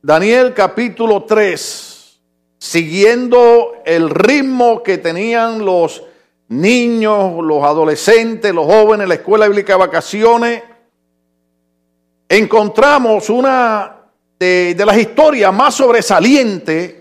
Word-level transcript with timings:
Daniel 0.00 0.54
capítulo 0.54 1.24
3, 1.24 2.20
siguiendo 2.56 3.82
el 3.84 4.10
ritmo 4.10 4.80
que 4.80 4.98
tenían 4.98 5.64
los 5.64 6.04
niños, 6.46 7.44
los 7.44 7.64
adolescentes, 7.64 8.54
los 8.54 8.64
jóvenes, 8.64 9.08
la 9.08 9.14
escuela 9.14 9.48
bíblica 9.48 9.72
de 9.72 9.78
vacaciones, 9.80 10.62
encontramos 12.28 13.28
una 13.28 13.96
de, 14.38 14.76
las 14.86 14.98
historias 14.98 15.52
más 15.52 15.74
sobresalientes 15.74 16.94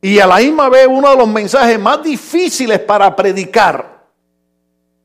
y 0.00 0.20
a 0.20 0.26
la 0.28 0.36
misma 0.36 0.68
vez 0.68 0.86
uno 0.88 1.10
de 1.10 1.16
los 1.16 1.28
mensajes 1.28 1.78
más 1.80 2.04
difíciles 2.04 2.78
para 2.78 3.16
predicar. 3.16 3.90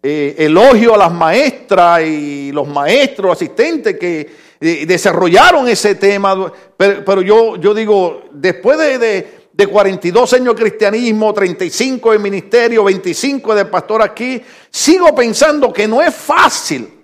Eh, 0.04 0.36
elogio 0.38 0.93
a 0.93 0.97
las 0.97 1.11
maestras 1.11 2.04
y 2.04 2.52
los 2.52 2.68
maestros, 2.68 3.31
asistentes 3.31 3.98
que 3.98 4.46
desarrollaron 4.59 5.67
ese 5.67 5.95
tema, 5.95 6.52
pero, 6.77 7.21
yo, 7.21 7.57
yo 7.57 7.73
digo, 7.73 8.23
después 8.31 8.77
de, 8.77 9.27
de 9.53 9.67
42 9.67 10.34
años 10.34 10.55
de 10.55 10.61
cristianismo, 10.61 11.34
35 11.34 12.11
de 12.11 12.20
ministerio, 12.20 12.84
25 12.84 13.55
de 13.55 13.65
pastor 13.65 14.01
aquí, 14.01 14.41
sigo 14.70 15.13
pensando 15.15 15.71
que 15.73 15.88
no 15.88 16.01
es 16.01 16.13
fácil 16.13 16.98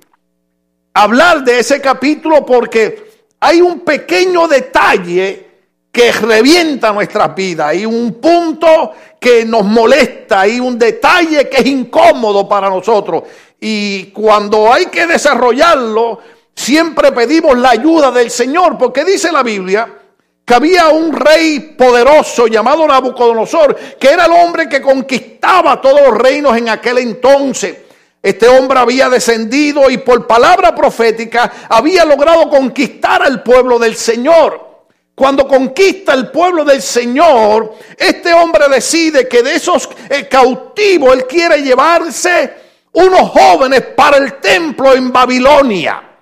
hablar 0.93 1.43
de 1.43 1.59
ese 1.59 1.81
capítulo 1.81 2.45
porque 2.45 3.11
hay 3.39 3.61
un 3.61 3.81
pequeño 3.81 4.47
detalle 4.47 5.47
que 5.91 6.11
revienta 6.11 6.91
nuestras 6.91 7.35
vidas, 7.35 7.67
hay 7.67 7.85
un 7.85 8.13
punto 8.15 8.93
que 9.19 9.45
nos 9.45 9.63
molesta, 9.63 10.41
hay 10.41 10.59
un 10.59 10.77
detalle 10.77 11.47
que 11.47 11.57
es 11.57 11.65
incómodo 11.67 12.49
para 12.49 12.69
nosotros. 12.69 13.23
Y 13.59 14.05
cuando 14.05 14.73
hay 14.73 14.87
que 14.87 15.05
desarrollarlo, 15.05 16.19
siempre 16.55 17.11
pedimos 17.11 17.57
la 17.57 17.71
ayuda 17.71 18.11
del 18.11 18.29
Señor, 18.31 18.77
porque 18.77 19.03
dice 19.03 19.31
la 19.31 19.43
Biblia 19.43 19.99
que 20.45 20.53
había 20.53 20.89
un 20.89 21.13
rey 21.13 21.75
poderoso 21.77 22.47
llamado 22.47 22.85
Nabucodonosor, 22.85 23.75
que 23.97 24.09
era 24.09 24.25
el 24.25 24.31
hombre 24.31 24.67
que 24.67 24.81
conquistaba 24.81 25.79
todos 25.79 26.01
los 26.01 26.17
reinos 26.17 26.57
en 26.57 26.67
aquel 26.69 26.97
entonces. 26.97 27.77
Este 28.21 28.47
hombre 28.47 28.79
había 28.79 29.09
descendido 29.09 29.89
y 29.89 29.97
por 29.97 30.27
palabra 30.27 30.73
profética 30.75 31.51
había 31.69 32.05
logrado 32.05 32.49
conquistar 32.49 33.21
al 33.23 33.41
pueblo 33.43 33.79
del 33.79 33.95
Señor. 33.95 34.71
Cuando 35.15 35.47
conquista 35.47 36.13
el 36.13 36.31
pueblo 36.31 36.65
del 36.65 36.81
Señor, 36.81 37.75
este 37.97 38.33
hombre 38.33 38.67
decide 38.67 39.27
que 39.27 39.43
de 39.43 39.55
esos 39.55 39.87
eh, 40.09 40.27
cautivos 40.27 41.13
él 41.13 41.25
quiere 41.27 41.61
llevarse 41.61 42.53
unos 42.93 43.29
jóvenes 43.29 43.81
para 43.95 44.17
el 44.17 44.39
templo 44.39 44.93
en 44.93 45.11
Babilonia. 45.11 46.12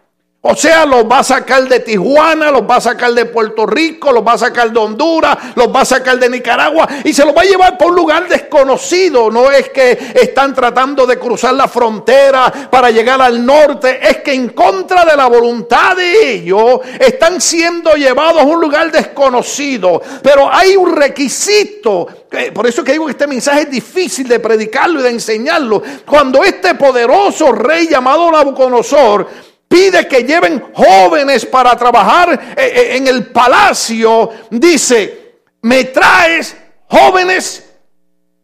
O 0.44 0.56
sea, 0.56 0.88
los 0.88 1.04
va 1.04 1.20
a 1.20 1.24
sacar 1.24 1.68
de 1.68 1.82
Tijuana, 1.82 2.50
los 2.50 2.64
va 2.64 2.78
a 2.78 2.82
sacar 2.82 3.14
de 3.14 3.26
Puerto 3.26 3.68
Rico, 3.68 4.12
los 4.12 4.26
va 4.26 4.34
a 4.34 4.38
sacar 4.40 4.72
de 4.72 4.80
Honduras, 4.80 5.38
los 5.54 5.68
va 5.68 5.82
a 5.82 5.86
sacar 5.86 6.18
de 6.18 6.30
Nicaragua 6.30 6.90
y 7.04 7.14
se 7.14 7.24
los 7.24 7.36
va 7.36 7.42
a 7.42 7.46
llevar 7.46 7.78
por 7.78 7.90
un 7.90 7.96
lugar 7.96 8.28
desconocido. 8.28 9.30
No 9.30 9.52
es 9.52 9.70
que 9.70 10.14
están 10.16 10.56
tratando 10.56 11.06
de 11.06 11.20
cruzar 11.20 11.54
la 11.54 11.68
frontera 11.68 12.52
para 12.72 12.90
llegar 12.90 13.22
al 13.22 13.46
norte, 13.46 14.00
es 14.02 14.18
que 14.24 14.34
en 14.34 14.50
contra 14.50 15.06
de 15.06 15.16
la 15.16 15.28
voluntad 15.28 15.96
de 15.96 16.34
ellos 16.34 16.80
están 17.00 17.40
siendo 17.40 17.94
llevados 17.94 18.42
a 18.42 18.46
un 18.46 18.60
lugar 18.60 18.92
desconocido. 18.92 20.02
Pero 20.24 20.52
hay 20.52 20.76
un 20.76 20.96
requisito 20.96 22.08
por 22.54 22.66
eso 22.66 22.82
que 22.84 22.94
digo 22.94 23.06
que 23.06 23.12
este 23.12 23.28
mensaje 23.28 23.64
es 23.64 23.70
difícil 23.70 24.26
de 24.26 24.40
predicarlo 24.40 25.02
y 25.02 25.04
de 25.04 25.10
enseñarlo. 25.10 25.84
Cuando 26.06 26.44
este 26.44 26.76
poderoso 26.76 27.52
rey 27.52 27.88
llamado 27.88 28.32
Nabucodonosor 28.32 29.51
pide 29.72 30.06
que 30.06 30.24
lleven 30.24 30.62
jóvenes 30.74 31.46
para 31.46 31.74
trabajar 31.78 32.54
eh, 32.58 32.74
eh, 32.76 32.98
en 32.98 33.08
el 33.08 33.28
palacio, 33.28 34.30
dice, 34.50 35.38
me 35.62 35.86
traes 35.86 36.58
jóvenes 36.90 37.72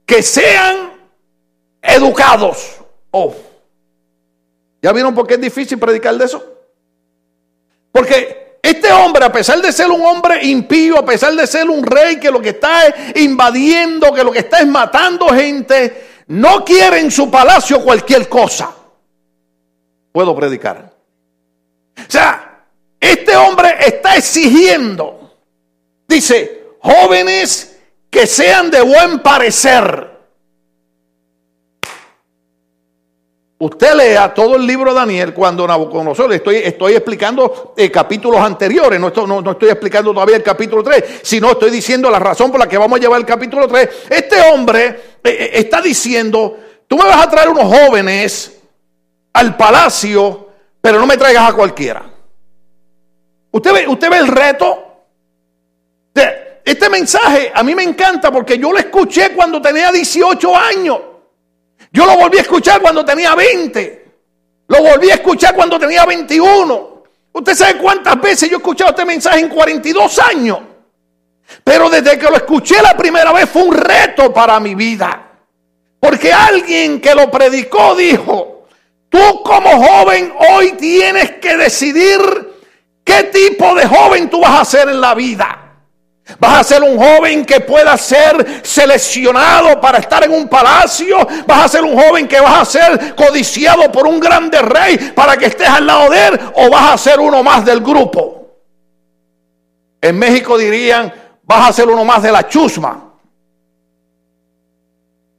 que 0.06 0.24
sean 0.24 0.94
educados. 1.81 2.78
Oh. 3.12 3.35
¿Ya 4.81 4.94
vieron 4.94 5.13
por 5.13 5.28
qué 5.28 5.34
es 5.34 5.41
difícil 5.41 5.78
predicar 5.78 6.16
de 6.16 6.24
eso? 6.24 6.41
Porque 7.91 8.59
este 8.62 8.90
hombre, 8.94 9.25
a 9.25 9.31
pesar 9.31 9.62
de 9.62 9.73
ser 9.73 9.91
un 9.91 10.06
hombre 10.06 10.46
impío, 10.46 10.97
a 10.97 11.06
pesar 11.06 11.35
de 11.35 11.46
ser 11.46 11.69
un 11.69 11.84
rey 11.84 12.22
que 12.22 12.31
lo 12.31 12.41
que 12.41 12.50
está 12.50 12.88
es 12.88 13.22
invadiendo, 13.22 14.13
que 14.13 14.23
lo 14.23 14.31
que 14.31 14.40
está 14.40 14.59
es 14.59 14.68
matando 14.68 15.28
gente, 15.28 16.07
no 16.28 16.63
quiere 16.63 17.00
en 17.00 17.12
su 17.12 17.29
palacio 17.29 17.84
cualquier 17.84 18.29
cosa. 18.29 18.73
Puedo 20.13 20.34
predicar. 20.34 20.97
O 22.07 22.12
sea, 22.12 22.63
este 23.00 23.35
hombre 23.35 23.75
está 23.85 24.16
exigiendo, 24.16 25.38
dice, 26.07 26.63
jóvenes 26.79 27.78
que 28.09 28.25
sean 28.25 28.72
de 28.72 28.81
buen 28.81 29.19
parecer. 29.19 30.17
Usted 33.59 33.96
lea 33.96 34.34
todo 34.34 34.56
el 34.56 34.67
libro 34.67 34.91
de 34.91 35.00
Daniel 35.00 35.34
cuando 35.34 35.67
Nabucodonosor, 35.67 36.31
estoy, 36.31 36.57
estoy 36.57 36.94
explicando 36.94 37.73
eh, 37.75 37.90
capítulos 37.90 38.40
anteriores, 38.40 39.00
no, 39.00 39.07
estoy 39.07 39.69
explicando 39.69 40.13
todavía 40.13 40.35
el 40.35 40.44
capítulo 40.44 40.84
3, 40.84 41.22
sino 41.23 41.51
estoy 41.51 41.72
diciendo 41.72 42.09
la 42.12 42.19
razón 42.19 42.51
por 42.51 42.59
la 42.59 42.69
que 42.69 42.78
vamos 42.78 43.00
a 43.00 43.01
llevar 43.01 43.19
el 43.19 43.25
capítulo 43.25 43.67
3. 43.67 43.90
Este 44.09 44.41
hombre 44.41 44.85
eh, 44.85 45.00
eh, 45.23 45.50
está 45.53 45.81
diciendo, 45.81 46.56
tú 46.88 46.97
me 46.97 47.06
vas 47.06 47.25
a 47.25 47.29
traer 47.31 47.50
unos 47.50 47.66
jóvenes 47.66 48.59
al 49.34 49.57
palacio 49.57 50.47
pero 50.88 51.02
no 51.02 51.06
me 51.06 51.18
traigas 51.18 51.50
a 51.50 51.53
cualquiera. 51.53 52.02
¿Usted 53.52 53.74
ve, 53.74 53.88
usted 53.90 54.09
ve 54.09 54.18
el 54.20 54.28
reto? 54.30 55.03
Este 56.64 56.90
mensaje 56.90 57.52
a 57.53 57.62
mí 57.62 57.75
me 57.75 57.84
encanta 57.84 58.31
porque 58.31 58.58
yo 58.58 58.72
lo 58.72 58.78
escuché 58.78 59.36
cuando 59.36 59.62
tenía 59.62 59.92
18 59.92 60.56
años. 60.56 61.02
Yo 61.92 62.06
lo 62.06 62.16
volví 62.16 62.38
a 62.38 62.42
escuchar 62.44 62.80
cuando 62.80 63.03
tenía 63.03 63.36
20. 63.36 64.12
Lo 64.70 64.81
volví 64.81 65.12
a 65.12 65.16
escuchar 65.16 65.53
cuando 65.53 65.78
tenía 65.78 66.06
21. 66.06 67.03
Usted 67.34 67.53
sabe 67.53 67.80
cuántas 67.80 68.22
veces 68.22 68.50
yo 68.50 68.56
he 68.56 68.59
escuchado 68.59 68.92
este 68.92 69.03
mensaje 69.03 69.42
en 69.42 69.50
42 69.50 70.20
años. 70.20 70.59
Pero 71.66 71.90
desde 71.90 72.18
que 72.18 72.30
lo 72.30 72.38
escuché 72.38 72.81
la 72.81 72.96
primera 72.96 73.34
vez 73.34 73.50
fue 73.50 73.64
un 73.64 73.76
reto 73.76 74.34
para 74.34 74.58
mi 74.62 74.74
vida. 74.74 75.31
Porque 76.00 76.31
alguien 76.31 77.02
que 77.02 77.14
lo 77.14 77.30
predicó 77.30 77.94
dijo, 77.94 78.56
Tú 79.17 79.41
como 79.41 79.83
joven 79.83 80.31
hoy 80.51 80.73
tienes 80.73 81.31
que 81.41 81.57
decidir 81.57 82.19
qué 83.03 83.23
tipo 83.23 83.73
de 83.73 83.88
joven 83.88 84.29
tú 84.29 84.41
vas 84.41 84.61
a 84.61 84.66
ser 84.66 84.89
en 84.89 85.01
la 85.01 85.16
vida. 85.16 85.63
Vas 86.39 86.59
a 86.59 86.63
ser 86.63 86.83
un 86.83 87.00
joven 87.00 87.44
que 87.44 87.61
pueda 87.61 87.97
ser 87.97 88.61
seleccionado 88.63 89.81
para 89.81 89.97
estar 90.00 90.23
en 90.23 90.33
un 90.33 90.47
palacio. 90.47 91.25
Vas 91.47 91.66
a 91.66 91.67
ser 91.67 91.83
un 91.83 92.00
joven 92.00 92.28
que 92.28 92.39
vas 92.39 92.61
a 92.61 92.66
ser 92.66 93.16
codiciado 93.16 93.91
por 93.91 94.05
un 94.05 94.19
grande 94.19 94.61
rey 94.61 94.97
para 95.16 95.35
que 95.35 95.47
estés 95.47 95.69
al 95.69 95.88
lado 95.88 96.11
de 96.11 96.28
él. 96.28 96.39
O 96.55 96.69
vas 96.69 96.94
a 96.94 96.97
ser 96.97 97.19
uno 97.19 97.41
más 97.41 97.66
del 97.66 97.79
grupo. 97.79 98.51
En 99.99 100.19
México 100.19 100.59
dirían, 100.59 101.11
vas 101.44 101.69
a 101.69 101.73
ser 101.73 101.88
uno 101.88 102.05
más 102.05 102.22
de 102.22 102.31
la 102.31 102.47
chusma. 102.47 103.13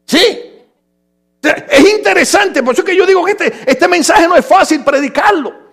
¿Sí? 0.04 0.47
Es 1.42 1.88
interesante, 1.88 2.62
por 2.62 2.74
eso 2.74 2.84
que 2.84 2.96
yo 2.96 3.06
digo 3.06 3.24
que 3.24 3.32
este, 3.32 3.52
este 3.66 3.88
mensaje 3.88 4.26
no 4.26 4.36
es 4.36 4.44
fácil 4.44 4.82
predicarlo. 4.82 5.68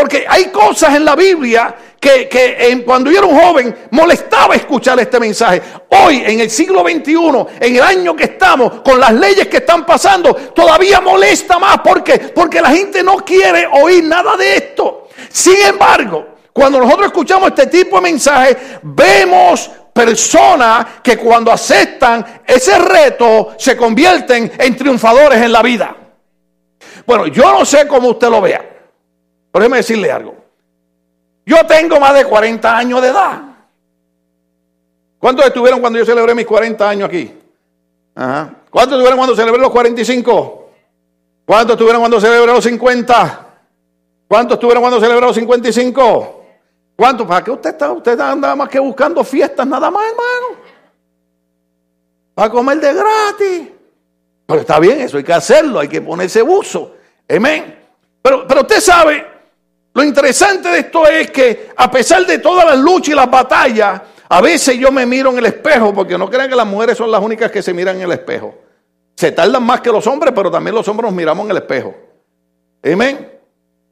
Porque 0.00 0.24
hay 0.26 0.46
cosas 0.46 0.94
en 0.94 1.04
la 1.04 1.14
Biblia 1.14 1.74
que, 2.00 2.82
cuando 2.86 3.10
yo 3.10 3.18
era 3.18 3.26
un 3.26 3.38
joven 3.38 3.76
molestaba 3.90 4.54
escuchar 4.54 4.98
este 4.98 5.20
mensaje. 5.20 5.60
Hoy, 5.90 6.22
en 6.24 6.40
el 6.40 6.48
siglo 6.48 6.80
XXI, 6.80 7.46
en 7.60 7.76
el 7.76 7.82
año 7.82 8.16
que 8.16 8.24
estamos, 8.24 8.80
con 8.80 8.98
las 8.98 9.12
leyes 9.12 9.48
que 9.48 9.58
están 9.58 9.84
pasando, 9.84 10.34
todavía 10.34 11.02
molesta 11.02 11.58
más. 11.58 11.80
¿Por 11.80 12.02
qué? 12.02 12.18
Porque 12.34 12.62
la 12.62 12.70
gente 12.70 13.02
no 13.02 13.16
quiere 13.18 13.66
oír 13.66 14.02
nada 14.04 14.38
de 14.38 14.56
esto. 14.56 15.08
Sin 15.28 15.60
embargo, 15.66 16.28
cuando 16.50 16.78
nosotros 16.80 17.08
escuchamos 17.08 17.50
este 17.50 17.66
tipo 17.66 17.96
de 17.96 18.02
mensaje, 18.02 18.56
vemos 18.82 19.70
personas 19.92 20.86
que 21.02 21.16
cuando 21.16 21.52
aceptan 21.52 22.42
ese 22.46 22.78
reto 22.78 23.54
se 23.58 23.76
convierten 23.76 24.52
en 24.58 24.76
triunfadores 24.76 25.42
en 25.42 25.52
la 25.52 25.62
vida. 25.62 25.96
Bueno, 27.06 27.26
yo 27.26 27.50
no 27.52 27.64
sé 27.64 27.86
cómo 27.86 28.08
usted 28.08 28.28
lo 28.28 28.40
vea, 28.40 28.58
pero 29.50 29.62
déjeme 29.62 29.78
decirle 29.78 30.12
algo. 30.12 30.36
Yo 31.44 31.66
tengo 31.66 31.98
más 31.98 32.14
de 32.14 32.24
40 32.24 32.76
años 32.76 33.02
de 33.02 33.08
edad. 33.08 33.42
¿Cuántos 35.18 35.46
estuvieron 35.46 35.80
cuando 35.80 35.98
yo 35.98 36.06
celebré 36.06 36.34
mis 36.34 36.46
40 36.46 36.88
años 36.88 37.08
aquí? 37.08 37.34
¿Cuántos 38.14 38.92
estuvieron 38.92 39.18
cuando 39.18 39.36
celebré 39.36 39.60
los 39.60 39.70
45? 39.70 40.70
¿Cuántos 41.44 41.74
estuvieron 41.74 42.00
cuando 42.00 42.20
celebré 42.20 42.52
los 42.52 42.64
50? 42.64 43.46
¿Cuántos 44.28 44.54
estuvieron 44.54 44.82
cuando 44.82 45.00
celebré 45.00 45.26
los 45.26 45.34
55? 45.34 46.39
¿Cuánto? 47.00 47.26
¿Para 47.26 47.42
qué 47.42 47.50
usted 47.50 47.70
está? 47.70 47.90
Usted 47.90 48.20
anda 48.20 48.54
más 48.54 48.68
que 48.68 48.78
buscando 48.78 49.24
fiestas 49.24 49.66
nada 49.66 49.90
más, 49.90 50.04
hermano. 50.04 50.60
Para 52.34 52.50
comer 52.50 52.78
de 52.78 52.92
gratis. 52.92 53.68
Pero 54.44 54.60
está 54.60 54.78
bien, 54.78 55.00
eso 55.00 55.16
hay 55.16 55.24
que 55.24 55.32
hacerlo, 55.32 55.80
hay 55.80 55.88
que 55.88 56.02
ponerse 56.02 56.42
buzo. 56.42 56.96
Amén. 57.26 57.74
Pero, 58.20 58.46
pero 58.46 58.60
usted 58.60 58.80
sabe 58.80 59.26
Lo 59.94 60.04
interesante 60.04 60.68
de 60.68 60.80
esto 60.80 61.06
es 61.06 61.30
que 61.30 61.70
a 61.74 61.90
pesar 61.90 62.26
de 62.26 62.38
todas 62.38 62.66
las 62.66 62.78
luchas 62.78 63.08
y 63.08 63.16
las 63.16 63.30
batallas, 63.30 64.02
a 64.28 64.40
veces 64.42 64.76
yo 64.76 64.92
me 64.92 65.06
miro 65.06 65.30
en 65.30 65.38
el 65.38 65.46
espejo, 65.46 65.94
porque 65.94 66.18
no 66.18 66.28
crean 66.28 66.50
que 66.50 66.54
las 66.54 66.66
mujeres 66.66 66.98
son 66.98 67.10
las 67.10 67.22
únicas 67.22 67.50
que 67.50 67.62
se 67.62 67.72
miran 67.72 67.96
en 67.96 68.02
el 68.02 68.12
espejo. 68.12 68.54
Se 69.16 69.32
tardan 69.32 69.62
más 69.62 69.80
que 69.80 69.90
los 69.90 70.06
hombres, 70.06 70.34
pero 70.36 70.50
también 70.50 70.74
los 70.74 70.86
hombres 70.86 71.10
nos 71.10 71.16
miramos 71.16 71.46
en 71.46 71.50
el 71.52 71.56
espejo. 71.56 71.94
Amén. 72.84 73.39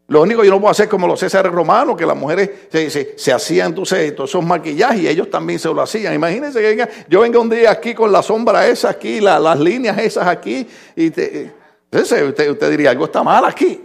Lo 0.09 0.23
único 0.23 0.41
que 0.41 0.47
yo 0.47 0.55
no 0.55 0.61
puedo 0.61 0.71
hacer 0.71 0.89
como 0.89 1.07
los 1.07 1.21
césares 1.21 1.53
romanos, 1.53 1.95
que 1.95 2.07
las 2.07 2.17
mujeres 2.17 2.51
se, 2.71 3.31
hacían 3.31 3.69
entonces 3.69 4.17
todos 4.17 4.31
esos 4.31 4.43
maquillajes 4.43 5.03
y 5.03 5.09
ellos 5.09 5.29
también 5.31 5.59
se 5.59 5.69
lo 5.69 5.83
hacían. 5.83 6.15
Imagínense 6.15 6.61
que 6.61 6.89
yo 7.09 7.21
venga 7.21 7.39
un 7.39 7.51
día 7.51 7.71
aquí 7.71 7.95
con 7.95 8.11
la 8.11 8.23
sombra 8.23 8.67
esa 8.67 8.89
aquí, 8.89 9.21
las 9.21 9.61
líneas 9.61 9.99
esas 9.99 10.27
aquí, 10.27 10.67
y 10.97 11.09
usted, 11.09 11.53
usted 11.93 12.71
diría, 12.71 12.91
algo 12.91 13.05
está 13.05 13.23
mal 13.23 13.45
aquí. 13.45 13.83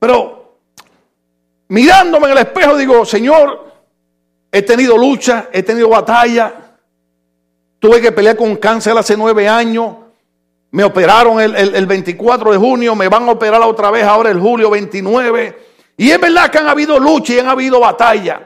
Pero 0.00 0.58
mirándome 1.68 2.26
en 2.26 2.32
el 2.32 2.38
espejo 2.38 2.76
digo, 2.76 3.04
Señor, 3.04 3.64
he 4.50 4.62
tenido 4.62 4.98
lucha, 4.98 5.50
he 5.52 5.62
tenido 5.62 5.88
batalla, 5.88 6.76
tuve 7.78 8.00
que 8.00 8.10
pelear 8.10 8.36
con 8.36 8.56
cáncer 8.56 8.98
hace 8.98 9.16
nueve 9.16 9.48
años, 9.48 9.98
me 10.74 10.82
operaron 10.82 11.40
el, 11.40 11.86
24 11.86 12.50
de 12.50 12.58
junio, 12.58 12.96
me 12.96 13.06
van 13.06 13.28
a 13.28 13.30
operar 13.30 13.62
otra 13.62 13.92
vez 13.92 14.02
ahora 14.02 14.30
el 14.30 14.40
julio 14.40 14.70
29. 14.70 15.56
Y 15.96 16.10
es 16.10 16.20
verdad 16.20 16.50
que 16.50 16.58
han 16.58 16.66
habido 16.66 16.98
lucha 16.98 17.32
y 17.32 17.38
han 17.38 17.46
habido 17.46 17.78
batalla. 17.78 18.42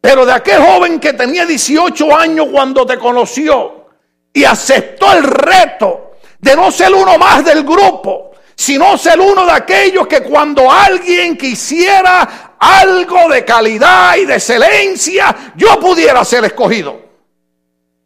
Pero 0.00 0.24
de 0.24 0.30
aquel 0.30 0.62
joven 0.62 1.00
que 1.00 1.14
tenía 1.14 1.44
18 1.44 2.16
años 2.16 2.46
cuando 2.52 2.86
te 2.86 2.96
conoció 2.96 3.86
y 4.32 4.44
aceptó 4.44 5.12
el 5.12 5.24
reto 5.24 6.12
de 6.38 6.54
no 6.54 6.70
ser 6.70 6.94
uno 6.94 7.18
más 7.18 7.44
del 7.44 7.64
grupo, 7.64 8.30
sino 8.54 8.96
ser 8.96 9.18
uno 9.18 9.44
de 9.44 9.50
aquellos 9.50 10.06
que 10.06 10.20
cuando 10.20 10.70
alguien 10.70 11.36
quisiera 11.36 12.54
algo 12.56 13.28
de 13.28 13.44
calidad 13.44 14.14
y 14.14 14.26
de 14.26 14.34
excelencia, 14.34 15.54
yo 15.56 15.80
pudiera 15.80 16.24
ser 16.24 16.44
escogido. 16.44 17.00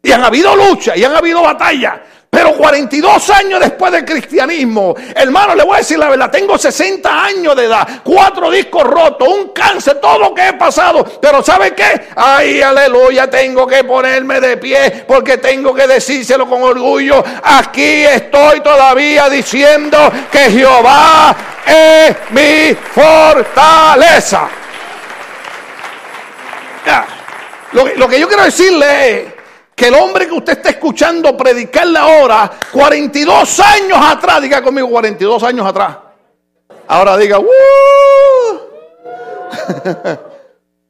Y 0.01 0.11
han 0.11 0.23
habido 0.23 0.55
lucha 0.55 0.97
y 0.97 1.03
han 1.03 1.15
habido 1.15 1.43
batalla. 1.43 2.01
Pero 2.37 2.53
42 2.53 3.31
años 3.31 3.59
después 3.59 3.91
del 3.91 4.05
cristianismo, 4.05 4.93
hermano, 5.15 5.55
le 5.55 5.63
voy 5.63 5.73
a 5.73 5.77
decir 5.79 5.97
la 5.97 6.07
verdad, 6.07 6.29
tengo 6.29 6.55
60 6.55 7.23
años 7.25 7.55
de 7.55 7.65
edad, 7.65 7.87
cuatro 8.03 8.51
discos 8.51 8.83
rotos, 8.83 9.27
un 9.27 9.47
cáncer, 9.53 9.99
todo 9.99 10.19
lo 10.19 10.35
que 10.35 10.49
he 10.49 10.53
pasado. 10.53 11.03
Pero 11.19 11.41
¿sabe 11.41 11.73
qué? 11.73 12.09
Ay, 12.15 12.61
aleluya, 12.61 13.27
tengo 13.27 13.65
que 13.65 13.83
ponerme 13.83 14.39
de 14.39 14.55
pie 14.57 15.03
porque 15.07 15.39
tengo 15.39 15.73
que 15.73 15.87
decírselo 15.87 16.47
con 16.47 16.61
orgullo. 16.61 17.23
Aquí 17.41 18.03
estoy 18.03 18.59
todavía 18.59 19.29
diciendo 19.29 19.97
que 20.31 20.51
Jehová 20.51 21.35
es 21.65 22.15
mi 22.29 22.77
fortaleza. 22.93 24.47
Lo, 27.71 27.87
lo 27.95 28.07
que 28.07 28.19
yo 28.19 28.27
quiero 28.27 28.43
decirle 28.43 29.21
es 29.21 29.36
que 29.77 29.89
el 29.89 29.93
hombre 29.93 30.27
que 30.27 30.33
usted 30.33 30.53
está 30.53 30.71
escuchando 30.71 31.37
predicarle 31.37 31.99
ahora, 31.99 32.49
42 32.73 33.59
años 33.59 33.99
atrás, 34.01 34.41
diga 34.41 34.63
conmigo 34.63 34.89
42 34.89 35.43
años 35.43 35.67
atrás. 35.67 35.95
Ahora 36.87 37.15
diga, 37.15 37.37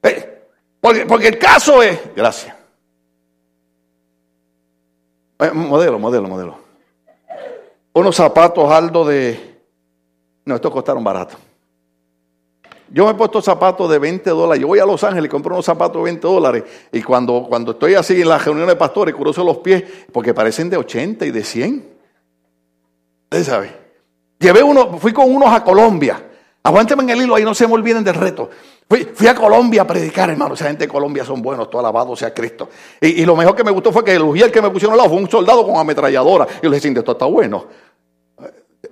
eh, 0.03 0.41
porque, 0.79 1.05
porque, 1.05 1.27
el 1.27 1.37
caso 1.37 1.83
es, 1.83 1.99
gracias. 2.15 2.55
Eh, 5.39 5.51
modelo, 5.51 5.99
modelo, 5.99 6.29
modelo. 6.29 6.57
Unos 7.91 8.15
zapatos 8.15 8.71
aldo 8.71 9.03
de... 9.03 9.59
No, 10.45 10.55
estos 10.55 10.71
costaron 10.71 11.03
barato. 11.03 11.35
Yo 12.89 13.05
me 13.05 13.11
he 13.11 13.13
puesto 13.15 13.41
zapatos 13.41 13.89
de 13.89 13.99
20 13.99 14.29
dólares. 14.29 14.61
Yo 14.61 14.67
voy 14.67 14.79
a 14.79 14.85
Los 14.85 15.03
Ángeles 15.03 15.25
y 15.25 15.29
compro 15.29 15.53
unos 15.53 15.65
zapatos 15.65 15.97
de 15.97 16.03
20 16.03 16.27
dólares. 16.27 16.63
Y 16.91 17.01
cuando, 17.01 17.45
cuando 17.47 17.71
estoy 17.71 17.95
así 17.95 18.21
en 18.21 18.29
la 18.29 18.37
reunión 18.37 18.67
de 18.67 18.75
pastores, 18.75 19.13
cruzo 19.13 19.43
los 19.43 19.57
pies 19.57 19.83
porque 20.11 20.33
parecen 20.33 20.69
de 20.69 20.77
80 20.77 21.25
y 21.25 21.31
de 21.31 21.43
100. 21.43 21.97
Usted 23.31 23.43
sabe. 23.43 23.71
Llevé 24.39 24.63
uno, 24.63 24.97
fui 24.97 25.11
con 25.13 25.33
unos 25.33 25.51
a 25.51 25.63
Colombia. 25.63 26.23
Aguánteme 26.63 27.03
en 27.03 27.09
el 27.11 27.21
hilo 27.21 27.35
ahí, 27.35 27.43
no 27.43 27.53
se 27.53 27.67
me 27.67 27.73
olviden 27.73 28.03
del 28.03 28.15
reto. 28.15 28.49
Fui, 28.89 29.27
a 29.27 29.35
Colombia 29.35 29.81
a 29.81 29.87
predicar, 29.87 30.29
hermano. 30.29 30.53
Esa 30.53 30.67
gente 30.67 30.85
de 30.85 30.87
Colombia 30.87 31.25
son 31.25 31.41
buenos, 31.41 31.69
todo 31.69 31.79
alabado 31.79 32.15
sea 32.15 32.33
Cristo. 32.33 32.69
Y, 33.01 33.25
lo 33.25 33.35
mejor 33.35 33.53
que 33.53 33.63
me 33.63 33.71
gustó 33.71 33.91
fue 33.91 34.03
que 34.03 34.13
el 34.13 34.21
ujier 34.21 34.49
que 34.49 34.61
me 34.61 34.69
pusieron 34.69 34.93
al 34.93 34.97
lado 34.97 35.09
fue 35.09 35.19
un 35.19 35.29
soldado 35.29 35.65
con 35.65 35.75
ametralladora. 35.75 36.47
Y 36.61 36.63
yo 36.63 36.69
le 36.69 36.77
decía, 36.77 36.91
esto 36.91 37.11
está 37.11 37.25
bueno. 37.25 37.65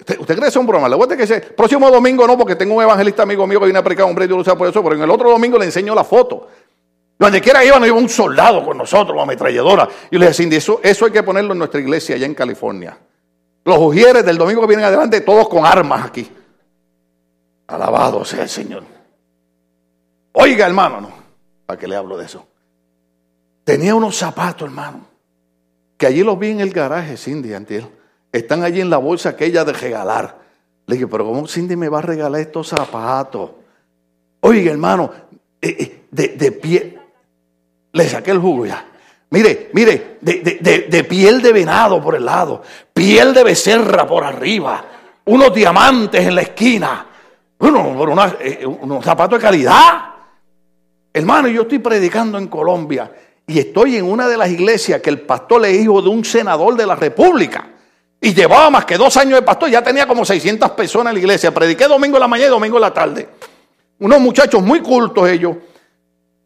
¿Usted, 0.08 0.26
cree 0.26 0.40
que 0.40 0.48
es 0.48 0.56
un 0.56 0.68
broma? 0.68 0.88
Le 0.88 0.96
voy 0.96 1.06
a 1.06 1.08
decir 1.08 1.18
que 1.18 1.24
ese 1.24 1.54
próximo 1.54 1.90
domingo 1.90 2.28
no, 2.28 2.38
porque 2.38 2.56
tengo 2.56 2.76
un 2.76 2.84
evangelista 2.84 3.24
amigo 3.24 3.48
mío 3.48 3.60
que 3.60 3.66
viene 3.66 3.80
a 3.80 3.84
predicar, 3.84 4.06
hombre, 4.06 4.28
yo 4.28 4.38
lo 4.38 4.44
sé 4.44 4.56
por 4.56 4.68
eso, 4.68 4.84
pero 4.84 4.96
en 4.96 5.02
el 5.02 5.10
otro 5.10 5.30
domingo 5.30 5.58
le 5.58 5.66
enseño 5.66 5.96
la 5.96 6.04
foto. 6.04 6.48
Donde 7.18 7.42
quiera 7.42 7.64
iba, 7.66 7.80
no 7.80 7.88
iba 7.88 7.96
un 7.96 8.10
soldado 8.10 8.64
con 8.64 8.78
nosotros, 8.78 9.14
una 9.14 9.24
ametralladora. 9.24 9.88
Y 10.12 10.18
le 10.18 10.28
decía, 10.28 10.48
eso, 10.52 10.80
eso 10.84 11.06
hay 11.06 11.12
que 11.12 11.24
ponerlo 11.24 11.54
en 11.54 11.60
nuestra 11.60 11.80
iglesia 11.80 12.16
allá 12.16 12.26
en 12.26 12.36
California. 12.36 12.98
Los 13.64 13.80
ujieres 13.80 14.24
del 14.24 14.38
domingo 14.38 14.62
que 14.62 14.68
vienen 14.68 14.86
adelante, 14.86 15.22
todos 15.22 15.50
con 15.50 15.66
armas 15.66 16.06
aquí. 16.06 16.30
Alabado 17.68 18.24
sea 18.24 18.44
el 18.44 18.50
Señor. 18.50 18.84
Oiga, 20.34 20.68
hermano, 20.68 21.02
no, 21.02 21.12
para 21.66 21.80
que 21.80 21.88
le 21.88 21.96
hablo 21.96 22.18
de 22.18 22.26
eso. 22.26 22.46
Tenía 23.64 23.96
unos 23.96 24.16
zapatos, 24.16 24.68
hermano, 24.68 25.08
que 25.98 26.06
allí 26.06 26.24
los 26.24 26.38
vi 26.38 26.52
en 26.52 26.60
el 26.60 26.72
garaje, 26.72 27.18
Cindy, 27.18 27.54
antiel. 27.54 27.88
Están 28.36 28.66
allí 28.66 28.82
en 28.82 28.90
la 28.90 28.98
bolsa 28.98 29.30
aquella 29.30 29.64
de 29.64 29.72
regalar. 29.72 30.38
Le 30.88 30.96
dije, 30.96 31.08
pero 31.08 31.24
¿cómo 31.24 31.48
Cindy 31.48 31.78
me 31.78 31.88
va 31.88 32.00
a 32.00 32.02
regalar 32.02 32.42
estos 32.42 32.68
zapatos? 32.68 33.52
Oiga, 34.42 34.74
hermano, 34.74 35.10
eh, 35.62 35.76
eh, 35.80 36.06
de, 36.12 36.52
pie. 36.52 37.00
Le 37.94 38.10
saqué 38.10 38.32
el 38.32 38.40
jugo 38.40 38.66
ya. 38.66 38.86
Mire, 39.30 39.70
mire, 39.72 40.18
de, 40.20 41.06
piel 41.08 41.42
de 41.42 41.54
venado 41.54 42.02
por 42.02 42.16
el 42.16 42.26
lado, 42.26 42.62
piel 42.94 43.34
de 43.34 43.44
becerra 43.46 44.06
por 44.06 44.26
arriba, 44.26 44.84
unos 45.26 45.54
diamantes 45.54 46.28
en 46.28 46.36
la 46.36 46.42
esquina, 46.42 47.08
uno, 47.60 48.36
eh, 48.42 48.66
unos 48.66 49.04
zapatos 49.04 49.40
de 49.40 49.44
calidad. 49.44 50.14
Hermano, 51.14 51.48
yo 51.48 51.62
estoy 51.62 51.80
predicando 51.80 52.38
en 52.38 52.48
Colombia 52.48 53.10
y 53.48 53.60
estoy 53.60 53.96
en 53.96 54.12
una 54.12 54.28
de 54.28 54.36
las 54.36 54.50
iglesias 54.50 55.02
que 55.02 55.10
el 55.10 55.22
pastor 55.22 55.62
le 55.62 55.70
dijo 55.70 56.02
de 56.02 56.10
un 56.10 56.26
senador 56.26 56.76
de 56.76 56.86
la 56.86 56.96
República. 56.96 57.70
Y 58.22 58.34
llevaba 58.34 58.70
más 58.70 58.86
que 58.86 58.98
dos 58.98 59.16
años 59.18 59.40
de 59.40 59.42
pastor, 59.46 59.70
ya 59.70 59.84
tenía 59.84 60.08
como 60.08 60.26
600 60.26 60.72
personas 60.72 61.12
en 61.12 61.16
la 61.16 61.20
iglesia. 61.20 61.54
Prediqué 61.54 61.88
domingo 61.88 62.18
en 62.18 62.22
la 62.22 62.28
mañana 62.28 62.48
y 62.48 62.52
domingo 62.52 62.78
en 62.78 62.82
la 62.82 62.94
tarde. 62.94 63.30
Unos 64.00 64.20
muchachos 64.20 64.62
muy 64.64 64.82
cultos 64.82 65.30
ellos. 65.30 65.56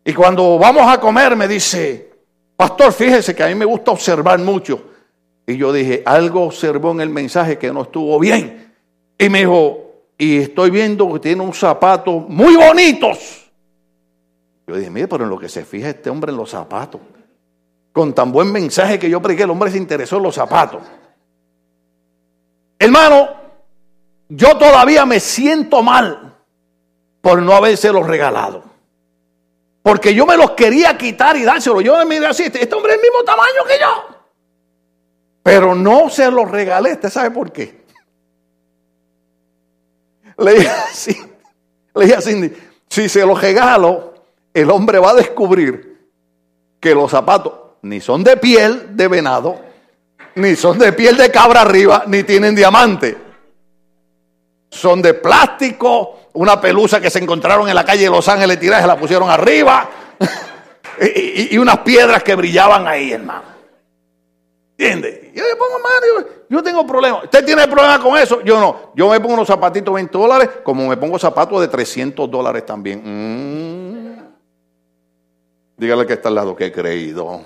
Y 0.03 0.13
cuando 0.13 0.57
vamos 0.57 0.91
a 0.91 0.99
comer 0.99 1.35
me 1.35 1.47
dice, 1.47 2.11
pastor, 2.55 2.91
fíjese 2.91 3.35
que 3.35 3.43
a 3.43 3.47
mí 3.47 3.55
me 3.55 3.65
gusta 3.65 3.91
observar 3.91 4.39
mucho. 4.39 4.83
Y 5.45 5.57
yo 5.57 5.73
dije, 5.73 6.03
algo 6.05 6.43
observó 6.43 6.91
en 6.91 7.01
el 7.01 7.09
mensaje 7.09 7.57
que 7.57 7.71
no 7.71 7.83
estuvo 7.83 8.19
bien. 8.19 8.73
Y 9.17 9.29
me 9.29 9.39
dijo, 9.39 9.89
y 10.17 10.37
estoy 10.37 10.69
viendo 10.69 11.11
que 11.13 11.19
tiene 11.19 11.41
unos 11.41 11.57
zapatos 11.57 12.27
muy 12.27 12.55
bonitos. 12.55 13.49
Yo 14.67 14.75
dije, 14.75 14.89
mire, 14.89 15.07
pero 15.07 15.23
en 15.23 15.29
lo 15.29 15.39
que 15.39 15.49
se 15.49 15.65
fija 15.65 15.89
este 15.89 16.09
hombre 16.09 16.31
en 16.31 16.37
los 16.37 16.49
zapatos. 16.49 17.01
Con 17.91 18.13
tan 18.13 18.31
buen 18.31 18.51
mensaje 18.51 18.99
que 18.99 19.09
yo 19.09 19.21
prediqué, 19.21 19.43
el 19.43 19.49
hombre 19.49 19.71
se 19.71 19.77
interesó 19.77 20.17
en 20.17 20.23
los 20.23 20.35
zapatos. 20.35 20.81
Hermano, 22.79 23.29
yo 24.29 24.57
todavía 24.57 25.05
me 25.05 25.19
siento 25.19 25.83
mal 25.83 26.37
por 27.21 27.41
no 27.41 27.53
habérselos 27.53 28.07
regalado. 28.07 28.63
Porque 29.83 30.13
yo 30.13 30.25
me 30.25 30.37
los 30.37 30.51
quería 30.51 30.97
quitar 30.97 31.35
y 31.35 31.43
dárselo. 31.43 31.81
Yo 31.81 32.03
me 32.05 32.17
así, 32.25 32.43
este, 32.43 32.63
este 32.63 32.75
hombre 32.75 32.93
es 32.93 32.99
el 32.99 33.01
mismo 33.01 33.23
tamaño 33.23 33.63
que 33.67 33.79
yo. 33.79 34.15
Pero 35.43 35.75
no 35.75 36.09
se 36.09 36.29
los 36.31 36.49
regalé. 36.49 36.93
¿Usted 36.93 37.09
sabe 37.09 37.31
por 37.31 37.51
qué? 37.51 37.79
Le 40.37 40.53
dije 40.53 40.69
así, 40.69 41.17
le 41.95 42.05
dije 42.05 42.57
si 42.89 43.09
se 43.09 43.25
los 43.25 43.41
regalo, 43.41 44.13
el 44.53 44.69
hombre 44.71 44.99
va 44.99 45.11
a 45.11 45.15
descubrir 45.15 46.09
que 46.79 46.95
los 46.95 47.11
zapatos 47.11 47.53
ni 47.81 47.99
son 47.99 48.23
de 48.23 48.37
piel 48.37 48.95
de 48.95 49.07
venado, 49.07 49.59
ni 50.39 50.55
son 50.55 50.77
de 50.77 50.93
piel 50.93 51.17
de 51.17 51.29
cabra 51.31 51.61
arriba, 51.61 52.03
ni 52.07 52.23
tienen 52.23 52.55
diamante. 52.55 53.17
Son 54.69 55.01
de 55.01 55.13
plástico, 55.15 56.19
una 56.33 56.59
pelusa 56.61 57.01
que 57.01 57.09
se 57.09 57.19
encontraron 57.19 57.67
en 57.67 57.75
la 57.75 57.83
calle 57.83 58.03
de 58.03 58.09
Los 58.09 58.27
Ángeles 58.27 58.59
tiradas, 58.59 58.87
la 58.87 58.97
pusieron 58.97 59.29
arriba, 59.29 59.89
y, 61.01 61.57
unas 61.57 61.79
piedras 61.79 62.23
que 62.23 62.35
brillaban 62.35 62.87
ahí, 62.87 63.11
hermano. 63.11 63.49
¿Entiende? 64.77 65.31
Yo 65.35 65.43
le 65.43 65.55
pongo 65.55 65.79
Mario, 65.79 66.29
yo 66.49 66.63
tengo 66.63 66.87
problemas. 66.87 67.25
¿Usted 67.25 67.45
tiene 67.45 67.67
problema 67.67 67.99
con 67.99 68.17
eso? 68.17 68.41
Yo 68.41 68.59
no. 68.59 68.91
Yo 68.95 69.09
me 69.09 69.19
pongo 69.19 69.33
unos 69.33 69.47
zapatitos 69.47 69.93
de 69.93 69.95
20 69.95 70.17
dólares, 70.17 70.49
como 70.63 70.87
me 70.87 70.95
pongo 70.95 71.19
zapatos 71.19 71.59
de 71.59 71.67
300 71.67 72.31
dólares 72.31 72.65
también. 72.65 73.01
Mm. 73.03 74.19
Dígale 75.77 76.05
que 76.05 76.13
está 76.13 76.29
al 76.29 76.35
lado 76.35 76.55
que 76.55 76.67
he 76.67 76.71
creído. 76.71 77.41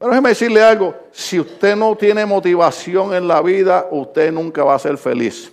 Pero 0.00 0.12
déjeme 0.12 0.30
decirle 0.30 0.62
algo, 0.62 0.94
si 1.12 1.38
usted 1.38 1.76
no 1.76 1.94
tiene 1.94 2.24
motivación 2.24 3.12
en 3.12 3.28
la 3.28 3.42
vida, 3.42 3.86
usted 3.90 4.32
nunca 4.32 4.64
va 4.64 4.74
a 4.74 4.78
ser 4.78 4.96
feliz. 4.96 5.52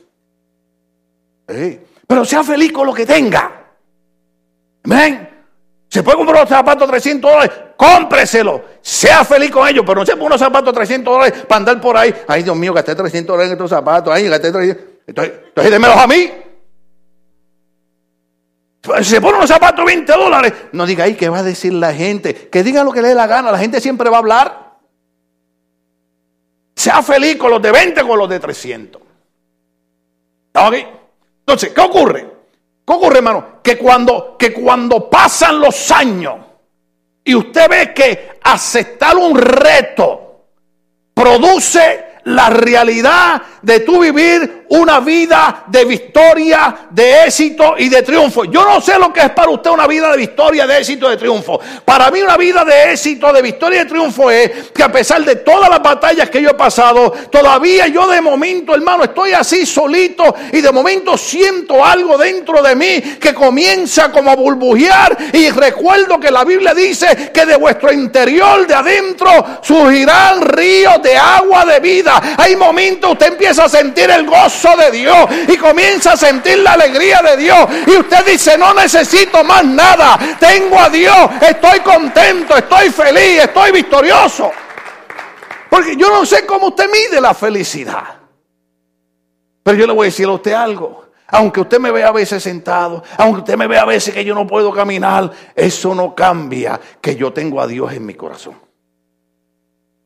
Pero 2.08 2.24
sea 2.24 2.46
feliz 2.46 2.72
con 2.72 2.88
lo 2.88 2.94
que 2.94 3.06
tenga. 3.06 3.74
Amén. 4.86 5.30
Se 5.89 6.01
puede 6.01 6.16
comprar 6.16 6.38
unos 6.38 6.50
zapatos 6.50 6.89
300 6.89 7.30
dólares, 7.30 7.58
cómpreselo. 7.75 8.63
Sea 8.80 9.25
feliz 9.25 9.51
con 9.51 9.68
ellos, 9.68 9.84
pero 9.86 10.00
no 10.00 10.06
se 10.06 10.13
ponga 10.13 10.27
unos 10.27 10.39
zapatos 10.39 10.74
300 10.74 11.13
dólares 11.13 11.46
para 11.46 11.58
andar 11.58 11.82
por 11.82 11.98
ahí. 11.98 12.16
Ay, 12.25 12.44
Dios 12.44 12.56
mío, 12.56 12.74
gasté 12.74 12.96
300 12.96 13.27
dólares 13.27 13.50
en 13.50 13.58
estos 13.58 13.70
zapatos. 13.70 14.13
Ay, 14.13 14.30
gasté 14.30 14.50
300. 14.50 14.86
Entonces, 15.08 15.34
entonces 15.46 15.72
démelos 15.74 15.98
a 15.98 16.08
mí. 16.08 16.32
Se 19.01 19.22
pone 19.22 19.38
unos 19.38 19.50
zapatos 19.50 19.86
20 19.86 20.12
dólares, 20.13 20.53
no 20.72 20.86
diga, 20.86 21.06
ay, 21.06 21.15
¿qué 21.15 21.29
va 21.29 21.39
a 21.39 21.44
decir 21.44 21.74
la 21.74 21.94
gente? 21.94 22.50
Que 22.50 22.63
diga 22.63 22.84
lo 22.84 22.91
que 22.91 23.01
le 23.01 23.10
dé 23.10 23.15
la 23.15 23.27
gana, 23.27 23.51
la 23.51 23.58
gente 23.58 23.82
siempre 23.82 24.10
va 24.10 24.17
a 24.17 24.20
hablar. 24.20 24.77
Sea 26.75 27.01
feliz 27.01 27.38
con 27.38 27.51
los 27.51 27.62
de 27.62 27.72
20 27.72 28.01
con 28.03 28.17
los 28.17 28.29
de 28.29 28.39
300. 28.39 29.01
¿Estamos 30.48 30.74
aquí? 30.74 30.86
Entonces, 31.39 31.72
¿qué 31.74 31.82
ocurre? 31.82 32.22
¿Qué 32.86 32.94
ocurre, 32.94 33.17
hermano? 33.17 33.62
Que 33.62 33.77
cuando, 33.77 34.38
que 34.38 34.53
cuando 34.53 35.10
pasan 35.10 35.60
los 35.60 35.91
años 35.91 36.36
y 37.24 37.36
usted 37.36 37.70
ve 37.70 37.94
que 37.94 38.39
aceptar 38.44 39.17
un 39.17 39.38
reto 39.38 40.46
produce 41.13 42.07
la 42.27 42.50
realidad 42.50 43.41
de 43.62 43.79
tú 43.81 44.01
vivir 44.01 44.65
una 44.69 45.00
vida 45.00 45.63
de 45.67 45.86
victoria, 45.86 46.88
de 46.89 47.24
éxito 47.25 47.75
y 47.77 47.88
de 47.88 48.01
triunfo. 48.01 48.43
Yo 48.43 48.65
no 48.65 48.81
sé 48.81 49.00
lo 49.00 49.13
que 49.13 49.22
es 49.22 49.29
para 49.31 49.50
usted 49.50 49.69
una 49.69 49.88
vida 49.88 50.12
de 50.12 50.17
victoria, 50.17 50.67
de 50.67 50.77
éxito, 50.77 51.10
de 51.10 51.15
triunfo. 51.15 51.60
Para 51.86 52.12
mí 52.12 52.22
una 52.22 52.36
vida 52.36 52.65
de 52.65 52.91
éxito, 52.91 53.31
de 53.31 53.41
victoria 53.41 53.81
y 53.81 53.84
de 53.84 53.89
triunfo 53.89 54.29
es 54.29 54.72
que 54.74 54.84
a 54.84 54.91
pesar 54.91 55.24
de 55.24 55.38
todas 55.38 55.69
las 55.69 55.81
batallas 55.81 56.29
que 56.29 56.41
yo 56.41 56.50
he 56.50 56.53
pasado, 56.53 57.12
todavía 57.31 57.88
yo 57.88 58.07
de 58.07 58.19
momento, 58.19 58.75
hermano, 58.75 59.05
estoy 59.05 59.31
así 59.31 59.65
solito 59.65 60.36
y 60.51 60.60
de 60.60 60.72
momento 60.72 61.17
siento 61.17 61.84
algo 61.84 62.17
dentro 62.17 62.62
de 62.62 62.75
mí 62.75 63.01
que 63.22 63.34
comienza 63.34 64.12
como 64.12 64.31
a 64.31 64.36
burbujear 64.36 65.17
y 65.31 65.50
recuerdo 65.50 66.19
que 66.19 66.29
la 66.31 66.43
Biblia 66.43 66.74
dice 66.74 67.31
que 67.34 67.46
de 67.46 67.55
vuestro 67.55 67.93
interior, 67.93 68.67
de 68.67 68.75
adentro, 68.75 69.29
surgirán 69.62 70.41
ríos 70.41 71.01
de 71.01 71.15
agua 71.15 71.65
de 71.65 71.79
vida. 71.79 72.17
Hay 72.38 72.56
momentos 72.56 73.12
usted 73.12 73.34
empieza 73.34 73.66
a 73.66 73.70
sentir 73.70 74.10
el 74.10 74.26
gozo 74.26 74.76
de 74.78 74.92
Dios 74.92 75.28
y 75.48 75.58
comienza 75.58 76.14
a 76.14 76.18
sentir 76.18 76.60
la 76.60 76.74
alegría 76.74 77.22
de 77.22 77.38
Dios. 77.38 77.68
Y 77.86 77.98
usted 77.98 78.26
dice, 78.26 78.58
no 78.58 78.74
necesito 78.74 79.44
más 79.44 79.66
nada. 79.66 80.18
Tengo 80.40 80.80
a 80.80 80.90
Dios, 80.90 81.30
estoy 81.42 81.80
contento, 81.80 82.56
estoy 82.56 82.90
feliz, 82.90 83.44
estoy 83.44 83.72
victorioso. 83.72 84.52
Porque 85.70 85.96
yo 85.96 86.10
no 86.10 86.26
sé 86.26 86.46
cómo 86.46 86.68
usted 86.68 86.90
mide 86.92 87.20
la 87.22 87.34
felicidad. 87.34 88.16
Pero 89.64 89.78
yo 89.78 89.88
le 89.88 89.94
voy 89.94 90.06
a 90.06 90.10
decir 90.10 90.28
a 90.28 90.32
usted 90.32 90.54
algo. 90.54 91.08
Aunque 91.30 91.60
usted 91.60 91.80
me 91.80 91.92
vea 91.92 92.08
a 92.08 92.14
veces 92.14 92.42
sentado, 92.42 93.04
aunque 93.18 93.40
usted 93.40 93.58
me 93.58 93.68
vea 93.68 93.82
a 93.82 93.86
veces 93.86 94.14
que 94.14 94.24
yo 94.24 94.34
no 94.34 94.48
puedo 94.48 94.72
caminar, 94.72 95.30
eso 95.54 95.94
no 95.94 96.16
cambia 96.16 96.80
que 97.02 97.18
yo 97.18 97.34
tengo 97.34 97.60
a 97.60 97.68
Dios 97.68 97.92
en 97.92 98.06
mi 98.06 98.14
corazón. 98.14 98.56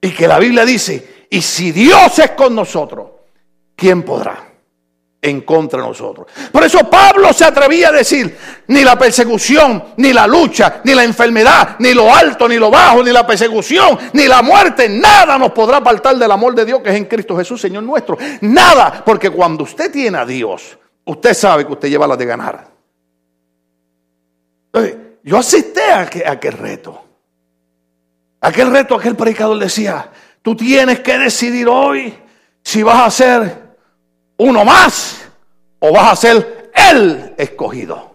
Y 0.01 0.09
que 0.11 0.27
la 0.27 0.39
Biblia 0.39 0.65
dice, 0.65 1.20
y 1.31 1.41
si 1.41 1.71
Dios 1.71 2.19
es 2.19 2.31
con 2.31 2.53
nosotros, 2.53 3.09
¿quién 3.75 4.03
podrá? 4.03 4.51
en 5.21 5.41
contra 5.41 5.81
de 5.81 5.87
nosotros. 5.87 6.27
Por 6.51 6.63
eso 6.63 6.79
Pablo 6.89 7.31
se 7.31 7.45
atrevía 7.45 7.89
a 7.89 7.91
decir, 7.91 8.35
ni 8.67 8.83
la 8.83 8.97
persecución, 8.97 9.83
ni 9.97 10.13
la 10.13 10.25
lucha, 10.25 10.81
ni 10.83 10.95
la 10.95 11.03
enfermedad, 11.03 11.75
ni 11.79 11.93
lo 11.93 12.13
alto, 12.13 12.47
ni 12.47 12.57
lo 12.57 12.71
bajo, 12.71 13.03
ni 13.03 13.11
la 13.11 13.25
persecución, 13.25 13.99
ni 14.13 14.27
la 14.27 14.41
muerte, 14.41 14.89
nada 14.89 15.37
nos 15.37 15.51
podrá 15.51 15.77
apartar 15.77 16.17
del 16.17 16.31
amor 16.31 16.55
de 16.55 16.65
Dios 16.65 16.81
que 16.81 16.89
es 16.89 16.95
en 16.95 17.05
Cristo 17.05 17.37
Jesús, 17.37 17.61
Señor 17.61 17.83
nuestro. 17.83 18.17
Nada, 18.41 19.03
porque 19.05 19.29
cuando 19.29 19.63
usted 19.63 19.91
tiene 19.91 20.17
a 20.17 20.25
Dios, 20.25 20.77
usted 21.05 21.33
sabe 21.35 21.65
que 21.65 21.73
usted 21.73 21.89
lleva 21.89 22.07
la 22.07 22.17
de 22.17 22.25
ganar. 22.25 22.67
Yo 25.23 25.37
asistí 25.37 25.81
a 25.81 26.01
aquel, 26.31 26.53
reto. 26.53 26.99
Aquel 28.41 28.71
reto, 28.71 28.95
aquel 28.95 29.15
predicador 29.15 29.59
decía, 29.59 30.09
tú 30.41 30.55
tienes 30.55 30.99
que 31.01 31.17
decidir 31.17 31.67
hoy 31.67 32.13
si 32.63 32.83
vas 32.83 33.07
a 33.07 33.11
ser 33.11 33.75
uno 34.37 34.65
más 34.65 35.29
o 35.79 35.91
vas 35.91 36.13
a 36.13 36.15
ser 36.15 36.71
el 36.73 37.33
escogido. 37.37 38.11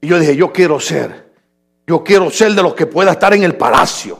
Y 0.00 0.08
yo 0.08 0.18
dije, 0.18 0.36
yo 0.36 0.52
quiero 0.52 0.80
ser, 0.80 1.32
yo 1.86 2.02
quiero 2.02 2.30
ser 2.30 2.54
de 2.54 2.62
los 2.62 2.74
que 2.74 2.86
pueda 2.86 3.12
estar 3.12 3.34
en 3.34 3.42
el 3.42 3.56
palacio. 3.56 4.18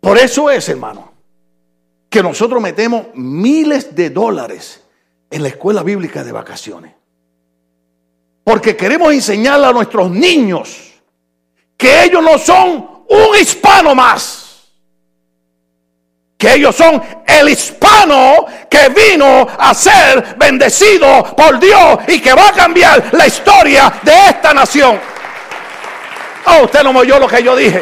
Por 0.00 0.18
eso 0.18 0.50
es, 0.50 0.68
hermano, 0.68 1.12
que 2.08 2.22
nosotros 2.22 2.60
metemos 2.60 3.06
miles 3.14 3.94
de 3.94 4.10
dólares 4.10 4.82
en 5.30 5.42
la 5.42 5.48
escuela 5.48 5.82
bíblica 5.82 6.24
de 6.24 6.32
vacaciones. 6.32 6.94
Porque 8.44 8.76
queremos 8.76 9.12
enseñarle 9.12 9.66
a 9.66 9.72
nuestros 9.72 10.10
niños 10.10 10.92
que 11.76 12.04
ellos 12.04 12.22
no 12.22 12.38
son 12.38 13.04
un 13.08 13.36
hispano 13.40 13.94
más 13.94 14.41
que 16.42 16.54
ellos 16.54 16.74
son 16.74 17.00
el 17.24 17.50
hispano 17.50 18.46
que 18.68 18.88
vino 18.88 19.46
a 19.56 19.72
ser 19.72 20.34
bendecido 20.36 21.36
por 21.36 21.60
Dios 21.60 22.00
y 22.08 22.20
que 22.20 22.34
va 22.34 22.48
a 22.48 22.52
cambiar 22.52 23.14
la 23.14 23.28
historia 23.28 24.00
de 24.02 24.12
esta 24.28 24.52
nación. 24.52 24.98
Oh, 26.46 26.64
usted 26.64 26.82
no 26.82 26.92
me 26.92 26.98
oyó 26.98 27.20
lo 27.20 27.28
que 27.28 27.44
yo 27.44 27.54
dije. 27.54 27.80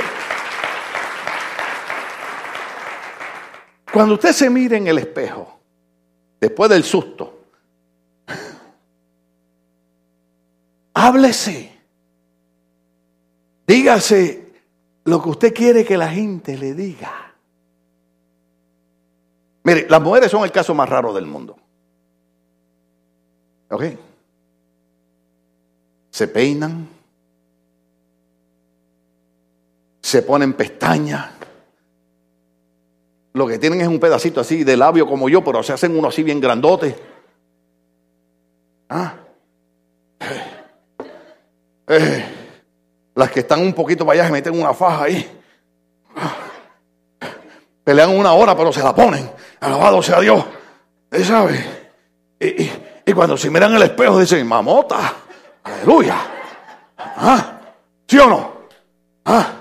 Cuando 3.91 4.17
usted 4.17 4.35
se 4.35 4.51
mire 4.51 4.77
en 4.77 4.89
el 4.89 4.99
espejo, 4.99 5.59
después 6.39 6.69
del 6.69 6.85
susto, 6.85 7.47
háblese, 10.93 11.81
dígase 13.67 14.53
lo 15.05 15.23
que 15.23 15.29
usted 15.31 15.55
quiere 15.55 15.83
que 15.83 15.97
la 15.97 16.11
gente 16.11 16.59
le 16.59 16.75
diga. 16.75 17.30
Mire, 19.63 19.87
las 19.89 20.01
mujeres 20.01 20.31
son 20.31 20.45
el 20.45 20.53
caso 20.53 20.75
más 20.75 20.89
raro 20.89 21.13
del 21.13 21.27
mundo. 21.27 21.57
¿Ok? 23.71 23.85
Se 26.11 26.29
peinan, 26.29 26.89
se 30.01 30.23
ponen 30.23 30.55
pestañas. 30.55 31.31
Lo 33.33 33.47
que 33.47 33.59
tienen 33.59 33.81
es 33.81 33.87
un 33.87 34.01
pedacito 34.01 34.41
así 34.41 34.65
de 34.65 34.77
labio 34.77 35.07
como 35.07 35.29
yo, 35.29 35.45
pero 35.45 35.63
se 35.63 35.73
hacen 35.73 35.97
uno 35.97 36.09
así 36.09 36.23
bien 36.23 36.41
grandote. 36.41 36.97
Ah. 38.89 39.15
Eh, 41.87 42.25
las 43.15 43.31
que 43.31 43.41
están 43.41 43.61
un 43.61 43.73
poquito 43.73 44.05
para 44.07 44.21
allá 44.21 44.27
se 44.27 44.33
meten 44.33 44.59
una 44.59 44.75
faja 44.75 45.05
ahí. 45.05 45.41
Ah. 46.17 46.37
Pelean 47.85 48.17
una 48.17 48.33
hora, 48.33 48.57
pero 48.57 48.73
se 48.73 48.83
la 48.83 48.95
ponen. 48.95 49.31
Alabado 49.61 50.03
sea 50.03 50.21
Dios. 50.21 50.45
¿Sabe? 51.23 51.65
Y, 52.39 53.13
cuando 53.13 53.37
se 53.37 53.51
miran 53.51 53.71
en 53.73 53.77
el 53.77 53.83
espejo 53.83 54.19
dicen, 54.19 54.47
mamota, 54.47 55.15
aleluya. 55.65 56.17
¿Ah? 56.97 57.61
¿Sí 58.07 58.19
o 58.19 58.27
no? 58.27 58.53
¿Ah? 59.25 59.53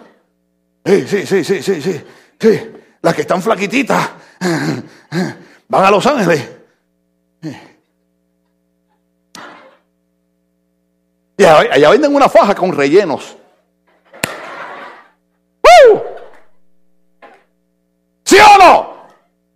Sí, 0.86 1.08
sí, 1.08 1.26
sí, 1.26 1.44
sí, 1.44 1.62
sí, 1.62 1.82
sí. 1.82 2.02
sí. 2.40 2.72
Las 3.02 3.14
que 3.14 3.22
están 3.22 3.42
flaquititas 3.42 4.10
van 5.68 5.86
a 5.86 5.92
Los 5.92 6.06
Ángeles. 6.06 6.50
Y 11.38 11.46
allá 11.46 11.90
venden 11.90 12.14
una 12.14 12.28
faja 12.28 12.54
con 12.54 12.74
rellenos. 12.74 13.38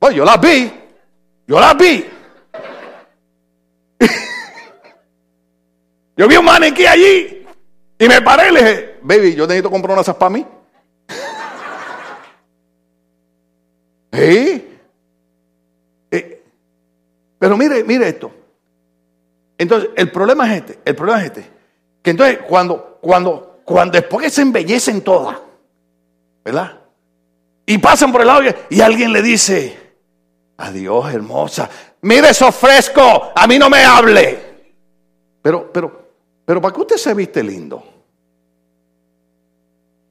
Pues 0.03 0.15
yo 0.17 0.25
las 0.25 0.41
vi. 0.41 0.69
Yo 1.47 1.61
las 1.61 1.77
vi. 1.77 2.05
yo 6.17 6.27
vi 6.27 6.35
un 6.35 6.43
maniquí 6.43 6.85
allí. 6.85 7.47
Y 7.97 8.09
me 8.09 8.21
paré 8.21 8.49
y 8.49 8.51
le 8.51 8.59
dije, 8.59 8.99
baby, 9.01 9.33
yo 9.33 9.47
necesito 9.47 9.71
comprar 9.71 9.97
unas 9.97 10.13
para 10.13 10.29
mí. 10.29 10.45
¿Sí? 14.11 14.77
Eh, 16.11 16.43
pero 17.39 17.55
mire, 17.55 17.85
mire 17.85 18.09
esto. 18.09 18.29
Entonces, 19.57 19.91
el 19.95 20.11
problema 20.11 20.53
es 20.53 20.63
este, 20.63 20.79
el 20.83 20.97
problema 20.97 21.21
es 21.21 21.27
este. 21.27 21.49
Que 22.01 22.11
entonces, 22.11 22.39
cuando, 22.39 22.99
cuando, 22.99 23.61
cuando 23.63 23.93
después 23.93 24.25
que 24.25 24.29
se 24.29 24.41
embellecen 24.41 24.99
todas, 24.99 25.37
¿verdad? 26.43 26.77
Y 27.65 27.77
pasan 27.77 28.11
por 28.11 28.19
el 28.19 28.27
lado 28.27 28.41
y 28.69 28.81
alguien 28.81 29.13
le 29.13 29.21
dice, 29.21 29.82
Adiós, 30.57 31.13
hermosa. 31.13 31.69
Mire 32.01 32.29
eso 32.29 32.51
fresco. 32.51 33.31
A 33.35 33.47
mí 33.47 33.57
no 33.57 33.69
me 33.69 33.83
hable. 33.83 34.53
Pero, 35.41 35.71
pero, 35.71 36.09
pero, 36.45 36.61
¿para 36.61 36.73
qué 36.73 36.81
usted 36.81 36.97
se 36.97 37.13
viste 37.13 37.43
lindo? 37.43 37.83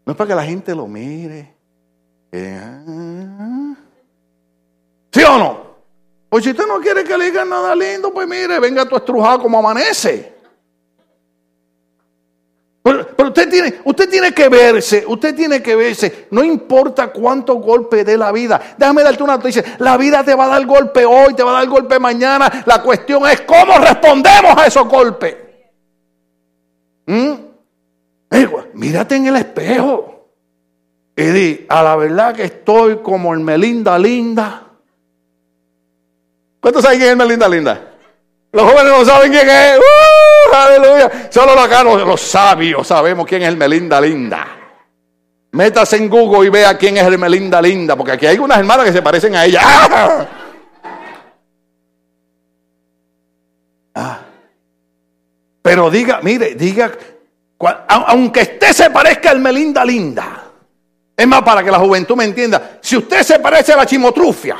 No 0.04 0.12
es 0.12 0.16
para 0.16 0.28
que 0.28 0.34
la 0.34 0.44
gente 0.44 0.74
lo 0.74 0.86
mire. 0.86 1.54
Eh, 2.32 2.60
¿Sí 5.12 5.22
o 5.22 5.38
no? 5.38 5.72
Pues 6.28 6.44
si 6.44 6.50
usted 6.50 6.66
no 6.66 6.80
quiere 6.80 7.04
que 7.04 7.16
le 7.16 7.26
digan 7.26 7.48
nada 7.48 7.74
lindo, 7.74 8.12
pues 8.12 8.26
mire, 8.26 8.58
venga 8.58 8.86
tu 8.86 8.96
estrujado 8.96 9.42
como 9.42 9.58
amanece. 9.58 10.31
Pero, 12.82 13.06
usted, 13.28 13.48
tiene, 13.48 13.74
usted 13.84 14.10
tiene 14.10 14.32
que 14.32 14.48
verse, 14.48 15.04
usted 15.06 15.36
tiene 15.36 15.62
que 15.62 15.76
verse, 15.76 16.26
no 16.32 16.42
importa 16.42 17.12
cuánto 17.12 17.54
golpe 17.54 18.02
dé 18.02 18.16
la 18.16 18.32
vida. 18.32 18.60
Déjame 18.76 19.04
darte 19.04 19.22
una 19.22 19.36
noticia, 19.36 19.62
la 19.78 19.96
vida 19.96 20.24
te 20.24 20.34
va 20.34 20.46
a 20.46 20.48
dar 20.48 20.66
golpe 20.66 21.04
hoy, 21.04 21.34
te 21.34 21.44
va 21.44 21.52
a 21.52 21.60
dar 21.60 21.68
golpe 21.68 22.00
mañana. 22.00 22.64
La 22.66 22.82
cuestión 22.82 23.24
es 23.28 23.42
cómo 23.42 23.78
respondemos 23.78 24.56
a 24.56 24.66
esos 24.66 24.88
golpes. 24.88 25.36
¿Mm? 27.06 27.32
mírate 28.74 29.16
en 29.16 29.26
el 29.26 29.36
espejo 29.36 30.30
y 31.14 31.22
di, 31.24 31.66
a 31.68 31.82
la 31.82 31.94
verdad 31.96 32.34
que 32.34 32.44
estoy 32.44 32.98
como 32.98 33.34
el 33.34 33.40
Melinda 33.40 33.98
Linda. 33.98 34.62
¿Cuántos 36.60 36.82
saben 36.82 36.98
quién 36.98 37.10
es 37.10 37.16
Melinda 37.16 37.48
Linda? 37.48 37.92
Los 38.50 38.62
jóvenes 38.62 38.92
no 38.92 39.04
saben 39.04 39.30
quién 39.30 39.48
es. 39.48 39.78
¡Uh! 39.78 40.11
Aleluya. 40.52 41.28
Solo 41.30 41.52
acá 41.52 41.82
los, 41.82 42.20
sabios 42.20 42.86
sabemos 42.86 43.26
quién 43.26 43.42
es 43.42 43.48
el 43.48 43.56
Melinda 43.56 44.00
Linda. 44.00 44.46
Métase 45.52 45.96
en 45.96 46.08
Google 46.08 46.46
y 46.46 46.50
vea 46.50 46.76
quién 46.78 46.96
es 46.96 47.04
el 47.04 47.18
Melinda 47.18 47.60
Linda, 47.60 47.94
porque 47.96 48.12
aquí 48.12 48.26
hay 48.26 48.38
unas 48.38 48.58
hermanas 48.58 48.86
que 48.86 48.92
se 48.92 49.02
parecen 49.02 49.34
a 49.34 49.44
ella. 49.44 49.60
¡Ah! 49.64 50.26
ah. 53.94 54.18
Pero 55.60 55.90
diga, 55.90 56.20
mire, 56.22 56.54
diga, 56.54 56.90
aunque 57.88 58.40
usted 58.40 58.72
se 58.72 58.90
parezca 58.90 59.30
al 59.30 59.38
Melinda 59.38 59.84
Linda, 59.84 60.44
es 61.16 61.26
más 61.26 61.42
para 61.42 61.62
que 61.62 61.70
la 61.70 61.78
juventud 61.78 62.16
me 62.16 62.24
entienda, 62.24 62.78
si 62.80 62.96
usted 62.96 63.22
se 63.22 63.38
parece 63.38 63.72
a 63.72 63.76
la 63.76 63.86
chimotrufia, 63.86 64.56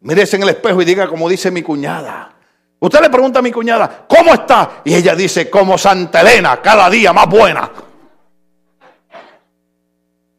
mírese 0.00 0.36
en 0.36 0.44
el 0.44 0.50
espejo 0.50 0.80
y 0.80 0.84
diga 0.84 1.08
como 1.08 1.28
dice 1.28 1.50
mi 1.50 1.62
cuñada. 1.62 2.37
Usted 2.80 3.00
le 3.00 3.10
pregunta 3.10 3.40
a 3.40 3.42
mi 3.42 3.50
cuñada, 3.50 4.06
¿cómo 4.08 4.34
está? 4.34 4.82
Y 4.84 4.94
ella 4.94 5.14
dice, 5.14 5.50
como 5.50 5.76
Santa 5.76 6.20
Elena, 6.20 6.62
cada 6.62 6.88
día 6.88 7.12
más 7.12 7.28
buena. 7.28 7.70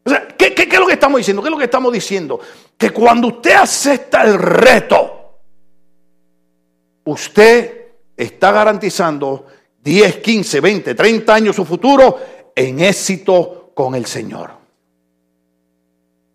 O 0.04 0.10
sea, 0.10 0.28
¿qué, 0.28 0.54
qué 0.54 0.62
es 0.62 0.80
lo 0.80 0.86
que 0.86 0.94
estamos 0.94 1.18
diciendo? 1.18 1.42
¿Qué 1.42 1.48
es 1.48 1.52
lo 1.52 1.58
que 1.58 1.64
estamos 1.64 1.92
diciendo? 1.92 2.40
Que 2.78 2.90
cuando 2.90 3.28
usted 3.28 3.52
acepta 3.52 4.22
el 4.22 4.38
reto, 4.38 5.40
usted 7.04 7.80
está 8.16 8.52
garantizando 8.52 9.46
10, 9.82 10.16
15, 10.16 10.60
20, 10.60 10.94
30 10.94 11.34
años 11.34 11.56
su 11.56 11.64
futuro 11.64 12.18
en 12.54 12.80
éxito 12.80 13.72
con 13.74 13.94
el 13.94 14.06
Señor. 14.06 14.59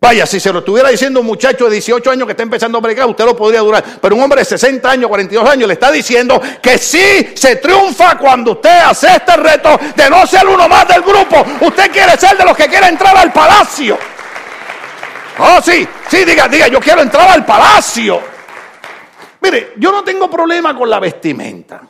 Vaya, 0.06 0.24
si 0.24 0.38
se 0.38 0.52
lo 0.52 0.60
estuviera 0.60 0.88
diciendo 0.88 1.18
un 1.18 1.26
muchacho 1.26 1.64
de 1.64 1.72
18 1.72 2.12
años 2.12 2.26
que 2.26 2.30
está 2.30 2.44
empezando 2.44 2.78
a 2.78 2.80
predicar, 2.80 3.06
usted 3.06 3.24
lo 3.24 3.36
podría 3.36 3.58
durar. 3.58 3.82
Pero 4.00 4.14
un 4.14 4.22
hombre 4.22 4.42
de 4.42 4.44
60 4.44 4.88
años, 4.88 5.08
42 5.08 5.50
años, 5.50 5.66
le 5.66 5.74
está 5.74 5.90
diciendo 5.90 6.40
que 6.62 6.78
sí 6.78 7.32
se 7.34 7.56
triunfa 7.56 8.16
cuando 8.16 8.52
usted 8.52 8.82
acepta 8.84 9.34
el 9.34 9.42
reto 9.42 9.76
de 9.96 10.08
no 10.08 10.24
ser 10.24 10.46
uno 10.46 10.68
más 10.68 10.86
del 10.86 11.02
grupo. 11.02 11.44
Usted 11.60 11.90
quiere 11.90 12.16
ser 12.16 12.38
de 12.38 12.44
los 12.44 12.56
que 12.56 12.68
quiere 12.68 12.86
entrar 12.86 13.16
al 13.16 13.32
palacio. 13.32 13.98
Oh, 15.40 15.60
sí, 15.60 15.84
sí, 16.08 16.24
diga, 16.24 16.46
diga, 16.46 16.68
yo 16.68 16.78
quiero 16.78 17.02
entrar 17.02 17.28
al 17.28 17.44
palacio. 17.44 18.20
Mire, 19.40 19.72
yo 19.76 19.90
no 19.90 20.04
tengo 20.04 20.30
problema 20.30 20.76
con 20.76 20.88
la 20.88 21.00
vestimenta. 21.00 21.82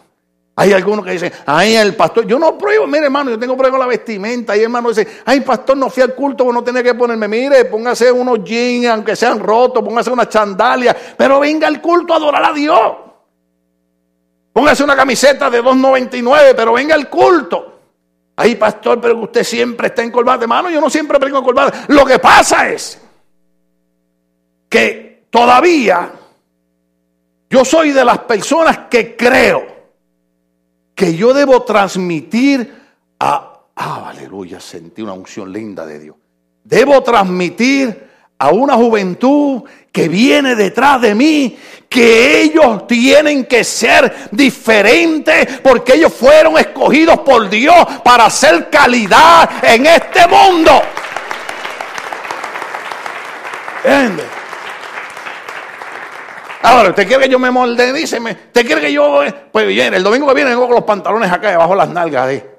Hay 0.58 0.72
algunos 0.72 1.04
que 1.04 1.10
dicen, 1.10 1.30
ay, 1.44 1.76
el 1.76 1.94
pastor, 1.94 2.26
yo 2.26 2.38
no 2.38 2.56
pruebo, 2.56 2.86
mire 2.86 3.04
hermano, 3.04 3.30
yo 3.30 3.38
tengo 3.38 3.54
con 3.54 3.78
la 3.78 3.84
vestimenta. 3.84 4.56
Y 4.56 4.62
hermano 4.62 4.88
dice, 4.88 5.06
ay, 5.26 5.42
pastor, 5.42 5.76
no 5.76 5.90
fui 5.90 6.02
al 6.02 6.14
culto, 6.14 6.44
porque 6.44 6.54
no 6.54 6.64
tenía 6.64 6.82
que 6.82 6.94
ponerme, 6.94 7.28
mire, 7.28 7.66
póngase 7.66 8.10
unos 8.10 8.42
jeans, 8.42 8.86
aunque 8.86 9.14
sean 9.14 9.38
rotos, 9.38 9.84
póngase 9.84 10.10
una 10.10 10.26
chandalia, 10.26 10.96
pero 11.14 11.40
venga 11.40 11.68
al 11.68 11.82
culto 11.82 12.14
a 12.14 12.16
adorar 12.16 12.42
a 12.42 12.52
Dios. 12.54 12.96
Póngase 14.50 14.82
una 14.82 14.96
camiseta 14.96 15.50
de 15.50 15.62
2.99, 15.62 16.54
pero 16.56 16.72
venga 16.72 16.94
al 16.94 17.10
culto. 17.10 17.80
Ay, 18.34 18.54
pastor, 18.54 18.98
pero 18.98 19.18
usted 19.18 19.44
siempre 19.44 19.88
está 19.88 20.02
en 20.02 20.10
corbata. 20.10 20.44
Hermano, 20.44 20.70
yo 20.70 20.80
no 20.80 20.88
siempre 20.88 21.18
vengo 21.18 21.36
en 21.36 21.44
corbata. 21.44 21.84
Lo 21.88 22.06
que 22.06 22.18
pasa 22.18 22.70
es 22.70 22.98
que 24.70 25.26
todavía 25.28 26.10
yo 27.50 27.62
soy 27.62 27.92
de 27.92 28.06
las 28.06 28.20
personas 28.20 28.78
que 28.88 29.14
creo 29.14 29.75
que 30.96 31.14
yo 31.14 31.34
debo 31.34 31.62
transmitir 31.62 32.74
a, 33.20 33.60
ah, 33.76 34.08
aleluya, 34.08 34.58
sentí 34.58 35.02
una 35.02 35.12
unción 35.12 35.52
linda 35.52 35.84
de 35.84 35.98
Dios. 35.98 36.16
Debo 36.64 37.02
transmitir 37.02 38.08
a 38.38 38.48
una 38.48 38.74
juventud 38.74 39.62
que 39.92 40.08
viene 40.08 40.54
detrás 40.54 41.02
de 41.02 41.14
mí, 41.14 41.58
que 41.88 42.40
ellos 42.40 42.86
tienen 42.86 43.44
que 43.44 43.62
ser 43.62 44.30
diferentes 44.32 45.60
porque 45.62 45.94
ellos 45.94 46.14
fueron 46.14 46.56
escogidos 46.56 47.18
por 47.20 47.50
Dios 47.50 47.76
para 48.02 48.26
hacer 48.26 48.70
calidad 48.70 49.62
en 49.62 49.84
este 49.84 50.26
mundo. 50.26 50.80
¿Entiendes? 53.84 54.35
Ahora, 56.66 56.88
¿usted 56.88 57.06
quiere 57.06 57.24
que 57.24 57.30
yo 57.30 57.38
me 57.38 57.48
molde? 57.48 57.92
Díceme. 57.92 58.32
¿Usted 58.32 58.66
quiere 58.66 58.80
que 58.80 58.92
yo.? 58.92 59.22
Pues 59.52 59.68
bien, 59.68 59.94
el 59.94 60.02
domingo 60.02 60.26
que 60.26 60.34
viene 60.34 60.50
vengo 60.50 60.66
con 60.66 60.74
los 60.74 60.84
pantalones 60.84 61.30
acá 61.30 61.50
debajo 61.50 61.70
de 61.70 61.76
las 61.76 61.88
nalgas. 61.90 62.30
¿eh? 62.30 62.50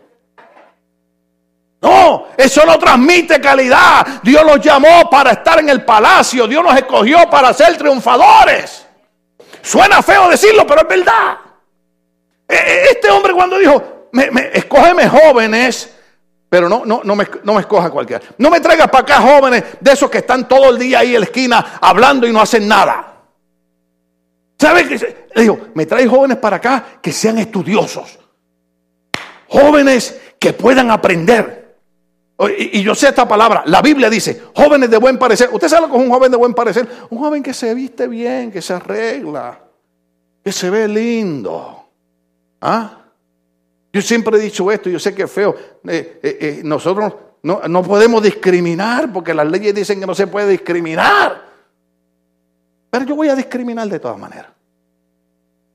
No, 1.82 2.28
eso 2.38 2.66
no 2.66 2.80
transmite 2.80 3.42
calidad. 3.42 4.08
Dios 4.24 4.46
los 4.46 4.62
llamó 4.62 5.10
para 5.10 5.32
estar 5.32 5.60
en 5.60 5.68
el 5.68 5.84
palacio. 5.84 6.48
Dios 6.48 6.64
nos 6.64 6.74
escogió 6.78 7.30
para 7.30 7.52
ser 7.52 7.78
triunfadores. 7.78 8.88
Suena 9.62 10.02
feo 10.02 10.30
decirlo, 10.30 10.66
pero 10.66 10.84
es 10.84 10.88
verdad. 10.88 11.38
E, 12.48 12.56
e, 12.56 12.84
este 12.92 13.12
hombre 13.12 13.34
cuando 13.34 13.58
dijo, 13.58 14.08
me, 14.14 14.30
escógeme 14.54 15.10
jóvenes, 15.10 15.94
pero 16.48 16.70
no, 16.70 16.84
no, 16.86 17.02
no, 17.04 17.14
me, 17.14 17.28
no 17.44 17.56
me 17.56 17.60
escoja 17.60 17.90
cualquiera. 17.90 18.24
No 18.38 18.50
me 18.50 18.62
traigas 18.62 18.88
para 18.88 19.02
acá 19.02 19.16
jóvenes 19.20 19.66
de 19.82 19.92
esos 19.92 20.10
que 20.10 20.20
están 20.20 20.48
todo 20.48 20.70
el 20.70 20.80
día 20.80 21.00
ahí 21.00 21.14
en 21.14 21.20
la 21.20 21.26
esquina 21.26 21.78
hablando 21.82 22.26
y 22.26 22.32
no 22.32 22.40
hacen 22.40 22.66
nada. 22.70 23.17
¿Sabe 24.60 24.88
qué? 24.88 25.28
Le 25.36 25.42
digo, 25.44 25.60
me 25.76 25.86
trae 25.86 26.08
jóvenes 26.08 26.38
para 26.38 26.58
acá 26.58 27.00
que 27.02 27.12
sean 27.12 27.38
estudiosos. 27.38 28.18
Jóvenes 29.48 30.20
que 30.40 30.54
puedan 30.54 30.90
aprender. 30.92 31.78
Y, 32.58 32.82
yo 32.82 32.96
sé 32.96 33.10
esta 33.10 33.28
palabra. 33.28 33.64
La 33.66 33.82
Biblia 33.82 34.10
dice, 34.10 34.42
jóvenes 34.56 34.90
de 34.90 34.98
buen 34.98 35.18
parecer. 35.18 35.50
¿Usted 35.52 35.68
sabe 35.68 35.88
lo 35.88 35.94
que 35.94 35.98
es 35.98 36.04
un 36.04 36.12
joven 36.12 36.32
de 36.32 36.38
buen 36.38 36.54
parecer? 36.54 36.88
Un 37.10 37.20
joven 37.20 37.44
que 37.44 37.54
se 37.54 37.74
viste 37.74 38.08
bien, 38.08 38.52
que 38.52 38.62
se 38.62 38.74
arregla, 38.74 39.60
que 40.44 40.52
se 40.52 40.70
ve 40.70 40.88
lindo. 40.88 41.86
¿Ah? 42.62 43.06
Yo 43.94 44.02
siempre 44.02 44.38
he 44.38 44.42
dicho 44.42 44.72
esto, 44.72 44.90
yo 44.90 45.00
sé 45.00 45.16
que 45.16 45.24
es 45.24 45.32
feo. 45.32 45.56
Eh, 45.88 46.20
eh, 46.22 46.38
eh, 46.42 46.62
nosotros 46.64 47.14
no, 47.44 47.62
no 47.68 47.84
podemos 47.84 48.22
discriminar 48.22 49.12
porque 49.12 49.34
las 49.34 49.50
leyes 49.50 49.74
dicen 49.74 50.00
que 50.00 50.06
no 50.06 50.14
se 50.14 50.28
puede 50.28 50.50
discriminar. 50.50 51.47
Pero 52.90 53.06
yo 53.06 53.16
voy 53.16 53.30
a 53.30 53.36
discriminar 53.36 53.88
de 53.88 54.00
todas 54.00 54.18
maneras. 54.18 54.52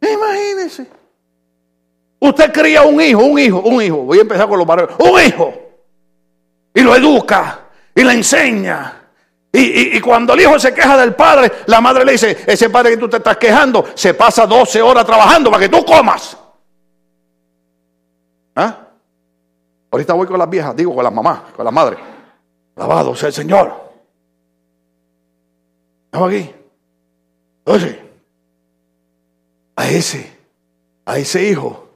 Imagínense. 0.01 0.87
Usted 2.20 2.53
cría 2.53 2.83
un 2.83 3.01
hijo, 3.01 3.25
un 3.25 3.38
hijo, 3.38 3.61
un 3.61 3.83
hijo. 3.83 3.96
Voy 3.98 4.18
a 4.18 4.22
empezar 4.22 4.48
con 4.48 4.59
los 4.59 4.66
varones. 4.66 4.94
Un 4.98 5.20
hijo. 5.20 5.55
Y 6.75 6.81
lo 6.81 6.94
educa. 6.94 7.61
Y 7.94 8.03
le 8.03 8.12
enseña. 8.12 9.03
Y, 9.55 10.01
cuando 10.01 10.33
el 10.33 10.40
hijo 10.40 10.59
se 10.59 10.72
queja 10.72 10.96
del 10.96 11.14
padre, 11.14 11.53
la 11.66 11.81
madre 11.81 12.07
le 12.07 12.12
dice, 12.12 12.38
ese 12.46 12.70
padre 12.70 12.92
que 12.92 12.96
tú 12.96 13.07
te 13.07 13.18
estás 13.18 13.37
quejando, 13.37 13.85
se 13.94 14.14
pasa 14.14 14.46
12 14.46 14.81
horas 14.81 15.05
trabajando 15.05 15.51
para 15.51 15.62
que 15.62 15.68
tú 15.68 15.85
comas. 15.85 16.38
¿Ah? 18.57 18.79
Ahorita 19.90 20.14
voy 20.14 20.27
con 20.27 20.38
las 20.38 20.48
viejas, 20.48 20.75
digo 20.75 20.94
con 20.94 21.05
las 21.05 21.12
mamás, 21.12 21.53
con 21.55 21.66
las 21.66 21.75
madres. 21.75 21.98
Alabado 22.77 23.14
sea 23.14 23.27
el 23.29 23.35
Señor. 23.35 23.75
Estamos 26.07 26.29
aquí. 26.31 26.62
Oye, 27.64 28.03
a 29.77 29.88
ese, 29.88 30.31
a 31.05 31.18
ese 31.18 31.48
hijo 31.48 31.90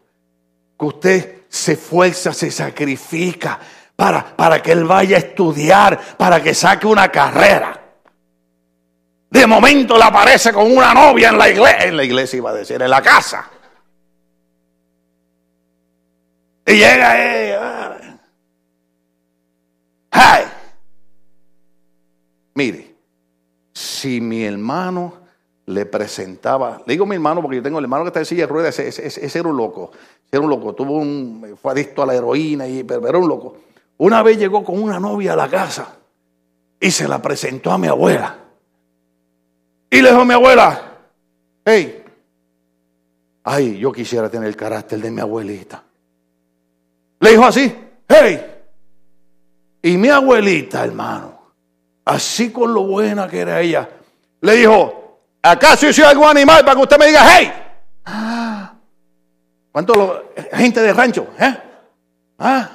que 0.78 0.84
usted 0.84 1.42
se 1.48 1.72
esfuerza, 1.72 2.32
se 2.32 2.50
sacrifica 2.50 3.58
para, 3.96 4.36
para 4.36 4.62
que 4.62 4.72
él 4.72 4.84
vaya 4.84 5.16
a 5.16 5.20
estudiar, 5.20 6.16
para 6.16 6.42
que 6.42 6.54
saque 6.54 6.86
una 6.86 7.10
carrera. 7.10 7.82
De 9.30 9.46
momento 9.46 9.96
le 9.96 10.04
aparece 10.04 10.52
con 10.52 10.70
una 10.70 10.94
novia 10.94 11.30
en 11.30 11.38
la 11.38 11.48
iglesia, 11.48 11.88
en 11.88 11.96
la 11.96 12.04
iglesia 12.04 12.36
iba 12.36 12.50
a 12.50 12.54
decir, 12.54 12.80
en 12.80 12.90
la 12.90 13.02
casa. 13.02 13.50
Y 16.66 16.72
llega 16.72 17.42
ella. 17.42 18.18
Ay. 20.10 20.44
Mire, 22.54 22.94
si 23.72 24.20
mi 24.20 24.44
hermano 24.44 25.25
le 25.66 25.84
presentaba, 25.84 26.80
le 26.86 26.94
digo 26.94 27.06
mi 27.06 27.16
hermano 27.16 27.42
porque 27.42 27.56
yo 27.56 27.62
tengo 27.62 27.78
el 27.78 27.84
hermano 27.84 28.04
que 28.04 28.08
está 28.08 28.20
en 28.20 28.26
silla 28.26 28.42
de 28.42 28.52
ruedas, 28.52 28.78
ese, 28.78 29.38
era 29.38 29.48
un 29.48 29.56
loco, 29.56 29.90
era 30.30 30.40
un 30.40 30.48
loco, 30.48 30.74
tuvo 30.74 30.94
un, 30.98 31.56
fue 31.60 31.72
adicto 31.72 32.02
a 32.02 32.06
la 32.06 32.14
heroína, 32.14 32.68
y, 32.68 32.84
pero 32.84 33.06
era 33.06 33.18
un 33.18 33.28
loco. 33.28 33.56
Una 33.98 34.22
vez 34.22 34.38
llegó 34.38 34.62
con 34.62 34.80
una 34.80 35.00
novia 35.00 35.32
a 35.32 35.36
la 35.36 35.48
casa 35.48 35.96
y 36.78 36.90
se 36.90 37.08
la 37.08 37.20
presentó 37.20 37.72
a 37.72 37.78
mi 37.78 37.88
abuela. 37.88 38.38
Y 39.90 40.02
le 40.02 40.10
dijo 40.10 40.20
a 40.20 40.24
mi 40.24 40.34
abuela, 40.34 40.98
hey, 41.64 42.04
ay, 43.42 43.78
yo 43.78 43.90
quisiera 43.90 44.28
tener 44.28 44.48
el 44.48 44.56
carácter 44.56 45.00
de 45.00 45.10
mi 45.10 45.20
abuelita. 45.20 45.82
Le 47.18 47.30
dijo 47.30 47.44
así, 47.44 47.74
hey, 48.06 48.46
y 49.82 49.96
mi 49.96 50.08
abuelita, 50.08 50.84
hermano, 50.84 51.38
así 52.04 52.52
con 52.52 52.72
lo 52.72 52.84
buena 52.84 53.26
que 53.26 53.40
era 53.40 53.60
ella, 53.60 53.88
le 54.42 54.52
dijo, 54.52 55.05
¿acaso 55.50 55.88
hice 55.88 56.04
algún 56.04 56.26
animal 56.26 56.64
para 56.64 56.74
que 56.74 56.82
usted 56.82 56.98
me 56.98 57.06
diga, 57.06 57.22
hey? 57.24 57.52
¿Cuánto 59.72 60.32
gente 60.52 60.80
de 60.80 60.92
rancho? 60.92 61.28
¿Eh? 61.38 61.62
¿Ah? 62.38 62.68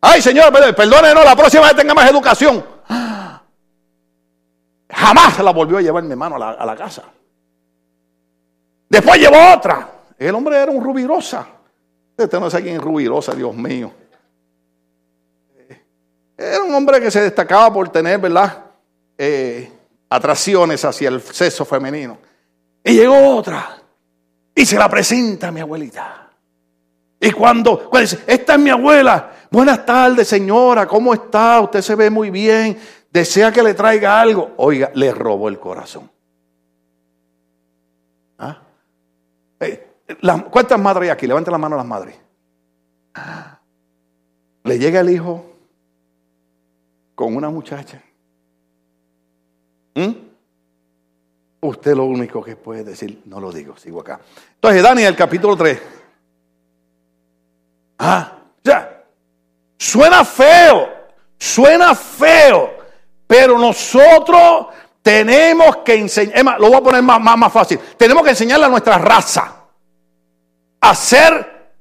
Ay, 0.00 0.20
señor, 0.20 0.52
perdónenos, 0.74 1.24
la 1.24 1.36
próxima 1.36 1.62
vez 1.62 1.76
tenga 1.76 1.94
más 1.94 2.10
educación. 2.10 2.64
Jamás 4.90 5.38
la 5.38 5.52
volvió 5.52 5.78
a 5.78 5.80
llevar 5.80 6.02
mi 6.02 6.10
hermano 6.10 6.36
a 6.36 6.66
la, 6.66 6.76
casa. 6.76 7.04
Después 8.88 9.18
llevó 9.18 9.54
otra. 9.54 9.88
El 10.18 10.34
hombre 10.34 10.56
era 10.58 10.70
un 10.70 10.84
rubirosa. 10.84 11.46
Usted 12.16 12.38
no 12.38 12.50
sabe 12.50 12.64
quién 12.64 12.80
rubirosa, 12.80 13.34
Dios 13.34 13.54
mío. 13.54 13.90
Era 16.36 16.62
un 16.62 16.74
hombre 16.74 17.00
que 17.00 17.10
se 17.10 17.22
destacaba 17.22 17.72
por 17.72 17.88
tener, 17.88 18.18
¿verdad? 18.18 18.64
Eh, 19.16 19.72
atracciones 20.12 20.84
hacia 20.84 21.08
el 21.08 21.20
sexo 21.22 21.64
femenino. 21.64 22.18
Y 22.84 22.94
llegó 22.94 23.36
otra. 23.36 23.78
Y 24.54 24.66
se 24.66 24.76
la 24.76 24.88
presenta 24.88 25.48
a 25.48 25.52
mi 25.52 25.60
abuelita. 25.60 26.30
Y 27.18 27.30
cuando, 27.30 27.88
cuando 27.88 28.00
dice, 28.00 28.22
esta 28.26 28.54
es 28.54 28.58
mi 28.58 28.70
abuela, 28.70 29.32
buenas 29.50 29.86
tardes 29.86 30.28
señora, 30.28 30.86
¿cómo 30.86 31.14
está? 31.14 31.60
Usted 31.60 31.80
se 31.80 31.94
ve 31.94 32.10
muy 32.10 32.30
bien, 32.30 32.78
desea 33.10 33.50
que 33.52 33.62
le 33.62 33.74
traiga 33.74 34.20
algo. 34.20 34.52
Oiga, 34.56 34.90
le 34.94 35.12
robó 35.12 35.48
el 35.48 35.58
corazón. 35.58 36.10
¿Ah? 38.38 38.60
Eh, 39.60 39.86
¿Cuántas 40.50 40.78
madres 40.78 41.04
hay 41.04 41.10
aquí? 41.10 41.26
Levanten 41.26 41.52
la 41.52 41.58
mano 41.58 41.76
a 41.76 41.78
las 41.78 41.86
madres. 41.86 42.16
Le 44.64 44.78
llega 44.78 45.00
el 45.00 45.10
hijo 45.10 45.46
con 47.14 47.34
una 47.34 47.48
muchacha. 47.48 48.02
¿Mm? 49.94 50.10
Usted 51.60 51.94
lo 51.94 52.04
único 52.04 52.42
que 52.42 52.56
puede 52.56 52.82
decir, 52.82 53.22
no 53.26 53.38
lo 53.38 53.52
digo, 53.52 53.76
sigo 53.76 54.00
acá. 54.00 54.20
Entonces, 54.54 54.82
Daniel, 54.82 55.14
capítulo 55.14 55.56
3. 55.56 55.80
Ah, 57.98 58.32
ya. 58.64 59.04
Suena 59.78 60.24
feo, 60.24 60.88
suena 61.38 61.94
feo, 61.94 62.70
pero 63.26 63.58
nosotros 63.58 64.66
tenemos 65.02 65.78
que 65.78 65.94
enseñar, 65.94 66.60
lo 66.60 66.68
voy 66.68 66.76
a 66.76 66.82
poner 66.82 67.02
más, 67.02 67.20
más, 67.20 67.36
más 67.36 67.52
fácil, 67.52 67.78
tenemos 67.96 68.22
que 68.22 68.30
enseñarle 68.30 68.66
a 68.66 68.68
nuestra 68.68 68.98
raza 68.98 69.56
a 70.80 70.94
ser 70.94 71.74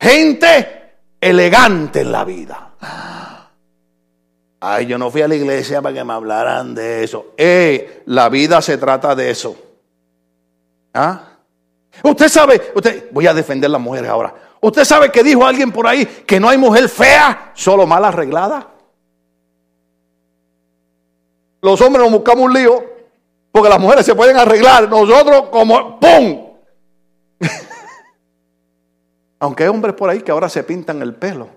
gente 0.00 0.96
elegante 1.20 2.00
en 2.00 2.12
la 2.12 2.24
vida. 2.24 2.70
Ay, 4.60 4.84
yo 4.86 4.98
no 4.98 5.10
fui 5.10 5.22
a 5.22 5.28
la 5.28 5.34
iglesia 5.34 5.80
para 5.80 5.94
que 5.94 6.04
me 6.04 6.12
hablaran 6.12 6.74
de 6.74 7.02
eso. 7.02 7.32
Eh, 7.38 8.02
la 8.06 8.28
vida 8.28 8.60
se 8.60 8.76
trata 8.76 9.14
de 9.14 9.30
eso. 9.30 9.56
¿Ah? 10.92 11.30
Usted 12.04 12.28
sabe, 12.28 12.70
usted, 12.74 13.08
voy 13.10 13.26
a 13.26 13.32
defender 13.32 13.68
a 13.68 13.72
las 13.72 13.80
mujeres 13.80 14.10
ahora. 14.10 14.34
Usted 14.60 14.84
sabe 14.84 15.10
que 15.10 15.22
dijo 15.22 15.46
alguien 15.46 15.72
por 15.72 15.86
ahí 15.86 16.04
que 16.04 16.38
no 16.38 16.48
hay 16.50 16.58
mujer 16.58 16.90
fea, 16.90 17.52
solo 17.54 17.86
mal 17.86 18.04
arreglada. 18.04 18.68
Los 21.62 21.80
hombres 21.80 22.04
nos 22.04 22.12
buscamos 22.12 22.44
un 22.44 22.52
lío 22.52 22.84
porque 23.50 23.68
las 23.68 23.80
mujeres 23.80 24.04
se 24.04 24.14
pueden 24.14 24.36
arreglar. 24.36 24.88
Nosotros 24.88 25.48
como 25.50 25.98
¡pum! 25.98 26.50
Aunque 29.40 29.62
hay 29.62 29.68
hombres 29.70 29.94
por 29.94 30.10
ahí 30.10 30.20
que 30.20 30.30
ahora 30.30 30.50
se 30.50 30.62
pintan 30.64 31.00
el 31.00 31.14
pelo. 31.14 31.48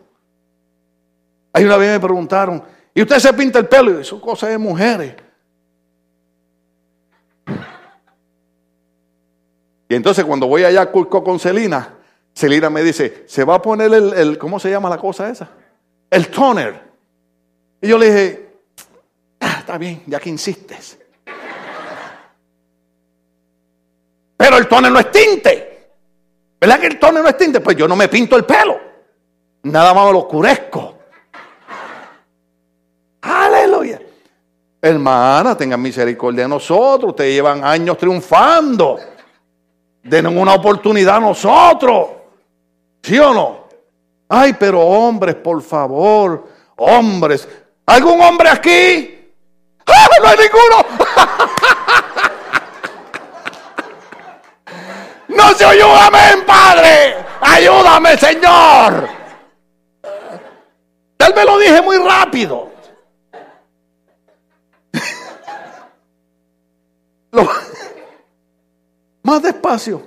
Hay 1.51 1.65
una 1.65 1.77
vez 1.77 1.91
me 1.91 1.99
preguntaron, 1.99 2.63
y 2.93 3.01
usted 3.01 3.19
se 3.19 3.33
pinta 3.33 3.59
el 3.59 3.67
pelo 3.67 3.97
y 3.97 4.01
eso 4.01 4.21
cosa 4.21 4.47
de 4.47 4.57
mujeres. 4.57 5.15
Y 9.89 9.95
entonces 9.95 10.25
cuando 10.25 10.47
voy 10.47 10.63
allá 10.63 10.81
a 10.81 10.91
Cusco 10.91 11.23
con 11.23 11.39
Celina, 11.39 11.97
Celina 12.33 12.69
me 12.69 12.81
dice, 12.81 13.25
¿se 13.27 13.43
va 13.43 13.55
a 13.55 13.61
poner 13.61 13.93
el, 13.93 14.37
¿cómo 14.37 14.59
se 14.59 14.69
llama 14.69 14.89
la 14.89 14.97
cosa 14.97 15.29
esa? 15.29 15.49
El 16.09 16.29
toner. 16.29 16.81
Y 17.81 17.87
yo 17.87 17.97
le 17.97 18.05
dije, 18.07 18.49
ah, 19.39 19.57
está 19.59 19.77
bien, 19.77 20.03
ya 20.07 20.19
que 20.19 20.29
insistes. 20.29 20.97
Pero 24.37 24.57
el 24.57 24.67
toner 24.67 24.91
no 24.91 24.99
es 24.99 25.11
tinte. 25.11 25.91
¿Verdad 26.59 26.79
que 26.79 26.87
el 26.87 26.99
toner 26.99 27.21
no 27.23 27.29
es 27.29 27.37
tinte? 27.37 27.59
Pues 27.59 27.77
yo 27.77 27.87
no 27.87 27.95
me 27.95 28.07
pinto 28.07 28.35
el 28.35 28.45
pelo. 28.45 28.79
Nada 29.63 29.93
más 29.93 30.05
me 30.07 30.11
lo 30.11 30.19
oscurezco. 30.19 30.97
Aleluya. 33.21 34.01
Hermana, 34.85 35.55
tengan 35.55 35.81
misericordia 35.81 36.43
de 36.43 36.49
nosotros. 36.49 37.11
Ustedes 37.11 37.35
llevan 37.35 37.63
años 37.63 37.97
triunfando. 37.97 38.99
Denos 40.03 40.33
una 40.35 40.55
oportunidad 40.55 41.15
a 41.15 41.19
nosotros. 41.21 42.07
¿Sí 43.01 43.17
o 43.17 43.33
no? 43.33 43.63
Ay, 44.27 44.53
pero 44.59 44.81
hombres, 44.81 45.35
por 45.35 45.61
favor. 45.61 46.49
Hombres. 46.75 47.47
¿Algún 47.85 48.19
hombre 48.19 48.49
aquí? 48.49 49.31
¡Ah, 49.85 50.09
no 50.21 50.27
hay 50.27 50.37
ninguno! 50.37 50.85
¡No 55.29 55.53
se 55.53 55.65
oye 55.65 55.81
amén, 55.81 56.43
Padre! 56.45 57.15
¡Ayúdame, 57.39 58.17
Señor! 58.17 59.07
Tal 61.15 61.31
vez 61.31 61.45
lo 61.45 61.57
dije 61.57 61.81
muy 61.81 61.97
rápido. 61.99 62.72
Más 69.23 69.41
despacio. 69.41 70.03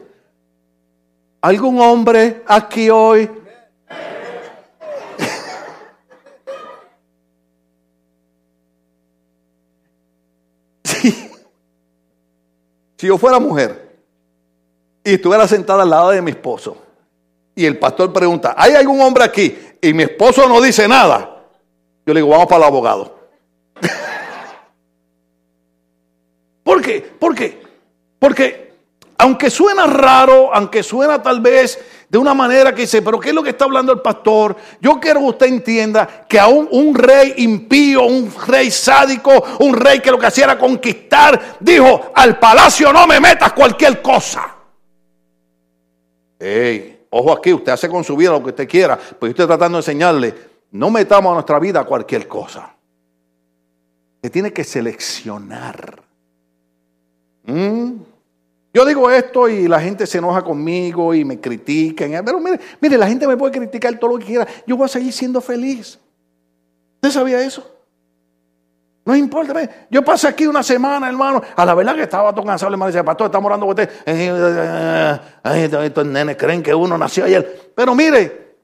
¿Algún 1.41 1.81
hombre 1.81 2.43
aquí 2.47 2.91
hoy? 2.91 3.31
Si 12.99 13.07
yo 13.09 13.19
fuera 13.19 13.39
mujer 13.39 13.99
y 15.05 15.13
estuviera 15.13 15.47
sentada 15.47 15.83
al 15.83 15.91
lado 15.91 16.09
de 16.09 16.23
mi 16.23 16.31
esposo 16.31 16.79
y 17.55 17.67
el 17.67 17.79
pastor 17.79 18.11
pregunta, 18.11 18.55
¿hay 18.57 18.73
algún 18.73 19.03
hombre 19.03 19.23
aquí? 19.23 19.55
Y 19.83 19.93
mi 19.93 20.05
esposo 20.05 20.49
no 20.49 20.63
dice 20.63 20.89
nada. 20.89 21.45
Yo 22.07 22.15
le 22.15 22.21
digo, 22.21 22.31
vamos 22.31 22.47
para 22.47 22.57
el 22.57 22.65
abogado. 22.65 23.16
¿Por 26.67 26.83
qué? 26.83 27.01
¿Por 27.01 27.33
qué? 27.33 27.63
Porque 28.19 28.73
aunque 29.19 29.51
suena 29.51 29.87
raro, 29.87 30.53
aunque 30.53 30.83
suena 30.83 31.23
tal 31.23 31.41
vez 31.41 31.79
de 32.09 32.19
una 32.19 32.35
manera 32.35 32.75
que 32.75 32.81
dice, 32.83 33.03
pero 33.03 33.21
¿qué 33.21 33.29
es 33.29 33.35
lo 33.37 33.43
que 33.45 33.51
está 33.51 33.67
hablando 33.67 33.93
el 33.93 34.01
pastor? 34.01 34.57
Yo 34.81 34.99
quiero 34.99 35.21
que 35.21 35.27
usted 35.27 35.47
entienda 35.47 36.27
que 36.29 36.41
aún 36.41 36.69
un 36.73 36.93
rey 36.97 37.35
impío, 37.37 38.03
un 38.03 38.35
rey 38.49 38.73
sádico, 38.73 39.31
un 39.61 39.75
rey 39.75 40.01
que 40.01 40.11
lo 40.11 40.19
que 40.19 40.27
hacía 40.27 40.47
era 40.47 40.59
conquistar, 40.59 41.57
dijo, 41.61 42.11
al 42.13 42.37
palacio 42.41 42.93
no 42.93 43.07
me 43.07 43.21
metas 43.21 43.53
cualquier 43.53 44.03
cosa. 44.03 44.57
Ey, 46.41 47.07
ojo 47.11 47.33
aquí, 47.33 47.53
usted 47.53 47.71
hace 47.71 47.89
con 47.89 48.03
su 48.03 48.17
vida 48.17 48.33
lo 48.33 48.43
que 48.43 48.51
usted 48.51 48.69
quiera, 48.69 48.99
pues 49.21 49.31
estoy 49.31 49.47
tratando 49.47 49.79
de 49.79 49.83
enseñarle, 49.83 50.35
no 50.73 50.91
metamos 50.91 51.31
a 51.31 51.35
nuestra 51.35 51.61
vida 51.61 51.85
cualquier 51.85 52.27
cosa. 52.27 52.75
Se 54.21 54.31
tiene 54.31 54.53
que 54.53 54.65
seleccionar. 54.65 56.06
¿Mm? 57.47 57.93
Yo 58.75 58.85
digo 58.85 59.11
esto 59.11 59.49
y 59.49 59.69
la 59.69 59.81
gente 59.81 60.07
se 60.07 60.19
enoja 60.19 60.43
conmigo 60.43 61.15
y 61.15 61.25
me 61.25 61.41
critican. 61.41 62.23
Pero 62.23 62.39
mire, 62.39 62.61
mire, 62.79 62.99
la 62.99 63.07
gente 63.07 63.27
me 63.27 63.37
puede 63.37 63.53
criticar 63.59 63.99
todo 63.99 64.11
lo 64.11 64.19
que 64.19 64.27
quiera. 64.27 64.47
Yo 64.67 64.77
voy 64.77 64.85
a 64.85 64.89
seguir 64.89 65.13
siendo 65.15 65.41
feliz. 65.41 65.99
¿Usted 66.97 67.11
sabía 67.11 67.41
eso? 67.41 67.77
No 69.07 69.17
importa. 69.17 69.87
Yo 69.89 70.05
pasé 70.05 70.29
aquí 70.29 70.47
una 70.47 70.63
semana, 70.63 71.09
hermano. 71.09 71.41
A 71.55 71.65
la 71.65 71.75
verdad 71.75 71.95
que 71.95 72.03
estaba 72.03 72.35
todo 72.35 72.45
cansado. 72.45 72.71
Hermano 72.71 72.91
dice, 72.91 73.03
pastor, 73.03 73.27
estamos 73.27 73.47
orando 73.47 73.67
con 73.67 73.79
usted. 73.79 73.91
estos 75.85 76.07
nenes 76.07 76.37
creen 76.37 76.63
que 76.63 76.75
uno 76.75 76.99
nació 76.99 77.25
ayer. 77.25 77.73
Pero 77.75 77.95
mire, 77.95 78.57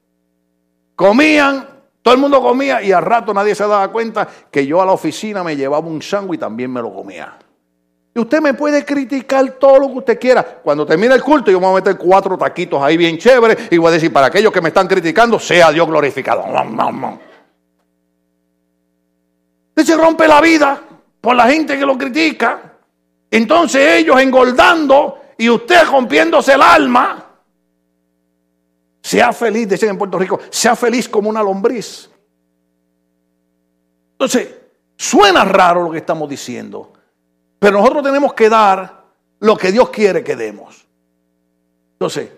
comían, 0.95 1.67
todo 2.03 2.13
el 2.13 2.19
mundo 2.19 2.39
comía 2.39 2.83
y 2.83 2.91
al 2.91 3.03
rato 3.03 3.33
nadie 3.33 3.55
se 3.55 3.63
daba 3.63 3.91
cuenta 3.91 4.27
que 4.51 4.67
yo 4.67 4.81
a 4.81 4.85
la 4.85 4.91
oficina 4.91 5.43
me 5.43 5.55
llevaba 5.55 5.87
un 5.87 6.01
sándwich 6.01 6.37
y 6.37 6.41
también 6.41 6.71
me 6.71 6.81
lo 6.81 6.93
comía. 6.93 7.39
Y 8.15 8.19
usted 8.19 8.41
me 8.41 8.53
puede 8.53 8.85
criticar 8.85 9.53
todo 9.53 9.79
lo 9.79 9.87
que 9.87 9.97
usted 9.99 10.19
quiera. 10.19 10.43
Cuando 10.43 10.85
termine 10.85 11.15
el 11.15 11.23
culto, 11.23 11.49
yo 11.49 11.59
me 11.59 11.65
voy 11.65 11.77
a 11.77 11.83
meter 11.83 11.97
cuatro 11.97 12.37
taquitos 12.37 12.81
ahí 12.81 12.95
bien 12.95 13.17
chéveres 13.17 13.71
y 13.71 13.77
voy 13.77 13.89
a 13.89 13.91
decir, 13.91 14.13
para 14.13 14.27
aquellos 14.27 14.51
que 14.51 14.61
me 14.61 14.69
están 14.69 14.87
criticando, 14.87 15.39
sea 15.39 15.71
Dios 15.71 15.87
glorificado. 15.87 16.45
Y 19.75 19.83
se 19.83 19.97
rompe 19.97 20.27
la 20.27 20.39
vida 20.41 20.79
por 21.19 21.35
la 21.35 21.47
gente 21.47 21.77
que 21.77 21.85
lo 21.85 21.97
critica. 21.97 22.73
Entonces 23.31 24.01
ellos 24.01 24.21
engordando 24.21 25.19
y 25.35 25.49
usted 25.49 25.83
rompiéndose 25.87 26.53
el 26.53 26.61
alma. 26.61 27.19
Sea 29.01 29.33
feliz, 29.33 29.67
dicen 29.67 29.89
en 29.89 29.97
Puerto 29.97 30.19
Rico, 30.19 30.39
sea 30.51 30.75
feliz 30.75 31.09
como 31.09 31.29
una 31.29 31.41
lombriz. 31.41 32.09
Entonces, 34.13 34.55
suena 34.95 35.43
raro 35.43 35.83
lo 35.83 35.91
que 35.91 35.97
estamos 35.97 36.29
diciendo, 36.29 36.92
pero 37.63 37.77
nosotros 37.77 38.03
tenemos 38.03 38.33
que 38.33 38.49
dar 38.49 39.05
lo 39.39 39.55
que 39.55 39.71
Dios 39.71 39.89
quiere 39.89 40.21
que 40.21 40.35
demos. 40.35 40.85
Entonces, 41.93 42.29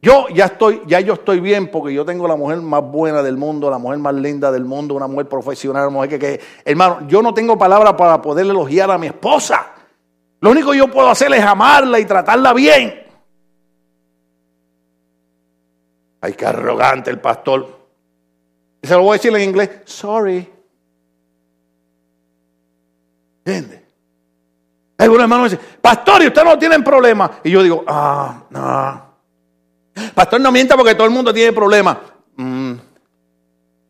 yo 0.00 0.28
ya 0.28 0.44
estoy, 0.44 0.82
ya 0.86 1.00
yo 1.00 1.14
estoy 1.14 1.40
bien 1.40 1.68
porque 1.68 1.92
yo 1.92 2.04
tengo 2.04 2.28
la 2.28 2.36
mujer 2.36 2.58
más 2.58 2.84
buena 2.84 3.24
del 3.24 3.36
mundo, 3.36 3.68
la 3.68 3.78
mujer 3.78 3.98
más 3.98 4.14
linda 4.14 4.52
del 4.52 4.64
mundo, 4.64 4.94
una 4.94 5.08
mujer 5.08 5.28
profesional, 5.28 5.88
una 5.88 5.96
mujer 5.96 6.10
que, 6.10 6.18
que 6.20 6.40
hermano, 6.64 7.08
yo 7.08 7.22
no 7.22 7.34
tengo 7.34 7.58
palabra 7.58 7.96
para 7.96 8.22
poder 8.22 8.46
elogiar 8.46 8.92
a 8.92 8.98
mi 8.98 9.08
esposa. 9.08 9.66
Lo 10.38 10.52
único 10.52 10.70
que 10.70 10.78
yo 10.78 10.86
puedo 10.88 11.08
hacer 11.08 11.34
es 11.34 11.42
amarla 11.42 11.98
y 11.98 12.04
tratarla 12.04 12.52
bien. 12.52 13.02
Ay, 16.20 16.34
qué 16.34 16.46
arrogante 16.46 17.10
el 17.10 17.18
pastor. 17.18 17.66
Se 18.80 18.94
lo 18.94 19.02
voy 19.02 19.10
a 19.10 19.12
decir 19.14 19.34
en 19.34 19.42
inglés, 19.42 19.70
sorry. 19.86 20.53
¿Entiendes? 23.44 23.82
Algunos 24.96 25.24
hermanos 25.24 25.50
dicen, 25.50 25.66
pastor, 25.80 26.22
y 26.22 26.28
usted 26.28 26.44
no 26.44 26.58
tiene 26.58 26.80
problema. 26.80 27.30
Y 27.42 27.50
yo 27.50 27.62
digo, 27.62 27.84
ah, 27.86 28.44
no. 28.50 29.14
Pastor, 30.14 30.40
no 30.40 30.50
mienta 30.50 30.76
porque 30.76 30.94
todo 30.94 31.06
el 31.06 31.12
mundo 31.12 31.32
tiene 31.34 31.52
problemas. 31.52 31.98
Mm. 32.36 32.74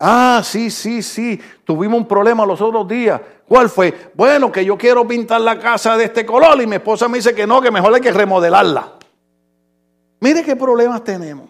Ah, 0.01 0.43
sí, 0.43 0.71
sí, 0.71 1.03
sí. 1.03 1.41
Tuvimos 1.65 1.99
un 2.01 2.09
problema 2.09 2.45
los 2.45 2.61
otros 2.61 2.89
días. 2.89 3.21
¿Cuál 3.47 3.69
fue? 3.69 4.11
Bueno, 4.15 4.51
que 4.51 4.65
yo 4.65 4.77
quiero 4.77 5.07
pintar 5.07 5.41
la 5.41 5.59
casa 5.59 5.97
de 5.97 6.05
este 6.05 6.27
color 6.27 6.61
y 6.61 6.67
mi 6.67 6.77
esposa 6.77 7.09
me 7.09 7.19
dice 7.19 7.35
que 7.35 7.47
no, 7.47 7.61
que 7.61 7.71
mejor 7.71 7.95
hay 7.95 8.01
que 8.01 8.13
remodelarla. 8.13 8.95
Mire 10.21 10.43
qué 10.43 10.57
problemas 10.57 11.05
tenemos. 11.05 11.49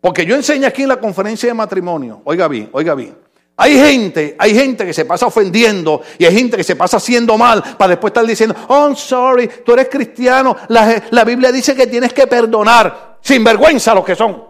Porque 0.00 0.24
yo 0.24 0.36
enseño 0.36 0.68
aquí 0.68 0.82
en 0.82 0.88
la 0.88 1.00
conferencia 1.00 1.48
de 1.48 1.54
matrimonio. 1.54 2.22
Oiga 2.24 2.46
bien, 2.46 2.70
oiga 2.72 2.94
bien. 2.94 3.25
Hay 3.58 3.78
gente, 3.78 4.36
hay 4.38 4.54
gente 4.54 4.84
que 4.84 4.92
se 4.92 5.06
pasa 5.06 5.26
ofendiendo 5.26 6.02
y 6.18 6.26
hay 6.26 6.34
gente 6.34 6.58
que 6.58 6.64
se 6.64 6.76
pasa 6.76 6.98
haciendo 6.98 7.38
mal 7.38 7.62
para 7.78 7.90
después 7.90 8.10
estar 8.10 8.26
diciendo, 8.26 8.54
oh, 8.68 8.86
I'm 8.86 8.96
sorry, 8.96 9.48
tú 9.64 9.72
eres 9.72 9.88
cristiano, 9.88 10.54
la, 10.68 11.24
Biblia 11.24 11.50
dice 11.50 11.74
que 11.74 11.86
tienes 11.86 12.12
que 12.12 12.26
perdonar. 12.26 13.16
Sin 13.22 13.42
vergüenza 13.42 13.92
los 13.92 14.04
que 14.04 14.14
son. 14.14 14.44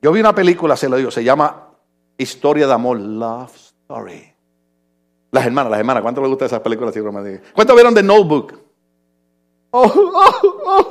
Yo 0.00 0.10
vi 0.10 0.18
una 0.18 0.34
película, 0.34 0.76
se 0.76 0.88
lo 0.88 0.96
digo, 0.96 1.12
se 1.12 1.22
llama 1.22 1.68
Historia 2.18 2.66
de 2.66 2.72
Amor, 2.72 2.98
Love 2.98 3.54
Story. 3.54 4.34
Las 5.30 5.46
hermanas, 5.46 5.70
las 5.70 5.80
hermanas, 5.80 6.02
¿cuánto 6.02 6.20
les 6.22 6.30
gusta 6.30 6.46
esas 6.46 6.60
películas? 6.60 6.94
¿Cuánto 7.54 7.74
vieron 7.74 7.94
de 7.94 8.02
Notebook? 8.02 8.58
Oh, 9.70 9.84
oh, 9.84 10.42
oh, 10.66 10.88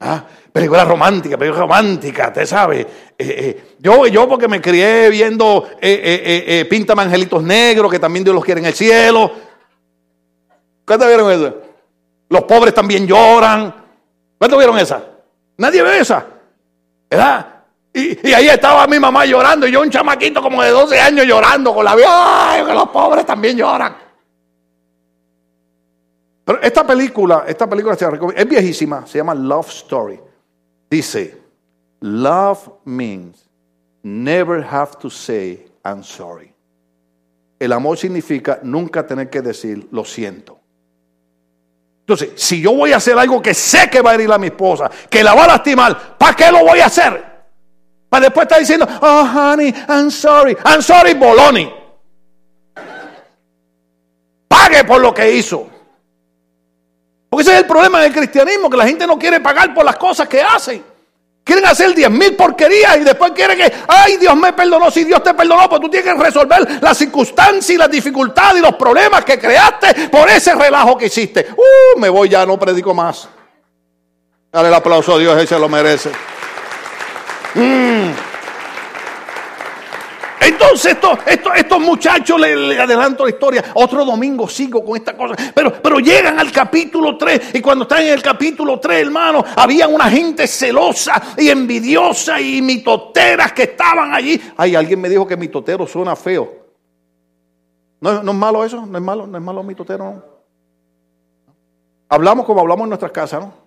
ah, 0.00 0.24
película 0.52 0.84
romántica, 0.84 1.36
película 1.36 1.62
romántica, 1.62 2.32
te 2.32 2.46
sabe. 2.46 2.80
Eh, 2.80 2.86
eh, 3.18 3.74
yo, 3.78 4.06
yo 4.06 4.28
porque 4.28 4.48
me 4.48 4.60
crié 4.60 5.08
viendo 5.08 5.68
eh, 5.80 6.44
eh 6.46 6.64
Píntame 6.64 7.02
Angelitos 7.02 7.42
Negros, 7.42 7.90
que 7.90 7.98
también 7.98 8.24
Dios 8.24 8.34
los 8.34 8.44
quiere 8.44 8.60
en 8.60 8.66
el 8.66 8.74
cielo. 8.74 9.30
¿Cuánto 10.84 11.06
vieron 11.06 11.30
eso? 11.30 11.54
Los 12.28 12.42
pobres 12.42 12.74
también 12.74 13.06
lloran. 13.06 13.74
¿Cuántos 14.38 14.58
vieron 14.58 14.78
esa? 14.78 15.02
Nadie 15.56 15.82
ve 15.82 15.98
esa. 15.98 16.26
¿Verdad? 17.08 17.46
Y, 17.92 18.32
ahí 18.32 18.48
estaba 18.48 18.86
mi 18.88 18.98
mamá 18.98 19.24
llorando 19.24 19.68
y 19.68 19.70
yo 19.70 19.80
un 19.80 19.88
chamaquito 19.88 20.42
como 20.42 20.62
de 20.62 20.70
12 20.70 21.00
años 21.00 21.26
llorando 21.26 21.72
con 21.72 21.84
la 21.84 21.94
vida. 21.94 22.08
¡Ay, 22.50 22.64
que 22.64 22.72
los 22.72 22.88
pobres 22.88 23.24
también 23.24 23.56
lloran! 23.56 24.03
Pero 26.44 26.60
esta 26.60 26.86
película, 26.86 27.44
esta 27.46 27.68
película 27.68 27.96
es 28.36 28.48
viejísima, 28.48 29.06
se 29.06 29.18
llama 29.18 29.34
Love 29.34 29.68
Story. 29.68 30.20
Dice, 30.90 31.40
love 32.00 32.68
means 32.84 33.48
never 34.02 34.62
have 34.62 34.98
to 34.98 35.08
say 35.08 35.66
I'm 35.84 36.02
sorry. 36.02 36.52
El 37.58 37.72
amor 37.72 37.96
significa 37.96 38.60
nunca 38.62 39.06
tener 39.06 39.30
que 39.30 39.40
decir 39.40 39.88
lo 39.90 40.04
siento. 40.04 40.60
Entonces, 42.00 42.32
si 42.36 42.60
yo 42.60 42.74
voy 42.74 42.92
a 42.92 42.96
hacer 42.96 43.18
algo 43.18 43.40
que 43.40 43.54
sé 43.54 43.88
que 43.88 44.02
va 44.02 44.10
a 44.10 44.14
herir 44.14 44.30
a 44.30 44.36
mi 44.36 44.48
esposa, 44.48 44.90
que 45.08 45.24
la 45.24 45.34
va 45.34 45.44
a 45.44 45.48
lastimar, 45.48 46.18
¿para 46.18 46.36
qué 46.36 46.52
lo 46.52 46.62
voy 46.62 46.80
a 46.80 46.86
hacer? 46.86 47.24
Para 48.10 48.26
después 48.26 48.44
estar 48.44 48.58
diciendo, 48.58 48.86
oh 49.00 49.22
honey, 49.34 49.74
I'm 49.88 50.10
sorry, 50.10 50.54
I'm 50.66 50.82
sorry, 50.82 51.14
Boloni. 51.14 51.72
Pague 54.46 54.84
por 54.84 55.00
lo 55.00 55.14
que 55.14 55.32
hizo. 55.32 55.73
Porque 57.34 57.50
ese 57.50 57.52
es 57.54 57.62
el 57.62 57.66
problema 57.66 58.00
del 58.00 58.12
cristianismo, 58.12 58.70
que 58.70 58.76
la 58.76 58.86
gente 58.86 59.08
no 59.08 59.18
quiere 59.18 59.40
pagar 59.40 59.74
por 59.74 59.84
las 59.84 59.96
cosas 59.96 60.28
que 60.28 60.40
hacen. 60.40 60.84
Quieren 61.42 61.66
hacer 61.66 61.92
diez 61.92 62.08
mil 62.08 62.36
porquerías 62.36 62.96
y 62.96 63.00
después 63.00 63.32
quieren 63.32 63.58
que, 63.58 63.72
ay, 63.88 64.18
Dios 64.18 64.36
me 64.36 64.52
perdonó. 64.52 64.88
Si 64.88 65.02
Dios 65.02 65.20
te 65.20 65.34
perdonó, 65.34 65.68
pues 65.68 65.80
tú 65.80 65.88
tienes 65.90 66.14
que 66.14 66.22
resolver 66.22 66.80
las 66.80 66.96
circunstancias 66.96 67.70
y 67.70 67.76
las 67.76 67.90
dificultades 67.90 68.58
y 68.58 68.60
los 68.60 68.76
problemas 68.76 69.24
que 69.24 69.36
creaste 69.36 70.10
por 70.10 70.30
ese 70.30 70.54
relajo 70.54 70.96
que 70.96 71.06
hiciste. 71.06 71.48
Uh, 71.56 71.98
me 71.98 72.08
voy 72.08 72.28
ya, 72.28 72.46
no 72.46 72.56
predico 72.56 72.94
más. 72.94 73.28
Dale 74.52 74.68
el 74.68 74.74
aplauso 74.74 75.16
a 75.16 75.18
Dios, 75.18 75.36
él 75.36 75.48
se 75.48 75.58
lo 75.58 75.68
merece. 75.68 76.12
Mm. 77.54 78.10
Entonces 80.46 80.96
estos, 81.26 81.80
muchachos, 81.80 82.38
le, 82.38 82.78
adelanto 82.78 83.24
la 83.24 83.30
historia, 83.30 83.64
otro 83.74 84.04
domingo 84.04 84.48
sigo 84.48 84.84
con 84.84 84.96
esta 84.96 85.16
cosa, 85.16 85.34
pero, 85.54 85.98
llegan 85.98 86.38
al 86.38 86.52
capítulo 86.52 87.16
3 87.16 87.54
y 87.54 87.60
cuando 87.60 87.84
están 87.84 88.02
en 88.02 88.12
el 88.12 88.22
capítulo 88.22 88.78
3, 88.78 89.06
hermano, 89.06 89.44
había 89.56 89.88
una 89.88 90.10
gente 90.10 90.46
celosa 90.46 91.22
y 91.38 91.48
envidiosa 91.48 92.40
y 92.40 92.60
mitoteras 92.60 93.52
que 93.52 93.62
estaban 93.62 94.12
allí. 94.12 94.40
Ay, 94.56 94.74
alguien 94.74 95.00
me 95.00 95.08
dijo 95.08 95.26
que 95.26 95.36
mitotero 95.36 95.86
suena 95.86 96.14
feo. 96.14 96.64
¿No, 98.00 98.22
¿No, 98.22 98.32
es 98.32 98.38
malo 98.38 98.64
eso? 98.64 98.84
¿No 98.84 98.98
es 98.98 99.04
malo? 99.04 99.26
¿No 99.26 99.38
es 99.38 99.44
malo 99.44 99.62
mitotero? 99.62 100.04
No? 100.04 100.22
Hablamos 102.08 102.44
como 102.44 102.60
hablamos 102.60 102.84
en 102.84 102.90
nuestras 102.90 103.12
casas, 103.12 103.40
¿no? 103.40 103.63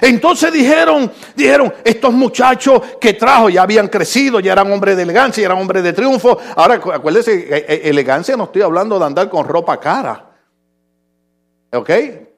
Entonces 0.00 0.52
dijeron, 0.52 1.10
dijeron, 1.36 1.72
estos 1.84 2.12
muchachos 2.12 2.80
que 3.00 3.14
trajo 3.14 3.48
ya 3.48 3.62
habían 3.62 3.88
crecido, 3.88 4.40
ya 4.40 4.52
eran 4.52 4.72
hombres 4.72 4.96
de 4.96 5.02
elegancia, 5.02 5.42
ya 5.42 5.46
eran 5.46 5.58
hombres 5.58 5.82
de 5.82 5.92
triunfo. 5.92 6.38
Ahora, 6.56 6.74
acuérdense, 6.74 7.34
eh, 7.34 7.66
eh, 7.68 7.80
elegancia 7.84 8.36
no 8.36 8.44
estoy 8.44 8.62
hablando 8.62 8.98
de 8.98 9.04
andar 9.04 9.28
con 9.28 9.46
ropa 9.46 9.78
cara. 9.78 10.30
¿Ok? 11.72 11.90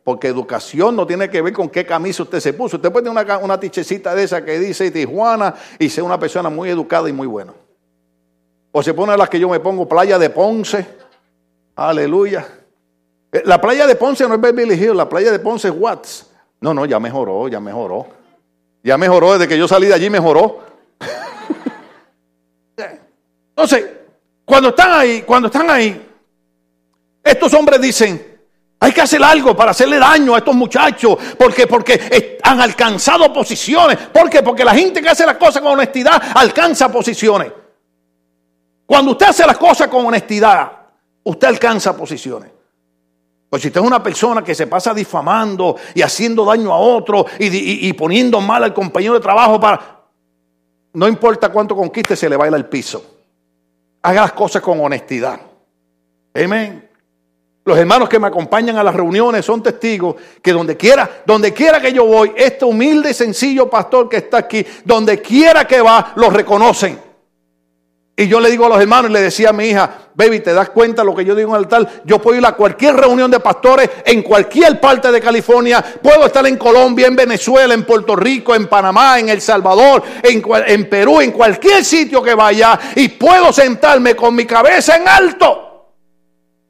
Porque 0.02 0.28
educación 0.28 0.96
no 0.96 1.06
tiene 1.06 1.28
que 1.28 1.42
ver 1.42 1.52
con 1.52 1.68
qué 1.68 1.84
camisa 1.84 2.22
usted 2.22 2.40
se 2.40 2.52
puso. 2.52 2.76
Usted 2.76 2.90
puede 2.90 3.06
tener 3.06 3.24
una, 3.24 3.38
una 3.38 3.60
tichecita 3.60 4.14
de 4.14 4.24
esa 4.24 4.44
que 4.44 4.58
dice 4.58 4.90
Tijuana 4.90 5.54
y 5.78 5.88
ser 5.88 6.04
una 6.04 6.18
persona 6.18 6.48
muy 6.48 6.68
educada 6.68 7.08
y 7.08 7.12
muy 7.12 7.26
buena. 7.26 7.52
O 8.72 8.82
se 8.82 8.92
pone 8.92 9.16
las 9.16 9.28
que 9.28 9.40
yo 9.40 9.48
me 9.48 9.60
pongo, 9.60 9.88
playa 9.88 10.18
de 10.18 10.30
Ponce. 10.30 10.86
Aleluya. 11.76 12.46
Eh, 13.32 13.42
la 13.44 13.60
playa 13.60 13.86
de 13.86 13.94
Ponce 13.96 14.26
no 14.28 14.34
es 14.34 14.40
Beverly 14.40 14.74
Hills, 14.74 14.96
la 14.96 15.08
playa 15.08 15.32
de 15.32 15.38
Ponce 15.38 15.68
es 15.68 15.74
Watts. 15.76 16.26
No, 16.66 16.74
no, 16.74 16.84
ya 16.84 16.98
mejoró, 16.98 17.46
ya 17.46 17.60
mejoró. 17.60 18.08
Ya 18.82 18.98
mejoró, 18.98 19.34
desde 19.34 19.46
que 19.46 19.56
yo 19.56 19.68
salí 19.68 19.86
de 19.86 19.94
allí 19.94 20.10
mejoró. 20.10 20.64
Entonces, 23.50 23.84
cuando 24.44 24.70
están 24.70 24.92
ahí, 24.92 25.22
cuando 25.22 25.46
están 25.46 25.70
ahí, 25.70 26.10
estos 27.22 27.54
hombres 27.54 27.80
dicen, 27.80 28.40
hay 28.80 28.90
que 28.90 29.00
hacer 29.00 29.22
algo 29.22 29.54
para 29.54 29.70
hacerle 29.70 30.00
daño 30.00 30.34
a 30.34 30.38
estos 30.38 30.56
muchachos, 30.56 31.16
porque 31.38 31.68
porque 31.68 32.36
han 32.42 32.60
alcanzado 32.60 33.32
posiciones. 33.32 33.98
¿Por 33.98 34.28
qué? 34.28 34.42
Porque 34.42 34.64
la 34.64 34.74
gente 34.74 35.00
que 35.00 35.08
hace 35.08 35.24
las 35.24 35.36
cosas 35.36 35.62
con 35.62 35.70
honestidad 35.70 36.20
alcanza 36.34 36.90
posiciones. 36.90 37.52
Cuando 38.84 39.12
usted 39.12 39.26
hace 39.26 39.46
las 39.46 39.56
cosas 39.56 39.86
con 39.86 40.04
honestidad, 40.04 40.72
usted 41.22 41.46
alcanza 41.46 41.96
posiciones. 41.96 42.55
Pues 43.48 43.62
si 43.62 43.68
usted 43.68 43.80
es 43.80 43.86
una 43.86 44.02
persona 44.02 44.42
que 44.42 44.54
se 44.54 44.66
pasa 44.66 44.92
difamando 44.92 45.76
y 45.94 46.02
haciendo 46.02 46.44
daño 46.44 46.72
a 46.72 46.78
otro 46.78 47.26
y, 47.38 47.92
poniendo 47.92 48.40
mal 48.40 48.64
al 48.64 48.74
compañero 48.74 49.14
de 49.14 49.20
trabajo 49.20 49.60
para... 49.60 49.94
No 50.92 51.06
importa 51.06 51.50
cuánto 51.50 51.76
conquiste, 51.76 52.16
se 52.16 52.28
le 52.28 52.36
baila 52.36 52.56
el 52.56 52.66
piso. 52.66 53.04
Haga 54.02 54.22
las 54.22 54.32
cosas 54.32 54.62
con 54.62 54.80
honestidad. 54.80 55.38
Amén. 56.34 56.88
Los 57.64 57.76
hermanos 57.76 58.08
que 58.08 58.18
me 58.18 58.28
acompañan 58.28 58.76
a 58.78 58.84
las 58.84 58.94
reuniones 58.94 59.44
son 59.44 59.62
testigos 59.62 60.16
que 60.40 60.52
donde 60.52 60.76
quiera, 60.76 61.22
donde 61.26 61.52
quiera 61.52 61.80
que 61.80 61.92
yo 61.92 62.06
voy, 62.06 62.32
este 62.36 62.64
humilde 62.64 63.10
y 63.10 63.14
sencillo 63.14 63.68
pastor 63.68 64.08
que 64.08 64.18
está 64.18 64.38
aquí, 64.38 64.64
donde 64.84 65.20
quiera 65.20 65.66
que 65.66 65.80
va, 65.80 66.12
lo 66.14 66.30
reconocen. 66.30 67.05
Y 68.18 68.28
yo 68.28 68.40
le 68.40 68.50
digo 68.50 68.64
a 68.64 68.70
los 68.70 68.80
hermanos 68.80 69.10
y 69.10 69.12
le 69.12 69.20
decía 69.20 69.50
a 69.50 69.52
mi 69.52 69.66
hija, 69.66 69.90
baby, 70.14 70.40
¿te 70.40 70.54
das 70.54 70.70
cuenta 70.70 71.04
lo 71.04 71.14
que 71.14 71.22
yo 71.22 71.34
digo 71.34 71.50
en 71.50 71.56
el 71.56 71.64
altar? 71.64 72.02
Yo 72.06 72.18
puedo 72.18 72.38
ir 72.38 72.46
a 72.46 72.52
cualquier 72.52 72.96
reunión 72.96 73.30
de 73.30 73.40
pastores 73.40 73.90
en 74.06 74.22
cualquier 74.22 74.80
parte 74.80 75.12
de 75.12 75.20
California. 75.20 75.84
Puedo 76.02 76.24
estar 76.24 76.46
en 76.46 76.56
Colombia, 76.56 77.08
en 77.08 77.14
Venezuela, 77.14 77.74
en 77.74 77.84
Puerto 77.84 78.16
Rico, 78.16 78.54
en 78.54 78.68
Panamá, 78.68 79.18
en 79.18 79.28
El 79.28 79.42
Salvador, 79.42 80.02
en, 80.22 80.42
en 80.66 80.88
Perú, 80.88 81.20
en 81.20 81.30
cualquier 81.30 81.84
sitio 81.84 82.22
que 82.22 82.34
vaya. 82.34 82.80
Y 82.94 83.08
puedo 83.08 83.52
sentarme 83.52 84.16
con 84.16 84.34
mi 84.34 84.46
cabeza 84.46 84.96
en 84.96 85.06
alto. 85.06 85.92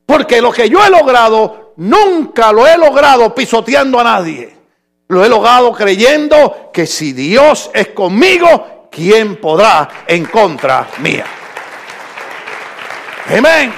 Porque 0.05 0.43
lo 0.43 0.51
que 0.51 0.69
yo 0.69 0.85
he 0.85 0.91
logrado, 0.91 1.75
nunca 1.77 2.53
lo 2.53 2.67
he 2.67 2.77
logrado 2.77 3.33
pisoteando 3.33 4.01
a 4.01 4.05
nadie. 4.05 4.57
Lo 5.07 5.25
he 5.25 5.29
logrado 5.29 5.73
creyendo 5.73 6.71
que 6.73 6.87
si 6.87 7.13
Dios 7.13 7.71
es 7.73 7.89
conmigo, 7.89 8.76
¿quién 8.97 9.37
podrá 9.37 9.89
en 10.07 10.25
contra 10.25 10.89
mía? 11.01 11.27
Amén. 13.37 13.71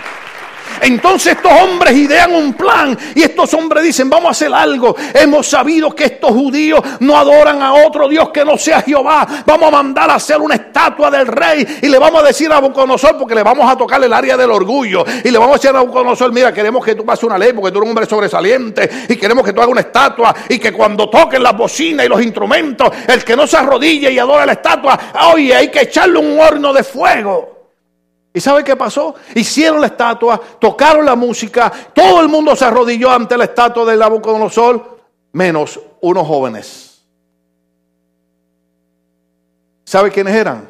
Entonces 0.82 1.36
estos 1.36 1.52
hombres 1.52 1.94
idean 1.96 2.34
un 2.34 2.54
plan 2.54 2.96
y 3.14 3.22
estos 3.22 3.52
hombres 3.54 3.84
dicen, 3.84 4.08
vamos 4.08 4.28
a 4.28 4.30
hacer 4.30 4.52
algo. 4.52 4.94
Hemos 5.14 5.46
sabido 5.46 5.94
que 5.94 6.04
estos 6.04 6.30
judíos 6.30 6.80
no 7.00 7.16
adoran 7.16 7.62
a 7.62 7.74
otro 7.74 8.08
Dios 8.08 8.30
que 8.30 8.44
no 8.44 8.56
sea 8.56 8.82
Jehová. 8.82 9.26
Vamos 9.46 9.68
a 9.68 9.70
mandar 9.70 10.10
a 10.10 10.14
hacer 10.14 10.38
una 10.38 10.54
estatua 10.54 11.10
del 11.10 11.26
rey 11.26 11.66
y 11.82 11.88
le 11.88 11.98
vamos 11.98 12.22
a 12.22 12.26
decir 12.26 12.46
a 12.50 12.54
Nabucodonosor, 12.54 13.16
porque 13.16 13.34
le 13.34 13.42
vamos 13.42 13.70
a 13.70 13.76
tocar 13.76 14.02
el 14.02 14.12
área 14.12 14.36
del 14.36 14.50
orgullo, 14.50 15.04
y 15.24 15.30
le 15.30 15.38
vamos 15.38 15.54
a 15.54 15.58
decir 15.58 15.70
a 15.70 15.74
Nabucodonosor, 15.74 16.32
mira, 16.32 16.52
queremos 16.52 16.84
que 16.84 16.94
tú 16.94 17.04
pases 17.04 17.24
una 17.24 17.38
ley 17.38 17.52
porque 17.52 17.70
tú 17.70 17.78
eres 17.78 17.84
un 17.84 17.88
hombre 17.90 18.06
sobresaliente 18.06 18.88
y 19.08 19.16
queremos 19.16 19.44
que 19.44 19.52
tú 19.52 19.60
hagas 19.60 19.72
una 19.72 19.80
estatua 19.80 20.34
y 20.48 20.58
que 20.58 20.72
cuando 20.72 21.08
toquen 21.08 21.42
las 21.42 21.56
bocinas 21.56 22.06
y 22.06 22.08
los 22.08 22.22
instrumentos, 22.22 22.90
el 23.06 23.24
que 23.24 23.36
no 23.36 23.46
se 23.46 23.56
arrodille 23.56 24.10
y 24.10 24.18
adora 24.18 24.46
la 24.46 24.52
estatua, 24.52 24.98
oye, 25.32 25.54
hay 25.54 25.68
que 25.68 25.82
echarle 25.82 26.18
un 26.18 26.38
horno 26.40 26.72
de 26.72 26.84
fuego. 26.84 27.57
¿Y 28.38 28.40
sabe 28.40 28.62
qué 28.62 28.76
pasó? 28.76 29.16
Hicieron 29.34 29.80
la 29.80 29.88
estatua, 29.88 30.40
tocaron 30.60 31.04
la 31.04 31.16
música, 31.16 31.72
todo 31.92 32.20
el 32.20 32.28
mundo 32.28 32.54
se 32.54 32.66
arrodilló 32.66 33.10
ante 33.10 33.36
la 33.36 33.42
estatua 33.42 33.84
de 33.84 33.96
Nabucodonosor, 33.96 35.00
menos 35.32 35.80
unos 36.00 36.24
jóvenes. 36.24 37.04
¿Sabe 39.82 40.12
quiénes 40.12 40.36
eran? 40.36 40.68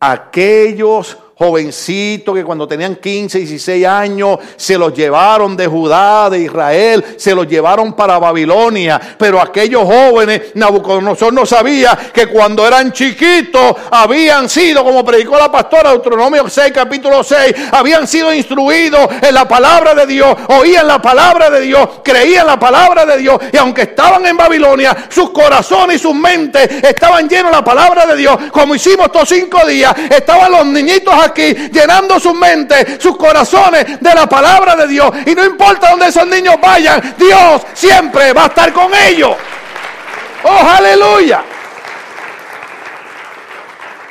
Aquellos 0.00 1.16
jovencitos 1.42 2.34
que 2.36 2.44
cuando 2.44 2.68
tenían 2.68 2.96
15, 2.96 3.38
16 3.38 3.84
años 3.84 4.38
se 4.56 4.78
los 4.78 4.94
llevaron 4.94 5.56
de 5.56 5.66
Judá, 5.66 6.30
de 6.30 6.40
Israel, 6.40 7.04
se 7.16 7.34
los 7.34 7.48
llevaron 7.48 7.94
para 7.94 8.18
Babilonia. 8.20 9.00
Pero 9.18 9.40
aquellos 9.40 9.82
jóvenes, 9.82 10.54
Nabucodonosor 10.54 11.32
no 11.32 11.44
sabía 11.44 11.98
que 12.12 12.28
cuando 12.28 12.64
eran 12.64 12.92
chiquitos 12.92 13.74
habían 13.90 14.48
sido, 14.48 14.84
como 14.84 15.04
predicó 15.04 15.36
la 15.36 15.50
pastora 15.50 15.90
Deuteronomio 15.90 16.48
6, 16.48 16.72
capítulo 16.72 17.24
6, 17.24 17.54
habían 17.72 18.06
sido 18.06 18.32
instruidos 18.32 19.08
en 19.20 19.34
la 19.34 19.48
palabra 19.48 19.94
de 19.94 20.06
Dios, 20.06 20.36
oían 20.48 20.86
la 20.86 21.02
palabra 21.02 21.50
de 21.50 21.60
Dios, 21.62 21.88
creían 22.04 22.46
la 22.46 22.58
palabra 22.58 23.04
de 23.04 23.18
Dios. 23.18 23.40
Y 23.52 23.56
aunque 23.56 23.82
estaban 23.82 24.24
en 24.26 24.36
Babilonia, 24.36 24.96
sus 25.08 25.30
corazones 25.30 25.96
y 25.96 25.98
sus 25.98 26.14
mentes 26.14 26.84
estaban 26.84 27.28
llenos 27.28 27.50
de 27.50 27.56
la 27.56 27.64
palabra 27.64 28.06
de 28.06 28.16
Dios, 28.16 28.36
como 28.52 28.76
hicimos 28.76 29.06
estos 29.06 29.28
cinco 29.28 29.66
días. 29.66 29.92
Estaban 30.08 30.52
los 30.52 30.66
niñitos 30.66 31.12
aquí 31.12 31.31
aquí 31.32 31.54
llenando 31.72 32.20
sus 32.20 32.34
mentes, 32.34 33.02
sus 33.02 33.16
corazones 33.16 34.00
de 34.00 34.14
la 34.14 34.28
palabra 34.28 34.76
de 34.76 34.88
Dios. 34.88 35.10
Y 35.26 35.34
no 35.34 35.44
importa 35.44 35.90
dónde 35.90 36.08
esos 36.08 36.26
niños 36.26 36.56
vayan, 36.60 37.14
Dios 37.18 37.62
siempre 37.74 38.32
va 38.32 38.44
a 38.44 38.46
estar 38.46 38.72
con 38.72 38.92
ellos. 38.94 39.34
Oh, 40.44 40.70
aleluya. 40.76 41.42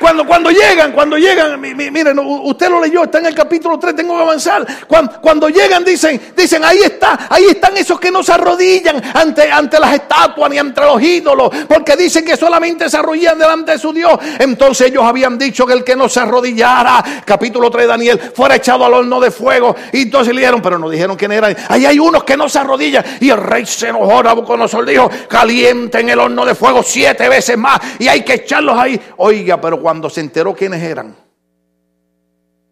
Cuando, 0.02 0.26
cuando 0.26 0.50
llegan, 0.50 0.90
cuando 0.90 1.16
llegan, 1.16 1.60
miren, 1.60 2.18
usted 2.18 2.68
lo 2.68 2.80
leyó, 2.80 3.04
está 3.04 3.20
en 3.20 3.26
el 3.26 3.36
capítulo 3.36 3.78
3, 3.78 3.94
tengo 3.94 4.16
que 4.16 4.22
avanzar. 4.22 4.66
Cuando, 4.88 5.20
cuando, 5.20 5.48
llegan, 5.48 5.84
dicen, 5.84 6.20
dicen, 6.36 6.64
ahí 6.64 6.78
está, 6.78 7.28
ahí 7.30 7.44
están 7.44 7.76
esos 7.76 8.00
que 8.00 8.10
no 8.10 8.20
se 8.20 8.32
arrodillan 8.32 9.00
ante, 9.14 9.48
ante 9.48 9.78
las 9.78 9.94
estatuas 9.94 10.50
ni 10.50 10.58
ante 10.58 10.80
los 10.80 11.00
ídolos, 11.00 11.50
porque 11.68 11.94
dicen 11.94 12.24
que 12.24 12.36
solamente 12.36 12.90
se 12.90 12.96
arrodillan 12.96 13.38
delante 13.38 13.70
de 13.70 13.78
su 13.78 13.92
Dios. 13.92 14.18
Entonces 14.40 14.88
ellos 14.88 15.04
habían 15.04 15.38
dicho 15.38 15.64
que 15.64 15.72
el 15.72 15.84
que 15.84 15.94
no 15.94 16.08
se 16.08 16.18
arrodillara, 16.18 17.22
capítulo 17.24 17.70
3 17.70 17.84
de 17.84 17.88
Daniel, 17.88 18.20
fuera 18.34 18.56
echado 18.56 18.84
al 18.84 18.94
horno 18.94 19.20
de 19.20 19.30
fuego. 19.30 19.76
Y 19.92 20.02
entonces 20.02 20.34
le 20.34 20.40
dijeron, 20.40 20.60
pero 20.60 20.80
no 20.80 20.90
dijeron 20.90 21.16
quién 21.16 21.30
eran. 21.30 21.56
Ahí 21.68 21.86
hay 21.86 22.00
unos 22.00 22.24
que 22.24 22.36
no 22.36 22.48
se 22.48 22.58
arrodillan. 22.58 23.04
Y 23.20 23.30
el 23.30 23.38
rey 23.38 23.64
se 23.66 23.90
enojó, 23.90 24.20
Nabucodonosor 24.20 24.84
dijo, 24.84 25.08
calienten 25.28 26.08
el 26.08 26.18
horno 26.18 26.44
de 26.44 26.56
fuego 26.56 26.82
siete 26.82 27.28
veces 27.28 27.56
más 27.56 27.80
y 28.00 28.08
hay 28.08 28.24
que 28.24 28.34
echarlos 28.34 28.76
ahí. 28.76 29.00
Oiga, 29.18 29.60
pero 29.60 29.80
cuando 29.80 29.91
cuando 29.92 30.08
se 30.08 30.22
enteró 30.22 30.54
quiénes 30.54 30.82
eran. 30.82 31.14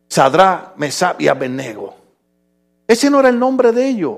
Sadrá, 0.09 0.73
Mesab 0.79 1.21
y 1.21 1.29
Abednego. 1.29 1.95
Ese 2.89 3.11
no 3.11 3.21
era 3.21 3.29
el 3.29 3.39
nombre 3.39 3.73
de 3.73 3.89
ellos. 3.89 4.17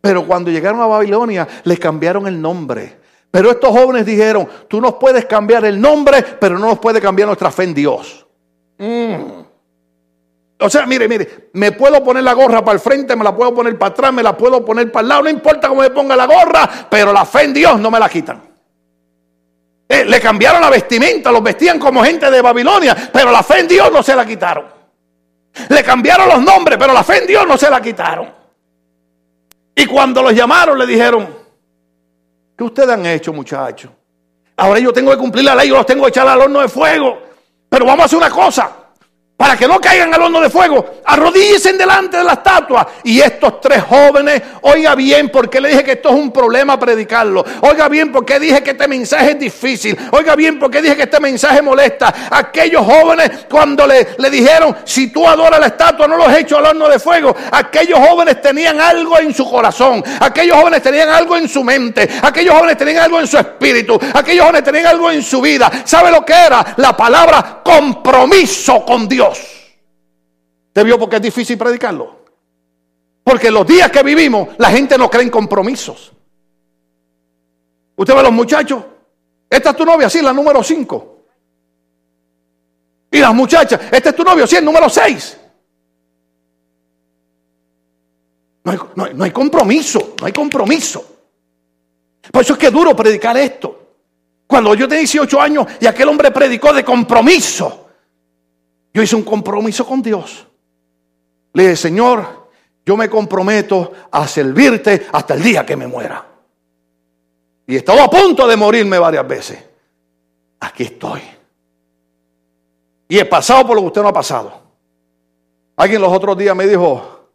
Pero 0.00 0.26
cuando 0.26 0.50
llegaron 0.50 0.80
a 0.80 0.86
Babilonia, 0.86 1.46
les 1.62 1.78
cambiaron 1.78 2.26
el 2.26 2.42
nombre. 2.42 2.98
Pero 3.30 3.52
estos 3.52 3.70
jóvenes 3.70 4.04
dijeron, 4.04 4.48
tú 4.66 4.80
nos 4.80 4.94
puedes 4.94 5.26
cambiar 5.26 5.64
el 5.66 5.80
nombre, 5.80 6.20
pero 6.40 6.58
no 6.58 6.66
nos 6.66 6.80
puede 6.80 7.00
cambiar 7.00 7.28
nuestra 7.28 7.52
fe 7.52 7.62
en 7.62 7.74
Dios. 7.74 8.26
Mm. 8.78 9.42
O 10.58 10.68
sea, 10.68 10.84
mire, 10.84 11.06
mire, 11.06 11.50
me 11.52 11.70
puedo 11.70 12.02
poner 12.02 12.24
la 12.24 12.32
gorra 12.32 12.64
para 12.64 12.74
el 12.74 12.80
frente, 12.80 13.14
me 13.14 13.22
la 13.22 13.36
puedo 13.36 13.54
poner 13.54 13.78
para 13.78 13.92
atrás, 13.92 14.12
me 14.12 14.24
la 14.24 14.36
puedo 14.36 14.64
poner 14.64 14.90
para 14.90 15.02
el 15.02 15.08
lado, 15.10 15.22
no 15.22 15.30
importa 15.30 15.68
cómo 15.68 15.82
me 15.82 15.90
ponga 15.90 16.16
la 16.16 16.26
gorra, 16.26 16.88
pero 16.90 17.12
la 17.12 17.24
fe 17.24 17.44
en 17.44 17.54
Dios 17.54 17.78
no 17.78 17.88
me 17.88 18.00
la 18.00 18.08
quitan. 18.08 18.55
Eh, 19.88 20.04
le 20.04 20.20
cambiaron 20.20 20.60
la 20.60 20.70
vestimenta, 20.70 21.30
los 21.30 21.42
vestían 21.42 21.78
como 21.78 22.02
gente 22.02 22.30
de 22.30 22.40
Babilonia, 22.40 23.10
pero 23.12 23.30
la 23.30 23.42
fe 23.42 23.60
en 23.60 23.68
Dios 23.68 23.90
no 23.92 24.02
se 24.02 24.16
la 24.16 24.26
quitaron. 24.26 24.66
Le 25.68 25.82
cambiaron 25.82 26.28
los 26.28 26.42
nombres, 26.42 26.76
pero 26.78 26.92
la 26.92 27.04
fe 27.04 27.18
en 27.18 27.26
Dios 27.26 27.46
no 27.46 27.56
se 27.56 27.70
la 27.70 27.80
quitaron. 27.80 28.32
Y 29.74 29.86
cuando 29.86 30.22
los 30.22 30.32
llamaron 30.34 30.78
le 30.78 30.86
dijeron, 30.86 31.28
¿qué 32.56 32.64
ustedes 32.64 32.90
han 32.90 33.06
hecho 33.06 33.32
muchachos? 33.32 33.90
Ahora 34.56 34.80
yo 34.80 34.92
tengo 34.92 35.10
que 35.10 35.18
cumplir 35.18 35.44
la 35.44 35.54
ley, 35.54 35.68
yo 35.68 35.76
los 35.76 35.86
tengo 35.86 36.04
que 36.04 36.10
echar 36.10 36.26
al 36.26 36.40
horno 36.40 36.60
de 36.60 36.68
fuego. 36.68 37.22
Pero 37.68 37.84
vamos 37.84 38.02
a 38.02 38.04
hacer 38.06 38.18
una 38.18 38.30
cosa 38.30 38.85
para 39.36 39.54
que 39.54 39.68
no 39.68 39.78
caigan 39.78 40.14
al 40.14 40.22
horno 40.22 40.40
de 40.40 40.48
fuego, 40.48 41.02
arrodíllense 41.04 41.74
delante 41.74 42.16
de 42.16 42.24
la 42.24 42.32
estatua. 42.32 42.88
Y 43.04 43.20
estos 43.20 43.60
tres 43.60 43.82
jóvenes, 43.82 44.40
oiga 44.62 44.94
bien, 44.94 45.28
porque 45.28 45.60
le 45.60 45.68
dije 45.68 45.84
que 45.84 45.92
esto 45.92 46.08
es 46.08 46.14
un 46.14 46.32
problema 46.32 46.78
predicarlo. 46.78 47.44
Oiga 47.60 47.86
bien, 47.88 48.10
porque 48.10 48.40
dije 48.40 48.62
que 48.62 48.70
este 48.70 48.88
mensaje 48.88 49.32
es 49.32 49.38
difícil. 49.38 49.96
Oiga 50.12 50.34
bien, 50.36 50.58
porque 50.58 50.80
dije 50.80 50.96
que 50.96 51.02
este 51.02 51.20
mensaje 51.20 51.60
molesta. 51.60 52.14
Aquellos 52.30 52.86
jóvenes, 52.86 53.30
cuando 53.50 53.86
le, 53.86 54.08
le 54.16 54.30
dijeron, 54.30 54.74
si 54.84 55.08
tú 55.08 55.28
adoras 55.28 55.60
la 55.60 55.66
estatua, 55.66 56.08
no 56.08 56.16
los 56.16 56.32
echo 56.34 56.56
al 56.56 56.64
horno 56.64 56.88
de 56.88 56.98
fuego. 56.98 57.36
Aquellos 57.52 57.98
jóvenes 57.98 58.40
tenían 58.40 58.80
algo 58.80 59.18
en 59.18 59.34
su 59.34 59.48
corazón. 59.50 60.02
Aquellos 60.18 60.56
jóvenes 60.56 60.82
tenían 60.82 61.10
algo 61.10 61.36
en 61.36 61.46
su 61.46 61.62
mente. 61.62 62.08
Aquellos 62.22 62.54
jóvenes 62.54 62.78
tenían 62.78 63.04
algo 63.04 63.20
en 63.20 63.26
su 63.26 63.36
espíritu. 63.36 64.00
Aquellos 64.14 64.46
jóvenes 64.46 64.64
tenían 64.64 64.86
algo 64.86 65.10
en 65.10 65.22
su 65.22 65.42
vida. 65.42 65.70
¿Sabe 65.84 66.10
lo 66.10 66.24
que 66.24 66.32
era? 66.32 66.74
La 66.78 66.96
palabra 66.96 67.60
compromiso 67.62 68.82
con 68.84 69.06
Dios. 69.06 69.25
¿Te 70.76 70.84
vio 70.84 70.98
porque 70.98 71.16
es 71.16 71.22
difícil 71.22 71.56
predicarlo? 71.56 72.18
Porque 73.24 73.50
los 73.50 73.66
días 73.66 73.90
que 73.90 74.02
vivimos, 74.02 74.50
la 74.58 74.68
gente 74.68 74.98
no 74.98 75.08
cree 75.08 75.22
en 75.22 75.30
compromisos. 75.30 76.12
Usted 77.96 78.12
ve 78.12 78.20
a 78.20 78.24
los 78.24 78.32
muchachos. 78.32 78.84
Esta 79.48 79.70
es 79.70 79.76
tu 79.76 79.86
novia, 79.86 80.10
sí, 80.10 80.20
la 80.20 80.34
número 80.34 80.62
5. 80.62 81.18
Y 83.10 83.18
las 83.20 83.34
muchachas, 83.34 83.80
este 83.90 84.10
es 84.10 84.14
tu 84.14 84.22
novio, 84.22 84.46
sí, 84.46 84.56
el 84.56 84.66
número 84.66 84.90
6. 84.90 85.40
No 88.64 89.24
hay, 89.24 89.30
compromiso, 89.30 90.14
no 90.20 90.26
hay 90.26 90.32
compromiso. 90.34 91.06
Por 92.30 92.42
eso 92.42 92.52
es 92.52 92.58
que 92.58 92.66
es 92.66 92.72
duro 92.74 92.94
predicar 92.94 93.34
esto. 93.38 93.94
Cuando 94.46 94.74
yo 94.74 94.86
tenía 94.86 95.00
18 95.00 95.40
años 95.40 95.66
y 95.80 95.86
aquel 95.86 96.10
hombre 96.10 96.30
predicó 96.32 96.70
de 96.74 96.84
compromiso. 96.84 97.88
Yo 98.92 99.00
hice 99.00 99.16
un 99.16 99.22
compromiso 99.22 99.86
con 99.86 100.02
Dios. 100.02 100.46
Le 101.56 101.62
dije, 101.62 101.76
Señor, 101.76 102.50
yo 102.84 102.98
me 102.98 103.08
comprometo 103.08 103.90
a 104.10 104.28
servirte 104.28 105.06
hasta 105.10 105.32
el 105.32 105.42
día 105.42 105.64
que 105.64 105.74
me 105.74 105.86
muera. 105.86 106.22
Y 107.66 107.74
he 107.74 107.78
estado 107.78 108.02
a 108.02 108.10
punto 108.10 108.46
de 108.46 108.56
morirme 108.56 108.98
varias 108.98 109.26
veces. 109.26 109.64
Aquí 110.60 110.82
estoy. 110.82 111.22
Y 113.08 113.18
he 113.18 113.24
pasado 113.24 113.66
por 113.66 113.74
lo 113.74 113.80
que 113.80 113.86
usted 113.86 114.02
no 114.02 114.08
ha 114.08 114.12
pasado. 114.12 114.52
Alguien 115.76 116.02
los 116.02 116.12
otros 116.12 116.36
días 116.36 116.54
me 116.54 116.66
dijo, 116.66 117.30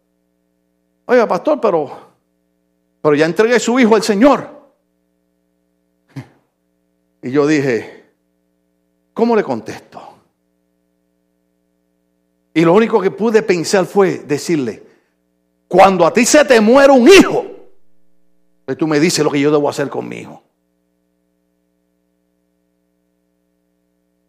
oiga, 1.05 1.27
pastor, 1.27 1.59
pero, 1.59 1.89
pero 3.01 3.15
ya 3.15 3.25
entregué 3.25 3.59
su 3.59 3.79
hijo 3.79 3.95
al 3.95 4.03
Señor. 4.03 4.47
Y 7.23 7.31
yo 7.31 7.47
dije, 7.47 8.05
¿cómo 9.15 9.35
le 9.35 9.43
contesto? 9.43 9.90
Y 12.53 12.61
lo 12.61 12.73
único 12.73 12.99
que 12.99 13.11
pude 13.11 13.43
pensar 13.43 13.85
fue 13.85 14.19
decirle, 14.19 14.83
cuando 15.67 16.05
a 16.05 16.11
ti 16.11 16.25
se 16.25 16.43
te 16.43 16.59
muere 16.59 16.91
un 16.91 17.07
hijo, 17.07 17.45
pues 18.65 18.77
tú 18.77 18.87
me 18.87 18.99
dices 18.99 19.23
lo 19.23 19.31
que 19.31 19.39
yo 19.39 19.51
debo 19.51 19.69
hacer 19.69 19.89
con 19.89 20.07
mi 20.07 20.17
hijo. 20.17 20.43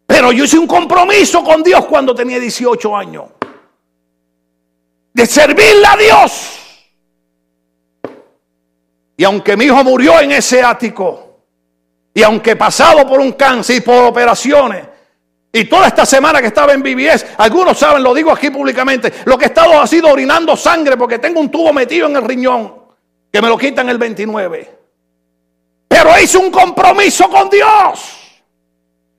Pero 0.06 0.30
yo 0.30 0.44
hice 0.44 0.58
un 0.58 0.66
compromiso 0.66 1.42
con 1.42 1.62
Dios 1.62 1.84
cuando 1.86 2.14
tenía 2.14 2.38
18 2.38 2.96
años. 2.96 3.24
De 5.12 5.26
servirle 5.26 5.86
a 5.86 5.96
Dios. 5.96 6.58
Y 9.16 9.24
aunque 9.24 9.56
mi 9.56 9.64
hijo 9.64 9.82
murió 9.82 10.20
en 10.20 10.32
ese 10.32 10.62
ático, 10.62 11.40
y 12.14 12.22
aunque 12.22 12.56
pasado 12.56 13.06
por 13.06 13.20
un 13.20 13.32
cáncer 13.32 13.76
y 13.76 13.80
por 13.80 14.04
operaciones, 14.04 14.86
Y 15.54 15.66
toda 15.66 15.88
esta 15.88 16.06
semana 16.06 16.40
que 16.40 16.46
estaba 16.46 16.72
en 16.72 16.82
BBS, 16.82 17.26
algunos 17.36 17.78
saben, 17.78 18.02
lo 18.02 18.14
digo 18.14 18.32
aquí 18.32 18.48
públicamente, 18.48 19.12
lo 19.26 19.36
que 19.36 19.44
he 19.44 19.48
estado 19.48 19.78
ha 19.78 19.86
sido 19.86 20.08
orinando 20.08 20.56
sangre 20.56 20.96
porque 20.96 21.18
tengo 21.18 21.40
un 21.40 21.50
tubo 21.50 21.74
metido 21.74 22.08
en 22.08 22.16
el 22.16 22.22
riñón, 22.24 22.74
que 23.30 23.42
me 23.42 23.48
lo 23.48 23.58
quitan 23.58 23.88
el 23.90 23.98
29. 23.98 24.78
Pero 25.88 26.18
hice 26.18 26.38
un 26.38 26.50
compromiso 26.50 27.28
con 27.28 27.50
Dios. 27.50 28.18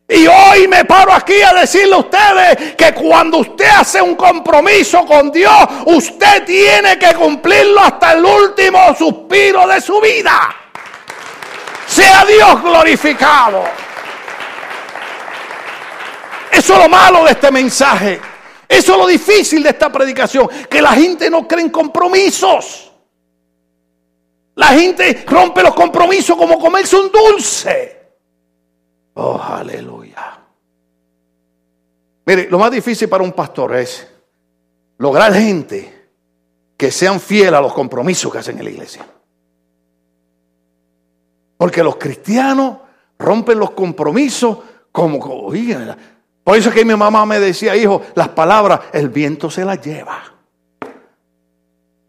Y 0.09 0.25
hoy 0.25 0.67
me 0.67 0.85
paro 0.85 1.13
aquí 1.13 1.39
a 1.41 1.53
decirle 1.53 1.93
a 1.93 1.99
ustedes 1.99 2.75
que 2.75 2.93
cuando 2.93 3.37
usted 3.37 3.67
hace 3.67 4.01
un 4.01 4.15
compromiso 4.15 5.05
con 5.05 5.31
Dios, 5.31 5.55
usted 5.85 6.45
tiene 6.45 6.97
que 6.97 7.13
cumplirlo 7.13 7.79
hasta 7.79 8.13
el 8.13 8.25
último 8.25 8.93
suspiro 8.95 9.67
de 9.67 9.79
su 9.79 10.01
vida. 10.01 10.55
Sea 11.85 12.25
Dios 12.25 12.61
glorificado. 12.63 13.63
Eso 16.53 16.73
es 16.73 16.79
lo 16.83 16.87
malo 16.87 17.25
de 17.25 17.31
este 17.31 17.51
mensaje. 17.51 18.21
Eso 18.67 18.91
es 18.91 18.97
lo 18.97 19.07
difícil 19.07 19.63
de 19.63 19.69
esta 19.69 19.91
predicación. 19.91 20.47
Que 20.69 20.83
la 20.83 20.91
gente 20.91 21.27
no 21.27 21.47
cree 21.47 21.63
en 21.63 21.71
compromisos. 21.71 22.91
La 24.55 24.67
gente 24.67 25.25
rompe 25.27 25.63
los 25.63 25.73
compromisos 25.73 26.37
como 26.37 26.59
comerse 26.59 26.95
un 26.95 27.11
dulce. 27.11 28.01
Oh, 29.15 29.41
aleluya. 29.41 30.39
Mire, 32.25 32.47
lo 32.49 32.59
más 32.59 32.71
difícil 32.71 33.09
para 33.09 33.23
un 33.23 33.31
pastor 33.31 33.75
es 33.75 34.07
lograr 34.99 35.33
gente 35.33 36.09
que 36.77 36.91
sean 36.91 37.19
fieles 37.19 37.53
a 37.53 37.61
los 37.61 37.73
compromisos 37.73 38.31
que 38.31 38.37
hacen 38.37 38.59
en 38.59 38.65
la 38.65 38.71
iglesia. 38.71 39.07
Porque 41.57 41.81
los 41.81 41.95
cristianos 41.95 42.77
rompen 43.17 43.57
los 43.57 43.71
compromisos 43.71 44.59
como, 44.91 45.17
oigan, 45.17 46.12
por 46.43 46.57
eso 46.57 46.69
es 46.69 46.75
que 46.75 46.83
mi 46.83 46.95
mamá 46.95 47.25
me 47.25 47.39
decía, 47.39 47.75
hijo, 47.75 48.01
las 48.15 48.29
palabras, 48.29 48.81
el 48.91 49.09
viento 49.09 49.49
se 49.49 49.63
las 49.63 49.81
lleva. 49.81 50.21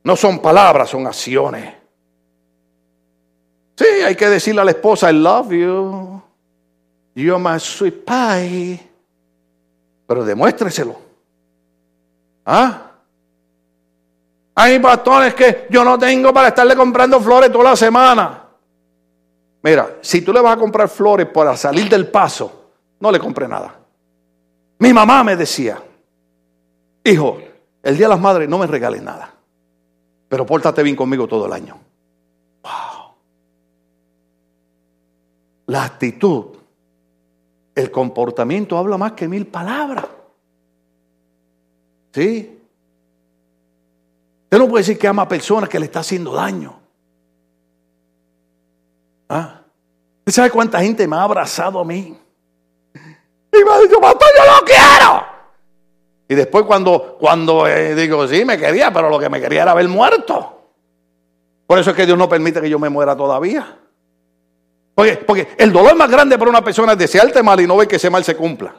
No 0.03 0.17
son 0.17 0.41
palabras, 0.41 0.91
son 0.91 1.07
acciones. 1.07 1.75
Sí, 3.77 3.85
hay 4.05 4.15
que 4.17 4.29
decirle 4.29 4.61
a 4.61 4.65
la 4.65 4.73
esposa, 4.73 5.11
I 5.11 5.15
love 5.15 5.51
you. 5.51 6.23
You're 7.15 7.39
my 7.39 7.59
sweet 7.61 8.05
pie. 8.05 8.81
Pero 10.07 10.25
demuéstreselo. 10.25 10.97
¿Ah? 12.45 12.91
Hay 14.57 14.79
bastones 14.79 15.35
que 15.35 15.67
yo 15.71 15.85
no 15.85 15.99
tengo 15.99 16.33
para 16.33 16.49
estarle 16.49 16.77
comprando 16.77 17.21
flores 17.21 17.51
toda 17.51 17.71
la 17.71 17.77
semana. 17.77 18.43
Mira, 19.63 19.97
si 20.01 20.23
tú 20.23 20.33
le 20.33 20.41
vas 20.41 20.57
a 20.57 20.61
comprar 20.61 20.89
flores 20.89 21.27
para 21.27 21.57
salir 21.57 21.89
del 21.89 22.09
paso, 22.09 22.73
no 23.01 23.11
le 23.11 23.19
compre 23.19 23.49
nada. 23.49 23.84
Mi 24.79 24.93
mamá 24.93 25.25
me 25.25 25.37
decía, 25.37 25.83
hijo, 27.05 27.39
el 27.83 27.97
Día 27.97 28.07
de 28.07 28.15
las 28.15 28.21
Madres 28.21 28.49
no 28.49 28.59
me 28.59 28.67
regales 28.67 29.03
nada, 29.03 29.33
pero 30.29 30.45
pórtate 30.45 30.83
bien 30.83 30.97
conmigo 30.97 31.29
todo 31.29 31.47
el 31.47 31.53
año. 31.53 31.79
Wow. 32.63 33.15
La 35.67 35.85
actitud, 35.85 36.47
el 37.75 37.91
comportamiento 37.91 38.77
habla 38.77 38.99
más 38.99 39.13
que 39.13 39.29
mil 39.29 39.47
palabras. 39.47 40.07
¿Sí? 42.13 42.59
Usted 44.45 44.59
no 44.59 44.69
puede 44.69 44.83
decir 44.83 44.99
que 44.99 45.09
ama 45.09 45.23
a 45.23 45.29
personas 45.29 45.69
que 45.69 45.79
le 45.79 45.87
está 45.87 46.01
haciendo 46.01 46.33
daño. 46.33 46.79
¿Ah? 49.29 49.63
¿Usted 50.21 50.33
sabe 50.33 50.51
cuánta 50.51 50.81
gente 50.81 51.07
me 51.09 51.17
ha 51.17 51.23
abrazado 51.23 51.81
a 51.81 51.85
mí? 51.85 52.17
Y 53.61 53.65
me 53.65 53.83
dicho, 53.83 54.01
pastor, 54.01 54.29
yo 54.37 54.45
lo 54.45 54.67
quiero. 54.67 55.27
Y 56.29 56.35
después 56.35 56.65
cuando, 56.65 57.17
cuando 57.21 57.67
eh, 57.67 57.95
digo, 57.95 58.27
sí, 58.27 58.45
me 58.45 58.59
quería, 58.59 58.93
pero 58.93 59.11
lo 59.11 59.19
que 59.19 59.29
me 59.29 59.41
quería 59.41 59.63
era 59.63 59.75
ver 59.75 59.89
muerto. 59.89 60.73
Por 61.67 61.79
eso 61.79 61.91
es 61.91 61.97
que 61.97 62.07
Dios 62.07 62.19
no 62.19 62.29
permite 62.29 62.61
que 62.61 62.71
yo 62.71 62.79
me 62.79 62.89
muera 62.89 63.17
todavía. 63.17 63.79
Porque, 64.95 65.17
porque 65.17 65.49
el 65.59 65.73
dolor 65.73 65.97
más 65.97 66.11
grande 66.11 66.39
para 66.39 66.51
una 66.51 66.63
persona 66.63 66.93
es 66.93 66.99
desearte 66.99 67.43
mal 67.43 67.61
y 67.61 67.67
no 67.67 67.77
ver 67.77 67.89
que 67.89 67.97
ese 67.97 68.11
mal 68.11 68.25
se 68.25 68.37
cumpla. 68.37 68.75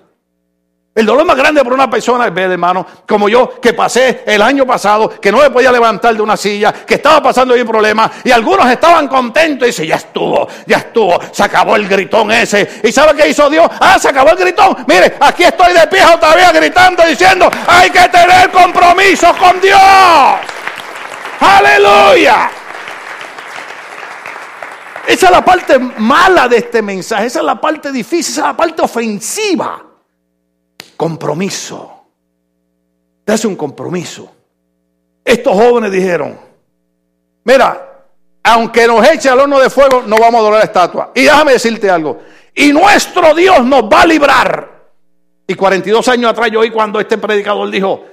El 0.96 1.06
dolor 1.06 1.26
más 1.26 1.36
grande 1.36 1.62
para 1.62 1.76
una 1.76 1.90
persona 1.90 2.26
es 2.26 2.34
ver, 2.34 2.50
hermano, 2.50 2.88
como 3.06 3.28
yo 3.28 3.60
que 3.60 3.74
pasé 3.74 4.24
el 4.26 4.42
año 4.42 4.66
pasado, 4.66 5.10
que 5.20 5.30
no 5.30 5.40
me 5.40 5.50
podía 5.50 5.70
levantar 5.70 6.16
de 6.16 6.22
una 6.22 6.38
silla, 6.38 6.72
que 6.72 6.94
estaba 6.94 7.22
pasando 7.22 7.54
ahí 7.54 7.66
problemas, 7.66 8.12
y 8.24 8.32
algunos 8.32 8.66
estaban 8.72 9.10
contentos 9.10 9.68
y 9.68 9.72
dicen, 9.72 9.88
ya 9.88 9.98
estuvo, 9.98 10.48
ya 10.66 10.78
estuvo, 10.78 11.20
se 11.34 11.44
acabó 11.44 11.76
el 11.76 11.90
gritón 11.90 12.32
ese. 12.32 12.80
¿Y 12.82 12.94
sabe 12.94 13.14
qué 13.14 13.28
hizo 13.28 13.50
Dios? 13.50 13.70
Ah, 13.78 14.00
se 14.00 14.08
acabó 14.08 14.30
el 14.30 14.38
gritón. 14.38 14.86
Mire, 14.88 15.18
aquí 15.20 15.44
estoy 15.44 15.74
de 15.74 15.86
pie 15.88 16.00
todavía 16.18 16.54
gritando, 16.54 17.04
diciendo, 17.04 17.52
hay 17.68 17.90
que 17.90 18.08
tener 18.08 18.50
compromiso 18.52 19.36
con 19.38 19.60
Dios. 19.60 19.82
Aleluya. 21.42 22.52
Esa 25.06 25.26
es 25.26 25.32
la 25.32 25.44
parte 25.44 25.78
mala 25.78 26.48
de 26.48 26.56
este 26.56 26.82
mensaje, 26.82 27.26
esa 27.26 27.40
es 27.40 27.46
la 27.46 27.60
parte 27.60 27.92
difícil, 27.92 28.32
esa 28.32 28.42
es 28.42 28.48
la 28.48 28.56
parte 28.56 28.82
ofensiva. 28.82 29.95
Compromiso. 30.98 31.92
Hace 33.28 33.48
un 33.48 33.56
compromiso. 33.56 34.32
Estos 35.24 35.54
jóvenes 35.54 35.92
dijeron, 35.92 36.38
mira, 37.44 38.04
aunque 38.44 38.86
nos 38.86 39.08
eche 39.08 39.28
al 39.28 39.40
horno 39.40 39.60
de 39.60 39.72
fuego, 39.72 40.04
no 40.06 40.18
vamos 40.18 40.36
a 40.36 40.38
adorar 40.40 40.60
la 40.60 40.66
estatua. 40.66 41.12
Y 41.16 41.24
déjame 41.24 41.54
decirte 41.54 41.90
algo, 41.90 42.22
y 42.54 42.72
nuestro 42.72 43.34
Dios 43.34 43.66
nos 43.66 43.84
va 43.84 44.04
a 44.04 44.06
librar. 44.06 44.76
Y 45.48 45.56
42 45.56 46.08
años 46.08 46.32
atrás 46.32 46.50
yo 46.52 46.60
oí 46.60 46.70
cuando 46.70 47.00
este 47.00 47.18
predicador 47.18 47.70
dijo, 47.72 48.06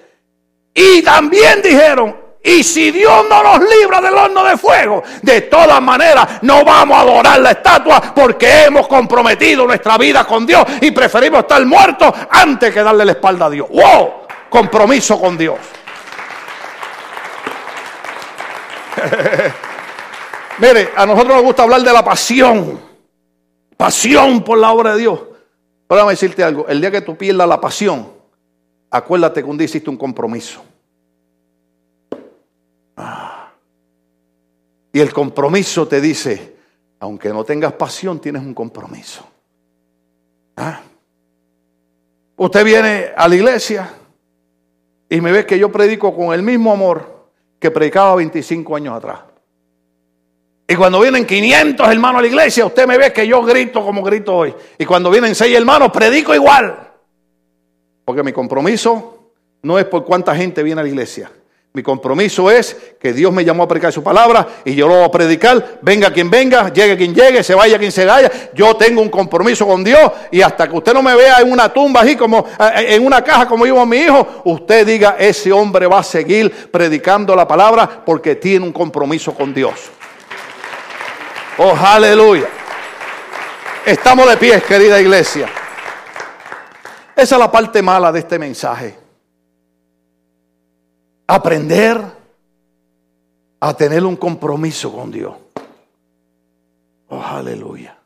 y 0.74 1.02
también 1.02 1.60
dijeron, 1.62 2.16
y 2.44 2.64
si 2.64 2.90
Dios 2.90 3.24
no 3.28 3.42
nos 3.42 3.60
libra 3.60 4.00
del 4.00 4.14
horno 4.14 4.44
de 4.44 4.56
fuego, 4.56 5.04
de 5.22 5.42
todas 5.42 5.80
maneras 5.80 6.42
no 6.42 6.64
vamos 6.64 6.98
a 6.98 7.02
adorar 7.02 7.40
la 7.40 7.52
estatua 7.52 8.12
porque 8.14 8.64
hemos 8.64 8.88
comprometido 8.88 9.64
nuestra 9.64 9.96
vida 9.96 10.24
con 10.24 10.44
Dios 10.44 10.64
y 10.80 10.90
preferimos 10.90 11.40
estar 11.40 11.64
muertos 11.64 12.12
antes 12.30 12.74
que 12.74 12.82
darle 12.82 13.04
la 13.04 13.12
espalda 13.12 13.46
a 13.46 13.50
Dios. 13.50 13.68
¡Wow! 13.68 14.22
Compromiso 14.50 15.20
con 15.20 15.38
Dios. 15.38 15.56
Mire, 20.58 20.90
a 20.96 21.06
nosotros 21.06 21.36
nos 21.36 21.44
gusta 21.44 21.62
hablar 21.62 21.82
de 21.82 21.92
la 21.92 22.04
pasión. 22.04 22.80
Pasión 23.76 24.42
por 24.42 24.58
la 24.58 24.72
obra 24.72 24.94
de 24.94 25.00
Dios. 25.00 25.20
Pero 25.86 25.96
déjame 25.96 26.12
decirte 26.12 26.42
algo. 26.42 26.66
El 26.68 26.80
día 26.80 26.90
que 26.90 27.02
tú 27.02 27.16
pierdas 27.16 27.48
la 27.48 27.60
pasión, 27.60 28.12
acuérdate 28.90 29.44
que 29.44 29.48
un 29.48 29.56
día 29.56 29.66
hiciste 29.66 29.90
un 29.90 29.96
compromiso. 29.96 30.71
Y 34.92 35.00
el 35.00 35.12
compromiso 35.12 35.88
te 35.88 36.00
dice, 36.00 36.56
aunque 37.00 37.30
no 37.30 37.44
tengas 37.44 37.72
pasión, 37.72 38.20
tienes 38.20 38.42
un 38.42 38.54
compromiso. 38.54 39.26
¿Ah? 40.56 40.80
Usted 42.36 42.64
viene 42.64 43.12
a 43.16 43.26
la 43.26 43.34
iglesia 43.34 43.94
y 45.08 45.20
me 45.20 45.32
ve 45.32 45.46
que 45.46 45.58
yo 45.58 45.72
predico 45.72 46.14
con 46.14 46.34
el 46.34 46.42
mismo 46.42 46.72
amor 46.72 47.28
que 47.58 47.70
predicaba 47.70 48.16
25 48.16 48.76
años 48.76 48.96
atrás. 48.96 49.20
Y 50.68 50.76
cuando 50.76 51.00
vienen 51.00 51.26
500 51.26 51.88
hermanos 51.88 52.18
a 52.18 52.22
la 52.22 52.28
iglesia, 52.28 52.66
usted 52.66 52.86
me 52.86 52.98
ve 52.98 53.12
que 53.12 53.26
yo 53.26 53.42
grito 53.42 53.84
como 53.84 54.02
grito 54.02 54.34
hoy. 54.34 54.54
Y 54.78 54.84
cuando 54.84 55.10
vienen 55.10 55.34
6 55.34 55.56
hermanos, 55.56 55.90
predico 55.92 56.34
igual. 56.34 56.92
Porque 58.04 58.22
mi 58.22 58.32
compromiso 58.32 59.32
no 59.62 59.78
es 59.78 59.84
por 59.86 60.04
cuánta 60.04 60.34
gente 60.34 60.62
viene 60.62 60.80
a 60.80 60.84
la 60.84 60.90
iglesia. 60.90 61.30
Mi 61.74 61.82
compromiso 61.82 62.50
es 62.50 62.76
que 63.00 63.14
Dios 63.14 63.32
me 63.32 63.46
llamó 63.46 63.62
a 63.62 63.68
predicar 63.68 63.90
su 63.90 64.02
palabra 64.02 64.46
y 64.62 64.74
yo 64.74 64.86
lo 64.86 64.96
voy 64.96 65.04
a 65.04 65.10
predicar. 65.10 65.78
Venga 65.80 66.12
quien 66.12 66.28
venga, 66.28 66.70
llegue 66.70 66.98
quien 66.98 67.14
llegue, 67.14 67.42
se 67.42 67.54
vaya 67.54 67.78
quien 67.78 67.90
se 67.90 68.04
vaya. 68.04 68.30
Yo 68.52 68.76
tengo 68.76 69.00
un 69.00 69.08
compromiso 69.08 69.66
con 69.66 69.82
Dios 69.82 70.12
y 70.30 70.42
hasta 70.42 70.68
que 70.68 70.76
usted 70.76 70.92
no 70.92 71.02
me 71.02 71.14
vea 71.14 71.40
en 71.40 71.50
una 71.50 71.70
tumba 71.72 72.02
así 72.02 72.14
como 72.14 72.46
eh, 72.60 72.88
en 72.94 73.06
una 73.06 73.24
caja 73.24 73.46
como 73.46 73.66
iba 73.66 73.86
mi 73.86 73.96
hijo, 73.96 74.42
usted 74.44 74.86
diga, 74.86 75.16
ese 75.18 75.50
hombre 75.50 75.86
va 75.86 76.00
a 76.00 76.02
seguir 76.02 76.70
predicando 76.70 77.34
la 77.34 77.48
palabra 77.48 78.04
porque 78.04 78.36
tiene 78.36 78.66
un 78.66 78.72
compromiso 78.72 79.32
con 79.32 79.54
Dios. 79.54 79.90
Oh, 81.56 81.74
aleluya. 81.74 82.48
Estamos 83.86 84.28
de 84.28 84.36
pie, 84.36 84.60
querida 84.60 85.00
iglesia. 85.00 85.48
Esa 87.16 87.34
es 87.34 87.38
la 87.38 87.50
parte 87.50 87.80
mala 87.80 88.12
de 88.12 88.18
este 88.18 88.38
mensaje 88.38 89.01
aprender 91.34 92.00
a 93.60 93.74
tener 93.74 94.04
un 94.04 94.16
compromiso 94.16 94.92
con 94.92 95.10
Dios. 95.10 95.34
Oh, 97.08 97.22
aleluya. 97.22 97.96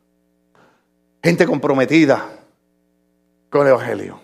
Gente 1.22 1.44
comprometida 1.44 2.24
con 3.50 3.62
el 3.62 3.72
Evangelio. 3.72 4.20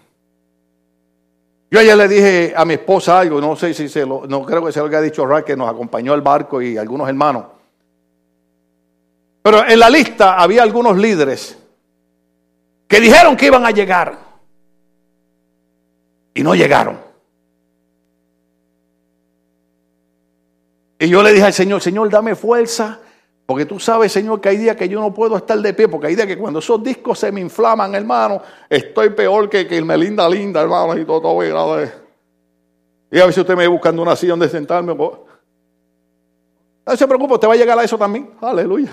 Yo 1.71 1.81
ayer 1.81 1.97
le 1.97 2.07
dije 2.07 2.55
a 2.57 2.65
mi 2.65 2.75
esposa 2.75 3.19
algo, 3.19 3.41
no 3.41 3.57
sé 3.57 3.75
si 3.75 3.89
se 3.89 4.07
lo, 4.07 4.27
no 4.29 4.45
creo 4.45 4.65
que 4.65 4.73
sea 4.73 4.83
lo 4.85 4.91
que 4.91 4.97
ha 4.97 5.01
dicho 5.01 5.27
Ray, 5.27 5.43
que 5.43 5.57
nos 5.57 5.69
acompañó 5.69 6.13
al 6.13 6.21
barco 6.21 6.63
y 6.63 6.77
algunos 6.77 7.09
hermanos. 7.09 7.47
Pero 9.43 9.67
en 9.67 9.81
la 9.81 9.91
lista 9.91 10.39
había 10.39 10.63
algunos 10.63 10.97
líderes 10.97 11.59
que 12.87 13.01
dijeron 13.01 13.37
que 13.37 13.47
iban 13.47 13.67
a 13.67 13.71
llegar. 13.73 14.17
Y 16.35 16.43
no 16.43 16.55
llegaron. 16.55 17.02
Y 21.03 21.09
yo 21.09 21.21
le 21.21 21.33
dije 21.33 21.45
al 21.45 21.53
Señor, 21.53 21.83
Señor, 21.83 22.09
dame 22.11 22.37
fuerza. 22.37 23.01
Porque 23.45 23.67
tú 23.67 23.81
sabes, 23.81 24.13
Señor, 24.13 24.41
que 24.41 24.51
hay 24.51 24.57
días 24.57 24.77
que 24.77 24.89
yo 24.89 25.01
no 25.01 25.13
puedo 25.13 25.37
estar 25.37 25.59
de 25.59 25.75
pie, 25.75 25.89
porque 25.89 26.07
hay 26.07 26.15
días 26.15 26.29
que 26.29 26.39
cuando 26.39 26.61
esos 26.61 26.81
discos 26.81 27.19
se 27.19 27.33
me 27.33 27.41
inflaman, 27.41 27.93
hermano, 27.97 28.41
estoy 28.71 29.11
peor 29.11 29.51
que, 29.51 29.67
que 29.67 29.77
el 29.77 29.85
Melinda 29.85 30.29
Linda, 30.29 30.63
hermano, 30.63 30.97
y 30.97 31.05
todo, 31.05 31.21
todo, 31.21 31.43
Y 31.43 33.19
a 33.19 33.25
ver 33.25 33.35
si 33.35 33.41
usted 33.41 33.57
me 33.57 33.67
va 33.67 33.73
buscando 33.73 34.01
una 34.01 34.15
silla 34.15 34.35
donde 34.35 34.49
sentarme. 34.49 34.95
Pues. 34.95 35.11
No 36.87 36.97
se 36.97 37.09
preocupe, 37.09 37.35
usted 37.35 37.49
va 37.49 37.55
a 37.55 37.57
llegar 37.57 37.77
a 37.77 37.83
eso 37.83 37.99
también. 37.99 38.31
Aleluya. 38.41 38.93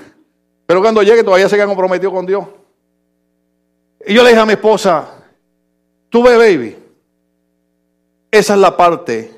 Pero 0.66 0.82
cuando 0.82 1.04
llegue 1.04 1.24
todavía 1.24 1.48
se 1.48 1.58
queda 1.58 1.68
comprometido 1.68 2.12
con 2.12 2.26
Dios. 2.26 2.44
Y 4.04 4.16
yo 4.16 4.24
le 4.24 4.30
dije 4.30 4.42
a 4.42 4.48
mi 4.48 4.54
esposa, 4.54 5.10
tú 6.10 6.24
ve, 6.24 6.38
baby, 6.38 6.76
esa 8.32 8.56
es 8.56 8.60
la 8.60 8.76
parte 8.76 9.32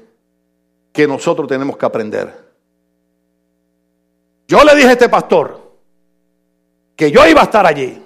que 0.94 1.06
nosotros 1.06 1.50
tenemos 1.50 1.76
que 1.76 1.86
aprender. 1.86 2.41
Yo 4.52 4.66
le 4.66 4.76
dije 4.76 4.90
a 4.90 4.92
este 4.92 5.08
pastor 5.08 5.62
que 6.98 7.10
yo 7.10 7.26
iba 7.26 7.40
a 7.40 7.46
estar 7.46 7.66
allí, 7.66 8.04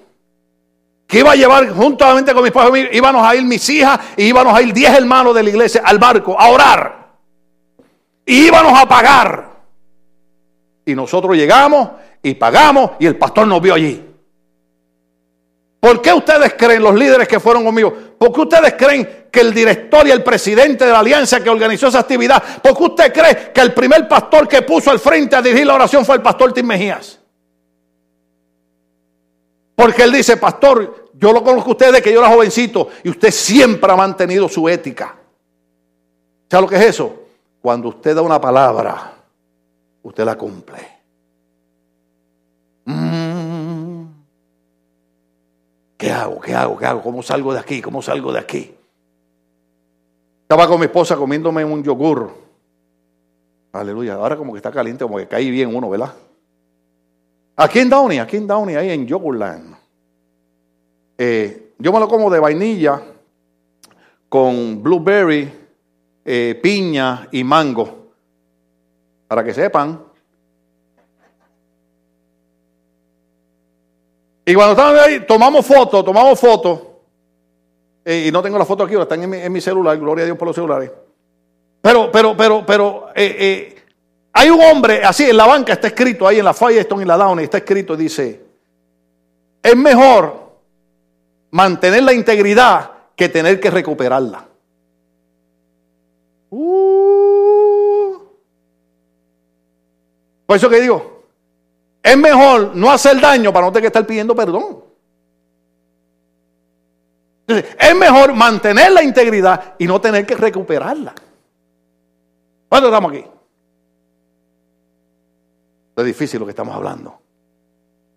que 1.04 1.18
iba 1.18 1.32
a 1.32 1.34
llevar 1.34 1.68
juntamente 1.70 2.32
con 2.32 2.44
mi 2.44 2.50
esposo, 2.50 2.70
íbamos 2.76 3.26
a 3.26 3.34
ir 3.34 3.42
mis 3.42 3.68
hijas 3.68 3.98
y 4.16 4.26
íbamos 4.26 4.56
a 4.56 4.62
ir 4.62 4.72
diez 4.72 4.94
hermanos 4.96 5.34
de 5.34 5.42
la 5.42 5.50
iglesia 5.50 5.82
al 5.84 5.98
barco 5.98 6.40
a 6.40 6.48
orar. 6.50 7.08
Y 8.24 8.46
íbamos 8.46 8.78
a 8.78 8.86
pagar. 8.86 9.56
Y 10.84 10.94
nosotros 10.94 11.34
llegamos 11.34 11.90
y 12.22 12.34
pagamos 12.34 12.92
y 13.00 13.06
el 13.06 13.16
pastor 13.16 13.48
nos 13.48 13.60
vio 13.60 13.74
allí. 13.74 14.08
¿Por 15.80 16.00
qué 16.00 16.12
ustedes 16.12 16.54
creen, 16.56 16.80
los 16.80 16.94
líderes 16.94 17.26
que 17.26 17.40
fueron 17.40 17.64
conmigo, 17.64 17.92
por 18.18 18.32
qué 18.32 18.40
ustedes 18.40 18.74
creen 18.74 19.26
que 19.30 19.40
el 19.40 19.52
director 19.52 20.06
y 20.06 20.10
el 20.10 20.22
presidente 20.22 20.84
de 20.86 20.92
la 20.92 21.00
alianza 21.00 21.42
que 21.42 21.50
organizó 21.50 21.88
esa 21.88 22.00
actividad, 22.00 22.42
por 22.62 22.76
qué 22.76 22.84
usted 22.84 23.12
cree 23.12 23.52
que 23.52 23.60
el 23.60 23.74
primer 23.74 24.08
pastor 24.08 24.48
que 24.48 24.62
puso 24.62 24.90
al 24.90 24.98
frente 24.98 25.36
a 25.36 25.42
dirigir 25.42 25.66
la 25.66 25.74
oración 25.74 26.04
fue 26.04 26.16
el 26.16 26.22
pastor 26.22 26.52
Tim 26.52 26.66
Mejías? 26.66 27.18
Porque 29.74 30.02
él 30.04 30.12
dice, 30.12 30.38
pastor, 30.38 31.10
yo 31.12 31.32
lo 31.32 31.44
conozco 31.44 31.70
a 31.70 31.72
usted 31.72 31.86
desde 31.86 32.02
que 32.02 32.12
yo 32.12 32.20
era 32.20 32.28
jovencito 32.28 32.88
y 33.04 33.10
usted 33.10 33.30
siempre 33.30 33.92
ha 33.92 33.96
mantenido 33.96 34.48
su 34.48 34.68
ética. 34.68 35.14
¿Sabe 36.50 36.62
lo 36.62 36.68
que 36.68 36.76
es 36.76 36.86
eso? 36.86 37.24
Cuando 37.60 37.88
usted 37.88 38.14
da 38.14 38.22
una 38.22 38.40
palabra, 38.40 39.12
usted 40.02 40.24
la 40.24 40.36
cumple. 40.36 40.78
Mm. 42.86 43.25
¿Qué 45.96 46.10
hago? 46.10 46.40
¿Qué 46.40 46.54
hago? 46.54 46.76
¿Qué 46.76 46.86
hago? 46.86 47.02
¿Cómo 47.02 47.22
salgo 47.22 47.52
de 47.52 47.60
aquí? 47.60 47.80
¿Cómo 47.80 48.02
salgo 48.02 48.32
de 48.32 48.38
aquí? 48.38 48.74
Estaba 50.42 50.68
con 50.68 50.78
mi 50.78 50.86
esposa 50.86 51.16
comiéndome 51.16 51.64
un 51.64 51.82
yogur. 51.82 52.30
Aleluya. 53.72 54.14
Ahora 54.14 54.36
como 54.36 54.52
que 54.52 54.58
está 54.58 54.70
caliente, 54.70 55.04
como 55.04 55.18
que 55.18 55.26
cae 55.26 55.50
bien 55.50 55.74
uno, 55.74 55.90
¿verdad? 55.90 56.12
Aquí 57.56 57.78
en 57.78 57.88
Downey, 57.88 58.18
aquí 58.18 58.36
en 58.36 58.46
Downey, 58.46 58.76
ahí 58.76 58.90
en 58.90 59.06
Yogurland. 59.06 59.74
Eh, 61.18 61.72
yo 61.78 61.92
me 61.92 61.98
lo 61.98 62.08
como 62.08 62.30
de 62.30 62.38
vainilla 62.38 63.02
con 64.28 64.82
blueberry, 64.82 65.50
eh, 66.24 66.60
piña 66.62 67.28
y 67.32 67.42
mango. 67.42 68.12
Para 69.26 69.42
que 69.42 69.54
sepan. 69.54 70.05
Y 74.48 74.54
cuando 74.54 74.72
estaban 74.72 74.96
ahí, 74.96 75.26
tomamos 75.26 75.66
fotos, 75.66 76.04
tomamos 76.04 76.38
fotos. 76.38 76.80
Eh, 78.04 78.26
y 78.28 78.32
no 78.32 78.40
tengo 78.40 78.56
la 78.56 78.64
foto 78.64 78.84
aquí, 78.84 78.94
ahora 78.94 79.02
están 79.02 79.34
en 79.34 79.52
mi, 79.52 79.60
celular, 79.60 79.98
gloria 79.98 80.22
a 80.22 80.26
Dios 80.26 80.38
por 80.38 80.46
los 80.46 80.54
celulares. 80.54 80.92
Pero, 81.82 82.12
pero, 82.12 82.36
pero, 82.36 82.64
pero, 82.64 83.08
eh, 83.16 83.36
eh, 83.38 83.82
hay 84.32 84.48
un 84.48 84.60
hombre, 84.62 85.02
así 85.02 85.24
en 85.24 85.36
la 85.36 85.46
banca 85.46 85.72
está 85.72 85.88
escrito, 85.88 86.28
ahí 86.28 86.38
en 86.38 86.44
la 86.44 86.54
Firestone 86.54 87.02
y 87.02 87.06
la 87.06 87.16
Downey 87.16 87.46
está 87.46 87.58
escrito, 87.58 87.96
dice, 87.96 88.40
es 89.60 89.76
mejor 89.76 90.52
mantener 91.50 92.04
la 92.04 92.12
integridad 92.12 92.92
que 93.16 93.28
tener 93.28 93.58
que 93.58 93.70
recuperarla. 93.70 94.46
Uh. 96.50 98.18
Por 100.46 100.56
eso 100.56 100.70
que 100.70 100.80
digo, 100.80 101.15
es 102.06 102.16
mejor 102.16 102.76
no 102.76 102.88
hacer 102.88 103.20
daño 103.20 103.52
para 103.52 103.66
no 103.66 103.72
tener 103.72 103.82
que 103.82 103.86
estar 103.88 104.06
pidiendo 104.06 104.32
perdón. 104.36 104.84
es 107.48 107.96
mejor 107.96 108.32
mantener 108.32 108.92
la 108.92 109.02
integridad 109.02 109.74
y 109.76 109.88
no 109.88 110.00
tener 110.00 110.24
que 110.24 110.36
recuperarla. 110.36 111.12
¿Cuándo 112.68 112.88
estamos 112.88 113.10
aquí? 113.10 113.24
Es 115.96 116.04
difícil 116.04 116.38
lo 116.38 116.46
que 116.46 116.50
estamos 116.50 116.76
hablando. 116.76 117.18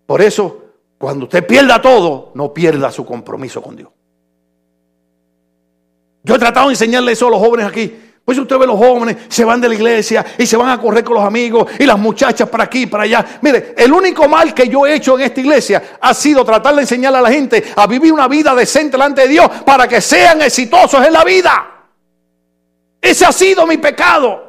Por 0.05 0.21
eso, 0.21 0.65
cuando 0.99 1.25
usted 1.25 1.47
pierda 1.47 1.81
todo, 1.81 2.31
no 2.35 2.53
pierda 2.53 2.91
su 2.91 3.03
compromiso 3.03 3.59
con 3.59 3.75
Dios. 3.75 3.89
Yo 6.23 6.35
he 6.35 6.39
tratado 6.39 6.67
de 6.67 6.73
enseñarle 6.73 7.13
eso 7.13 7.25
a 7.25 7.31
los 7.31 7.39
jóvenes 7.39 7.65
aquí. 7.65 8.08
Pues 8.29 8.37
usted 8.37 8.59
ve 8.59 8.67
los 8.67 8.77
jóvenes, 8.77 9.17
se 9.27 9.43
van 9.43 9.59
de 9.59 9.67
la 9.67 9.73
iglesia 9.73 10.23
y 10.37 10.45
se 10.45 10.55
van 10.55 10.69
a 10.69 10.79
correr 10.79 11.03
con 11.03 11.15
los 11.15 11.23
amigos 11.23 11.65
y 11.79 11.83
las 11.83 11.97
muchachas 11.97 12.47
para 12.47 12.65
aquí, 12.65 12.85
para 12.85 13.05
allá. 13.05 13.25
Mire, 13.41 13.73
el 13.75 13.91
único 13.91 14.29
mal 14.29 14.53
que 14.53 14.69
yo 14.69 14.85
he 14.85 14.93
hecho 14.93 15.17
en 15.17 15.25
esta 15.25 15.39
iglesia 15.39 15.97
ha 15.99 16.13
sido 16.13 16.45
tratar 16.45 16.75
de 16.75 16.81
enseñarle 16.81 17.17
a 17.17 17.21
la 17.21 17.31
gente 17.31 17.73
a 17.75 17.87
vivir 17.87 18.13
una 18.13 18.27
vida 18.27 18.53
decente 18.53 18.91
delante 18.91 19.21
de 19.21 19.29
Dios 19.29 19.49
para 19.65 19.87
que 19.87 19.99
sean 19.99 20.43
exitosos 20.43 21.03
en 21.03 21.11
la 21.11 21.23
vida. 21.23 21.87
Ese 23.01 23.25
ha 23.25 23.31
sido 23.31 23.65
mi 23.65 23.77
pecado 23.77 24.48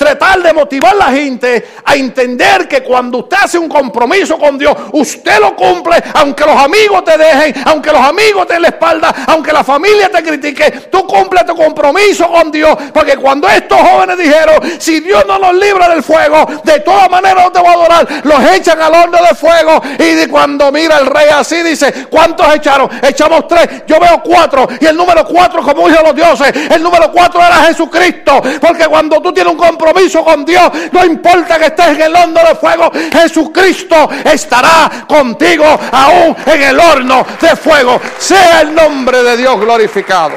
tratar 0.00 0.42
de 0.42 0.54
motivar 0.54 0.94
a 0.94 0.96
la 0.96 1.12
gente 1.12 1.62
a 1.84 1.94
entender 1.94 2.66
que 2.66 2.82
cuando 2.82 3.18
usted 3.18 3.36
hace 3.38 3.58
un 3.58 3.68
compromiso 3.68 4.38
con 4.38 4.56
Dios, 4.56 4.74
usted 4.92 5.38
lo 5.38 5.54
cumple, 5.54 6.02
aunque 6.14 6.42
los 6.46 6.56
amigos 6.56 7.04
te 7.04 7.18
dejen, 7.18 7.62
aunque 7.66 7.92
los 7.92 8.00
amigos 8.00 8.46
te 8.46 8.54
den 8.54 8.62
la 8.62 8.68
espalda, 8.68 9.14
aunque 9.26 9.52
la 9.52 9.62
familia 9.62 10.10
te 10.10 10.22
critique, 10.22 10.88
tú 10.90 11.06
cumples 11.06 11.44
tu 11.44 11.54
compromiso 11.54 12.28
con 12.28 12.50
Dios, 12.50 12.74
porque 12.94 13.18
cuando 13.18 13.46
estos 13.46 13.78
jóvenes 13.78 14.16
dijeron, 14.16 14.80
si 14.80 15.00
Dios 15.00 15.22
no 15.26 15.38
nos 15.38 15.54
libra 15.54 15.90
del 15.90 16.02
fuego, 16.02 16.46
de 16.64 16.80
todas 16.80 17.10
maneras 17.10 17.44
no 17.44 17.52
te 17.52 17.58
voy 17.58 17.68
a 17.68 17.72
adorar, 17.72 18.08
los 18.24 18.52
echan 18.52 18.80
al 18.80 18.94
horno 18.94 19.18
de 19.18 19.34
fuego 19.34 19.82
y 19.98 20.26
cuando 20.28 20.72
mira 20.72 20.96
el 20.96 21.06
rey 21.08 21.28
así 21.30 21.62
dice, 21.62 22.06
¿cuántos 22.08 22.54
echaron? 22.54 22.88
Echamos 23.02 23.46
tres, 23.46 23.82
yo 23.86 24.00
veo 24.00 24.22
cuatro 24.24 24.66
y 24.80 24.86
el 24.86 24.96
número 24.96 25.26
cuatro 25.26 25.62
como 25.62 25.90
hijo 25.90 25.98
de 25.98 26.04
los 26.04 26.14
dioses, 26.14 26.54
el 26.70 26.82
número 26.82 27.12
cuatro 27.12 27.38
era 27.38 27.56
Jesucristo, 27.66 28.40
porque 28.62 28.86
cuando 28.86 29.20
tú 29.20 29.30
tienes 29.30 29.52
un 29.52 29.58
compromiso, 29.58 29.89
compromiso 29.90 30.24
con 30.24 30.44
Dios, 30.44 30.70
no 30.92 31.04
importa 31.04 31.58
que 31.58 31.66
estés 31.66 31.88
en 31.88 32.02
el 32.02 32.14
horno 32.14 32.40
de 32.40 32.54
fuego, 32.54 32.90
Jesucristo 33.12 34.08
estará 34.24 35.06
contigo 35.08 35.64
aún 35.64 36.36
en 36.46 36.62
el 36.62 36.78
horno 36.78 37.24
de 37.40 37.56
fuego. 37.56 38.00
Sea 38.18 38.62
el 38.62 38.74
nombre 38.74 39.22
de 39.22 39.36
Dios 39.36 39.60
glorificado. 39.60 40.34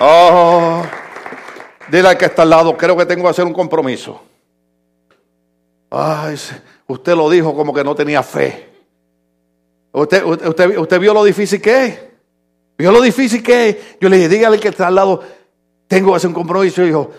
Oh, 0.00 0.82
dile 1.88 2.08
al 2.08 2.16
que 2.16 2.26
está 2.26 2.42
al 2.42 2.50
lado, 2.50 2.76
creo 2.76 2.96
que 2.96 3.06
tengo 3.06 3.24
que 3.24 3.30
hacer 3.30 3.44
un 3.44 3.52
compromiso. 3.52 4.22
Ay, 5.90 6.36
usted 6.86 7.16
lo 7.16 7.28
dijo 7.28 7.54
como 7.54 7.74
que 7.74 7.82
no 7.82 7.94
tenía 7.94 8.22
fe. 8.22 8.68
Usted, 9.90 10.22
usted, 10.22 10.78
usted 10.78 11.00
vio 11.00 11.14
lo 11.14 11.24
difícil 11.24 11.60
que 11.60 11.84
es. 11.84 12.00
Vio 12.76 12.92
lo 12.92 13.00
difícil 13.00 13.42
que 13.42 13.68
es. 13.68 13.76
Yo 14.00 14.08
le 14.08 14.16
dije, 14.18 14.28
dígale 14.28 14.60
que 14.60 14.68
está 14.68 14.86
al 14.86 14.94
lado, 14.94 15.20
tengo 15.88 16.10
que 16.10 16.16
hacer 16.16 16.28
un 16.28 16.34
compromiso. 16.34 16.82
Y 16.82 16.86
dijo, 16.86 17.10